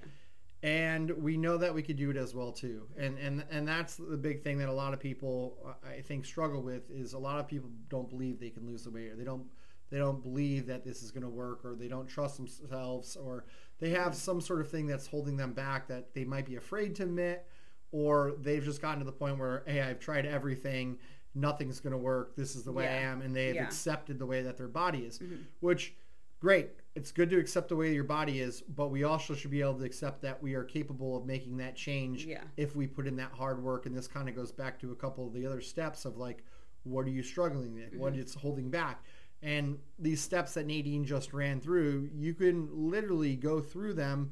And 0.62 1.10
we 1.10 1.38
know 1.38 1.56
that 1.56 1.74
we 1.74 1.82
could 1.82 1.96
do 1.96 2.10
it 2.10 2.18
as 2.18 2.34
well 2.34 2.52
too. 2.52 2.86
And 2.98 3.18
and 3.18 3.44
and 3.50 3.66
that's 3.66 3.96
the 3.96 4.16
big 4.16 4.42
thing 4.42 4.58
that 4.58 4.68
a 4.68 4.72
lot 4.72 4.92
of 4.92 5.00
people 5.00 5.56
I 5.82 6.00
think 6.02 6.26
struggle 6.26 6.62
with 6.62 6.90
is 6.90 7.14
a 7.14 7.18
lot 7.18 7.38
of 7.38 7.48
people 7.48 7.70
don't 7.88 8.08
believe 8.08 8.38
they 8.38 8.50
can 8.50 8.66
lose 8.66 8.84
the 8.84 8.90
weight 8.90 9.10
or 9.10 9.16
they 9.16 9.24
don't 9.24 9.46
they 9.90 9.98
don't 9.98 10.22
believe 10.22 10.66
that 10.66 10.84
this 10.84 11.02
is 11.02 11.10
going 11.10 11.24
to 11.24 11.28
work 11.28 11.64
or 11.64 11.74
they 11.74 11.88
don't 11.88 12.08
trust 12.08 12.36
themselves 12.36 13.16
or 13.16 13.44
they 13.78 13.90
have 13.90 14.14
some 14.14 14.40
sort 14.40 14.60
of 14.60 14.70
thing 14.70 14.86
that's 14.86 15.06
holding 15.06 15.36
them 15.36 15.52
back 15.52 15.88
that 15.88 16.14
they 16.14 16.24
might 16.24 16.46
be 16.46 16.56
afraid 16.56 16.94
to 16.94 17.02
admit 17.02 17.46
or 17.92 18.34
they've 18.40 18.64
just 18.64 18.80
gotten 18.80 19.00
to 19.00 19.04
the 19.04 19.12
point 19.12 19.38
where 19.38 19.64
hey 19.66 19.82
i've 19.82 19.98
tried 19.98 20.26
everything 20.26 20.96
nothing's 21.34 21.80
going 21.80 21.92
to 21.92 21.98
work 21.98 22.36
this 22.36 22.54
is 22.54 22.62
the 22.62 22.72
way 22.72 22.84
yeah. 22.84 22.92
i 22.92 22.94
am 22.94 23.20
and 23.20 23.34
they've 23.34 23.56
yeah. 23.56 23.64
accepted 23.64 24.18
the 24.18 24.26
way 24.26 24.42
that 24.42 24.56
their 24.56 24.68
body 24.68 25.00
is 25.00 25.18
mm-hmm. 25.18 25.36
which 25.60 25.94
great 26.40 26.70
it's 26.94 27.12
good 27.12 27.30
to 27.30 27.38
accept 27.38 27.68
the 27.68 27.76
way 27.76 27.92
your 27.92 28.04
body 28.04 28.40
is 28.40 28.62
but 28.62 28.88
we 28.88 29.04
also 29.04 29.34
should 29.34 29.50
be 29.50 29.60
able 29.60 29.74
to 29.74 29.84
accept 29.84 30.22
that 30.22 30.42
we 30.42 30.54
are 30.54 30.64
capable 30.64 31.16
of 31.16 31.24
making 31.24 31.56
that 31.56 31.76
change 31.76 32.24
yeah. 32.24 32.42
if 32.56 32.74
we 32.74 32.86
put 32.86 33.06
in 33.06 33.16
that 33.16 33.30
hard 33.32 33.62
work 33.62 33.86
and 33.86 33.96
this 33.96 34.08
kind 34.08 34.28
of 34.28 34.34
goes 34.34 34.52
back 34.52 34.78
to 34.78 34.90
a 34.92 34.96
couple 34.96 35.26
of 35.26 35.32
the 35.32 35.46
other 35.46 35.60
steps 35.60 36.04
of 36.04 36.16
like 36.16 36.44
what 36.84 37.06
are 37.06 37.10
you 37.10 37.22
struggling 37.22 37.74
with 37.74 37.90
mm-hmm. 37.90 38.00
what 38.00 38.16
is 38.16 38.34
holding 38.34 38.70
back 38.70 39.04
and 39.42 39.78
these 39.98 40.20
steps 40.20 40.54
that 40.54 40.66
nadine 40.66 41.04
just 41.04 41.32
ran 41.32 41.60
through 41.60 42.08
you 42.14 42.34
can 42.34 42.68
literally 42.72 43.36
go 43.36 43.60
through 43.60 43.94
them 43.94 44.30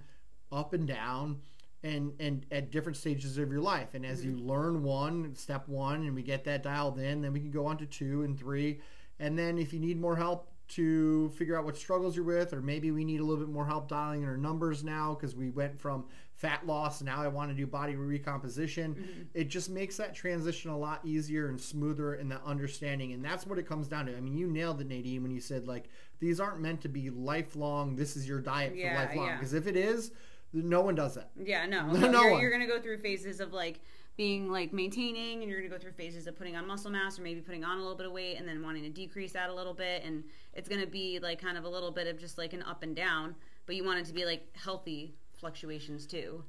up 0.50 0.72
and 0.72 0.88
down 0.88 1.38
and 1.84 2.12
and 2.18 2.44
at 2.50 2.72
different 2.72 2.96
stages 2.96 3.38
of 3.38 3.52
your 3.52 3.60
life 3.60 3.94
and 3.94 4.04
as 4.04 4.20
mm-hmm. 4.20 4.36
you 4.36 4.44
learn 4.44 4.82
one 4.82 5.34
step 5.34 5.68
one 5.68 6.02
and 6.02 6.14
we 6.14 6.22
get 6.22 6.44
that 6.44 6.62
dialed 6.62 6.98
in 6.98 7.22
then 7.22 7.32
we 7.32 7.38
can 7.38 7.50
go 7.50 7.66
on 7.66 7.76
to 7.76 7.86
two 7.86 8.22
and 8.24 8.38
three 8.38 8.80
and 9.20 9.38
then 9.38 9.58
if 9.58 9.72
you 9.72 9.78
need 9.78 10.00
more 10.00 10.16
help 10.16 10.50
to 10.68 11.30
figure 11.30 11.58
out 11.58 11.64
what 11.64 11.76
struggles 11.76 12.14
you're 12.14 12.24
with 12.24 12.52
or 12.52 12.60
maybe 12.60 12.90
we 12.90 13.04
need 13.04 13.20
a 13.20 13.24
little 13.24 13.42
bit 13.42 13.52
more 13.52 13.66
help 13.66 13.88
dialing 13.88 14.22
in 14.22 14.28
our 14.28 14.36
numbers 14.36 14.84
now 14.84 15.14
because 15.14 15.34
we 15.34 15.48
went 15.48 15.78
from 15.78 16.04
fat 16.34 16.66
loss 16.66 17.00
now 17.00 17.22
i 17.22 17.26
want 17.26 17.50
to 17.50 17.56
do 17.56 17.66
body 17.66 17.96
recomposition 17.96 18.94
mm-hmm. 18.94 19.22
it 19.34 19.48
just 19.48 19.70
makes 19.70 19.96
that 19.96 20.14
transition 20.14 20.70
a 20.70 20.76
lot 20.76 21.00
easier 21.04 21.48
and 21.48 21.60
smoother 21.60 22.14
in 22.14 22.28
the 22.28 22.40
understanding 22.44 23.12
and 23.12 23.24
that's 23.24 23.46
what 23.46 23.58
it 23.58 23.66
comes 23.66 23.88
down 23.88 24.06
to 24.06 24.16
i 24.16 24.20
mean 24.20 24.36
you 24.36 24.46
nailed 24.46 24.80
it 24.80 24.86
nadine 24.86 25.22
when 25.22 25.30
you 25.30 25.40
said 25.40 25.66
like 25.66 25.88
these 26.20 26.38
aren't 26.38 26.60
meant 26.60 26.80
to 26.80 26.88
be 26.88 27.08
lifelong 27.08 27.96
this 27.96 28.14
is 28.14 28.28
your 28.28 28.40
diet 28.40 28.76
yeah, 28.76 28.92
for 28.92 29.06
lifelong 29.06 29.36
because 29.38 29.52
yeah. 29.52 29.58
if 29.58 29.66
it 29.66 29.76
is 29.76 30.12
no 30.52 30.80
one 30.80 30.94
does 30.94 31.14
that. 31.14 31.30
Yeah, 31.36 31.66
no. 31.66 31.86
no, 31.92 32.10
no 32.10 32.22
you're, 32.22 32.40
you're 32.40 32.50
going 32.50 32.62
to 32.62 32.66
go 32.66 32.80
through 32.80 32.98
phases 32.98 33.40
of 33.40 33.52
like 33.52 33.80
being 34.18 34.50
like 34.50 34.72
maintaining 34.72 35.42
and 35.42 35.48
you're 35.48 35.60
going 35.60 35.70
to 35.70 35.74
go 35.74 35.80
through 35.80 35.92
phases 35.92 36.26
of 36.26 36.36
putting 36.36 36.56
on 36.56 36.66
muscle 36.66 36.90
mass 36.90 37.18
or 37.18 37.22
maybe 37.22 37.40
putting 37.40 37.64
on 37.64 37.78
a 37.78 37.80
little 37.80 37.94
bit 37.94 38.04
of 38.04 38.10
weight 38.12 38.36
and 38.36 38.46
then 38.46 38.60
wanting 38.62 38.82
to 38.82 38.90
decrease 38.90 39.32
that 39.32 39.48
a 39.48 39.54
little 39.54 39.72
bit 39.72 40.02
and 40.04 40.24
it's 40.54 40.68
going 40.68 40.80
to 40.80 40.88
be 40.88 41.20
like 41.20 41.40
kind 41.40 41.56
of 41.56 41.62
a 41.62 41.68
little 41.68 41.92
bit 41.92 42.08
of 42.08 42.18
just 42.18 42.36
like 42.36 42.52
an 42.52 42.62
up 42.64 42.82
and 42.82 42.96
down 42.96 43.34
but 43.64 43.76
you 43.76 43.84
want 43.84 44.00
it 44.00 44.04
to 44.06 44.12
be 44.12 44.24
like 44.24 44.44
healthy 44.56 45.14
fluctuations 45.38 46.04
too. 46.04 46.42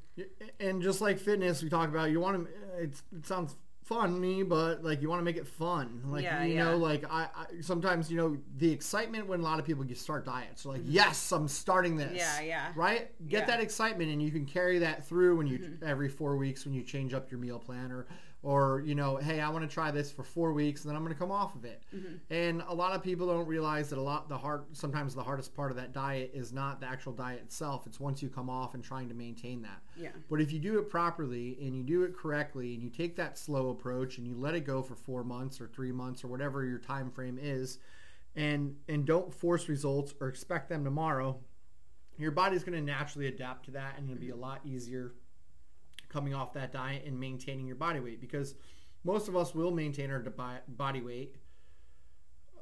And 0.59 0.81
just 0.81 0.99
like 0.99 1.19
fitness 1.19 1.61
we 1.61 1.69
talk 1.69 1.89
about 1.89 2.09
you 2.09 2.19
want 2.19 2.47
uh, 2.47 2.79
to 2.79 2.83
it 2.83 3.25
sounds 3.25 3.55
fun 3.89 4.21
me, 4.21 4.43
but 4.43 4.83
like 4.83 5.01
you 5.01 5.09
want 5.09 5.19
to 5.19 5.23
make 5.23 5.35
it 5.35 5.47
fun. 5.47 6.03
Like 6.05 6.23
yeah, 6.23 6.43
you 6.43 6.53
yeah. 6.53 6.65
know, 6.65 6.77
like 6.77 7.03
I, 7.11 7.23
I, 7.35 7.45
sometimes 7.61 8.11
you 8.11 8.17
know 8.17 8.37
the 8.57 8.71
excitement 8.71 9.27
when 9.27 9.39
a 9.39 9.43
lot 9.43 9.57
of 9.57 9.65
people 9.65 9.83
get 9.83 9.97
start 9.97 10.25
diets. 10.25 10.63
Like 10.63 10.81
mm-hmm. 10.81 10.91
yes, 10.91 11.31
I'm 11.31 11.47
starting 11.47 11.97
this. 11.97 12.13
Yeah, 12.15 12.41
yeah. 12.41 12.71
Right. 12.75 13.09
Get 13.27 13.41
yeah. 13.41 13.45
that 13.47 13.59
excitement, 13.61 14.11
and 14.11 14.21
you 14.21 14.29
can 14.29 14.45
carry 14.45 14.77
that 14.79 15.07
through 15.07 15.37
when 15.37 15.47
you 15.47 15.57
mm-hmm. 15.57 15.85
every 15.85 16.07
four 16.07 16.37
weeks 16.37 16.65
when 16.65 16.75
you 16.75 16.83
change 16.83 17.15
up 17.15 17.31
your 17.31 17.39
meal 17.39 17.57
plan 17.57 17.91
or 17.91 18.05
or 18.41 18.81
you 18.85 18.95
know 18.95 19.17
hey 19.17 19.41
i 19.41 19.49
want 19.49 19.67
to 19.67 19.73
try 19.73 19.91
this 19.91 20.11
for 20.11 20.23
four 20.23 20.53
weeks 20.53 20.83
and 20.83 20.89
then 20.89 20.95
i'm 20.95 21.03
going 21.03 21.13
to 21.13 21.19
come 21.19 21.31
off 21.31 21.55
of 21.55 21.65
it. 21.65 21.83
Mm-hmm. 21.93 22.33
and 22.33 22.63
a 22.67 22.73
lot 22.73 22.93
of 22.93 23.03
people 23.03 23.27
don't 23.27 23.47
realize 23.47 23.89
that 23.89 23.99
a 23.99 24.01
lot 24.01 24.29
the 24.29 24.37
hard 24.37 24.63
sometimes 24.71 25.13
the 25.13 25.23
hardest 25.23 25.53
part 25.53 25.71
of 25.71 25.77
that 25.77 25.91
diet 25.93 26.31
is 26.33 26.53
not 26.53 26.79
the 26.79 26.87
actual 26.87 27.11
diet 27.13 27.41
itself. 27.41 27.85
It's 27.85 27.99
once 27.99 28.21
you 28.21 28.29
come 28.29 28.49
off 28.49 28.73
and 28.73 28.83
trying 28.83 29.09
to 29.09 29.15
maintain 29.15 29.61
that. 29.63 29.81
Yeah. 29.97 30.09
But 30.29 30.39
if 30.41 30.51
you 30.51 30.59
do 30.59 30.79
it 30.79 30.89
properly 30.89 31.57
and 31.61 31.75
you 31.75 31.83
do 31.83 32.03
it 32.03 32.15
correctly 32.15 32.73
and 32.73 32.83
you 32.83 32.89
take 32.89 33.15
that 33.17 33.37
slow 33.37 33.69
approach 33.69 34.17
and 34.17 34.27
you 34.27 34.35
let 34.35 34.55
it 34.55 34.61
go 34.61 34.81
for 34.81 34.95
four 34.95 35.23
months 35.23 35.59
or 35.59 35.67
three 35.67 35.91
months 35.91 36.23
or 36.23 36.27
whatever 36.27 36.63
your 36.63 36.79
time 36.79 37.11
frame 37.11 37.37
is 37.41 37.79
and 38.35 38.75
and 38.87 39.05
don't 39.05 39.33
force 39.33 39.67
results 39.67 40.13
or 40.21 40.27
expect 40.29 40.69
them 40.69 40.83
tomorrow 40.83 41.37
your 42.17 42.31
body's 42.31 42.63
going 42.63 42.77
to 42.77 42.81
naturally 42.81 43.27
adapt 43.27 43.65
to 43.65 43.71
that 43.71 43.97
and 43.97 44.09
it'll 44.09 44.19
be 44.19 44.29
a 44.29 44.35
lot 44.35 44.59
easier 44.65 45.13
coming 46.09 46.33
off 46.33 46.53
that 46.53 46.73
diet 46.73 47.03
and 47.05 47.19
maintaining 47.19 47.65
your 47.65 47.75
body 47.75 47.99
weight 47.99 48.19
because 48.19 48.55
most 49.03 49.27
of 49.27 49.35
us 49.35 49.55
will 49.55 49.71
maintain 49.71 50.11
our 50.11 50.19
body 50.67 51.01
weight 51.01 51.35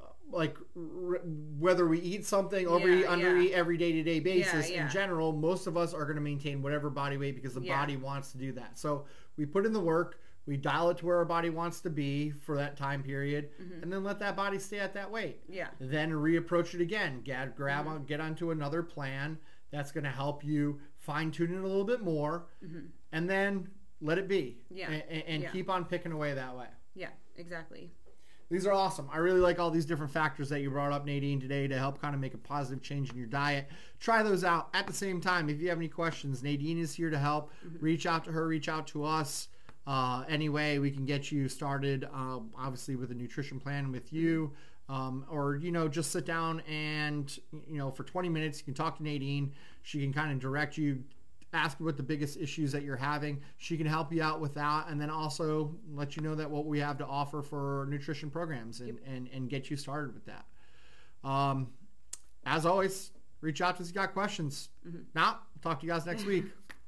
uh, 0.00 0.06
like 0.30 0.56
r- 0.76 1.20
whether 1.58 1.86
we 1.86 1.98
eat 2.00 2.24
something 2.24 2.66
or 2.66 2.78
yeah, 2.80 3.06
undereat 3.06 3.50
yeah. 3.50 3.56
every 3.56 3.76
day 3.76 3.92
to 3.92 4.02
day 4.02 4.20
basis 4.20 4.70
yeah, 4.70 4.84
in 4.84 4.90
general 4.90 5.32
most 5.32 5.66
of 5.66 5.76
us 5.76 5.94
are 5.94 6.04
going 6.04 6.16
to 6.16 6.22
maintain 6.22 6.62
whatever 6.62 6.90
body 6.90 7.16
weight 7.16 7.34
because 7.34 7.54
the 7.54 7.60
body 7.60 7.96
wants 7.96 8.32
to 8.32 8.38
do 8.38 8.52
that 8.52 8.78
so 8.78 9.04
we 9.36 9.44
put 9.44 9.66
in 9.66 9.72
the 9.72 9.80
work 9.80 10.20
we 10.46 10.56
dial 10.56 10.88
it 10.88 10.96
to 10.96 11.04
where 11.04 11.18
our 11.18 11.26
body 11.26 11.50
wants 11.50 11.80
to 11.80 11.90
be 11.90 12.30
for 12.30 12.56
that 12.56 12.76
time 12.76 13.02
period 13.02 13.50
mm-hmm. 13.60 13.82
and 13.82 13.92
then 13.92 14.02
let 14.02 14.18
that 14.18 14.36
body 14.36 14.58
stay 14.58 14.78
at 14.78 14.94
that 14.94 15.10
weight 15.10 15.40
yeah 15.48 15.68
then 15.78 16.10
reapproach 16.10 16.74
it 16.74 16.80
again 16.80 17.20
get 17.22 17.56
grab 17.56 17.84
mm-hmm. 17.84 17.94
on 17.94 18.04
get 18.04 18.20
onto 18.20 18.50
another 18.50 18.82
plan 18.82 19.38
that's 19.70 19.92
going 19.92 20.04
to 20.04 20.10
help 20.10 20.44
you 20.44 20.80
fine 21.08 21.30
tune 21.30 21.54
it 21.54 21.58
a 21.58 21.66
little 21.66 21.84
bit 21.84 22.02
more 22.02 22.46
mm-hmm 22.64 22.86
and 23.12 23.28
then 23.28 23.68
let 24.00 24.18
it 24.18 24.28
be. 24.28 24.58
Yeah. 24.70 24.90
And, 24.90 25.24
and 25.26 25.42
yeah. 25.42 25.50
keep 25.50 25.70
on 25.70 25.84
picking 25.84 26.12
away 26.12 26.34
that 26.34 26.56
way. 26.56 26.66
Yeah, 26.94 27.08
exactly. 27.36 27.90
These 28.50 28.66
are 28.66 28.72
awesome. 28.72 29.10
I 29.12 29.18
really 29.18 29.40
like 29.40 29.58
all 29.58 29.70
these 29.70 29.84
different 29.84 30.10
factors 30.10 30.48
that 30.48 30.60
you 30.60 30.70
brought 30.70 30.90
up, 30.90 31.04
Nadine, 31.04 31.38
today 31.38 31.68
to 31.68 31.78
help 31.78 32.00
kind 32.00 32.14
of 32.14 32.20
make 32.20 32.32
a 32.32 32.38
positive 32.38 32.82
change 32.82 33.10
in 33.10 33.16
your 33.18 33.26
diet. 33.26 33.68
Try 34.00 34.22
those 34.22 34.42
out. 34.42 34.70
At 34.72 34.86
the 34.86 34.92
same 34.92 35.20
time, 35.20 35.50
if 35.50 35.60
you 35.60 35.68
have 35.68 35.76
any 35.76 35.88
questions, 35.88 36.42
Nadine 36.42 36.78
is 36.78 36.94
here 36.94 37.10
to 37.10 37.18
help. 37.18 37.50
Mm-hmm. 37.66 37.84
Reach 37.84 38.06
out 38.06 38.24
to 38.24 38.32
her, 38.32 38.46
reach 38.46 38.68
out 38.68 38.86
to 38.88 39.04
us. 39.04 39.48
Uh, 39.86 40.24
anyway, 40.28 40.78
we 40.78 40.90
can 40.90 41.04
get 41.04 41.30
you 41.30 41.48
started, 41.48 42.04
uh, 42.04 42.38
obviously, 42.56 42.96
with 42.96 43.10
a 43.10 43.14
nutrition 43.14 43.60
plan 43.60 43.92
with 43.92 44.12
you. 44.12 44.52
Um, 44.90 45.26
or 45.30 45.56
you 45.56 45.70
know 45.70 45.86
just 45.86 46.12
sit 46.12 46.24
down 46.24 46.60
and 46.60 47.38
you 47.68 47.76
know 47.76 47.90
for 47.90 48.04
20 48.04 48.30
minutes 48.30 48.58
you 48.58 48.64
can 48.64 48.72
talk 48.72 48.96
to 48.96 49.02
nadine 49.02 49.52
she 49.88 50.02
can 50.02 50.12
kind 50.12 50.30
of 50.30 50.38
direct 50.38 50.76
you 50.76 51.02
ask 51.54 51.80
what 51.80 51.96
the 51.96 52.02
biggest 52.02 52.36
issues 52.36 52.72
that 52.72 52.82
you're 52.82 52.94
having. 52.94 53.40
She 53.56 53.78
can 53.78 53.86
help 53.86 54.12
you 54.12 54.22
out 54.22 54.38
with 54.38 54.52
that, 54.52 54.88
and 54.90 55.00
then 55.00 55.08
also 55.08 55.74
let 55.94 56.14
you 56.14 56.20
know 56.22 56.34
that 56.34 56.50
what 56.50 56.66
we 56.66 56.78
have 56.80 56.98
to 56.98 57.06
offer 57.06 57.40
for 57.40 57.86
nutrition 57.88 58.28
programs 58.28 58.80
and, 58.80 58.88
yep. 58.88 58.98
and, 59.06 59.30
and 59.32 59.48
get 59.48 59.70
you 59.70 59.78
started 59.78 60.12
with 60.12 60.26
that. 60.26 60.44
Um, 61.26 61.68
as 62.44 62.66
always, 62.66 63.12
reach 63.40 63.62
out 63.62 63.76
to 63.76 63.82
us 63.82 63.88
if 63.88 63.94
you 63.94 64.00
got 64.02 64.12
questions. 64.12 64.68
Mm-hmm. 64.86 64.98
Now, 65.14 65.38
talk 65.62 65.80
to 65.80 65.86
you 65.86 65.92
guys 65.92 66.04
next 66.04 66.26
week. 66.26 66.44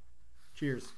Cheers. 0.55 0.92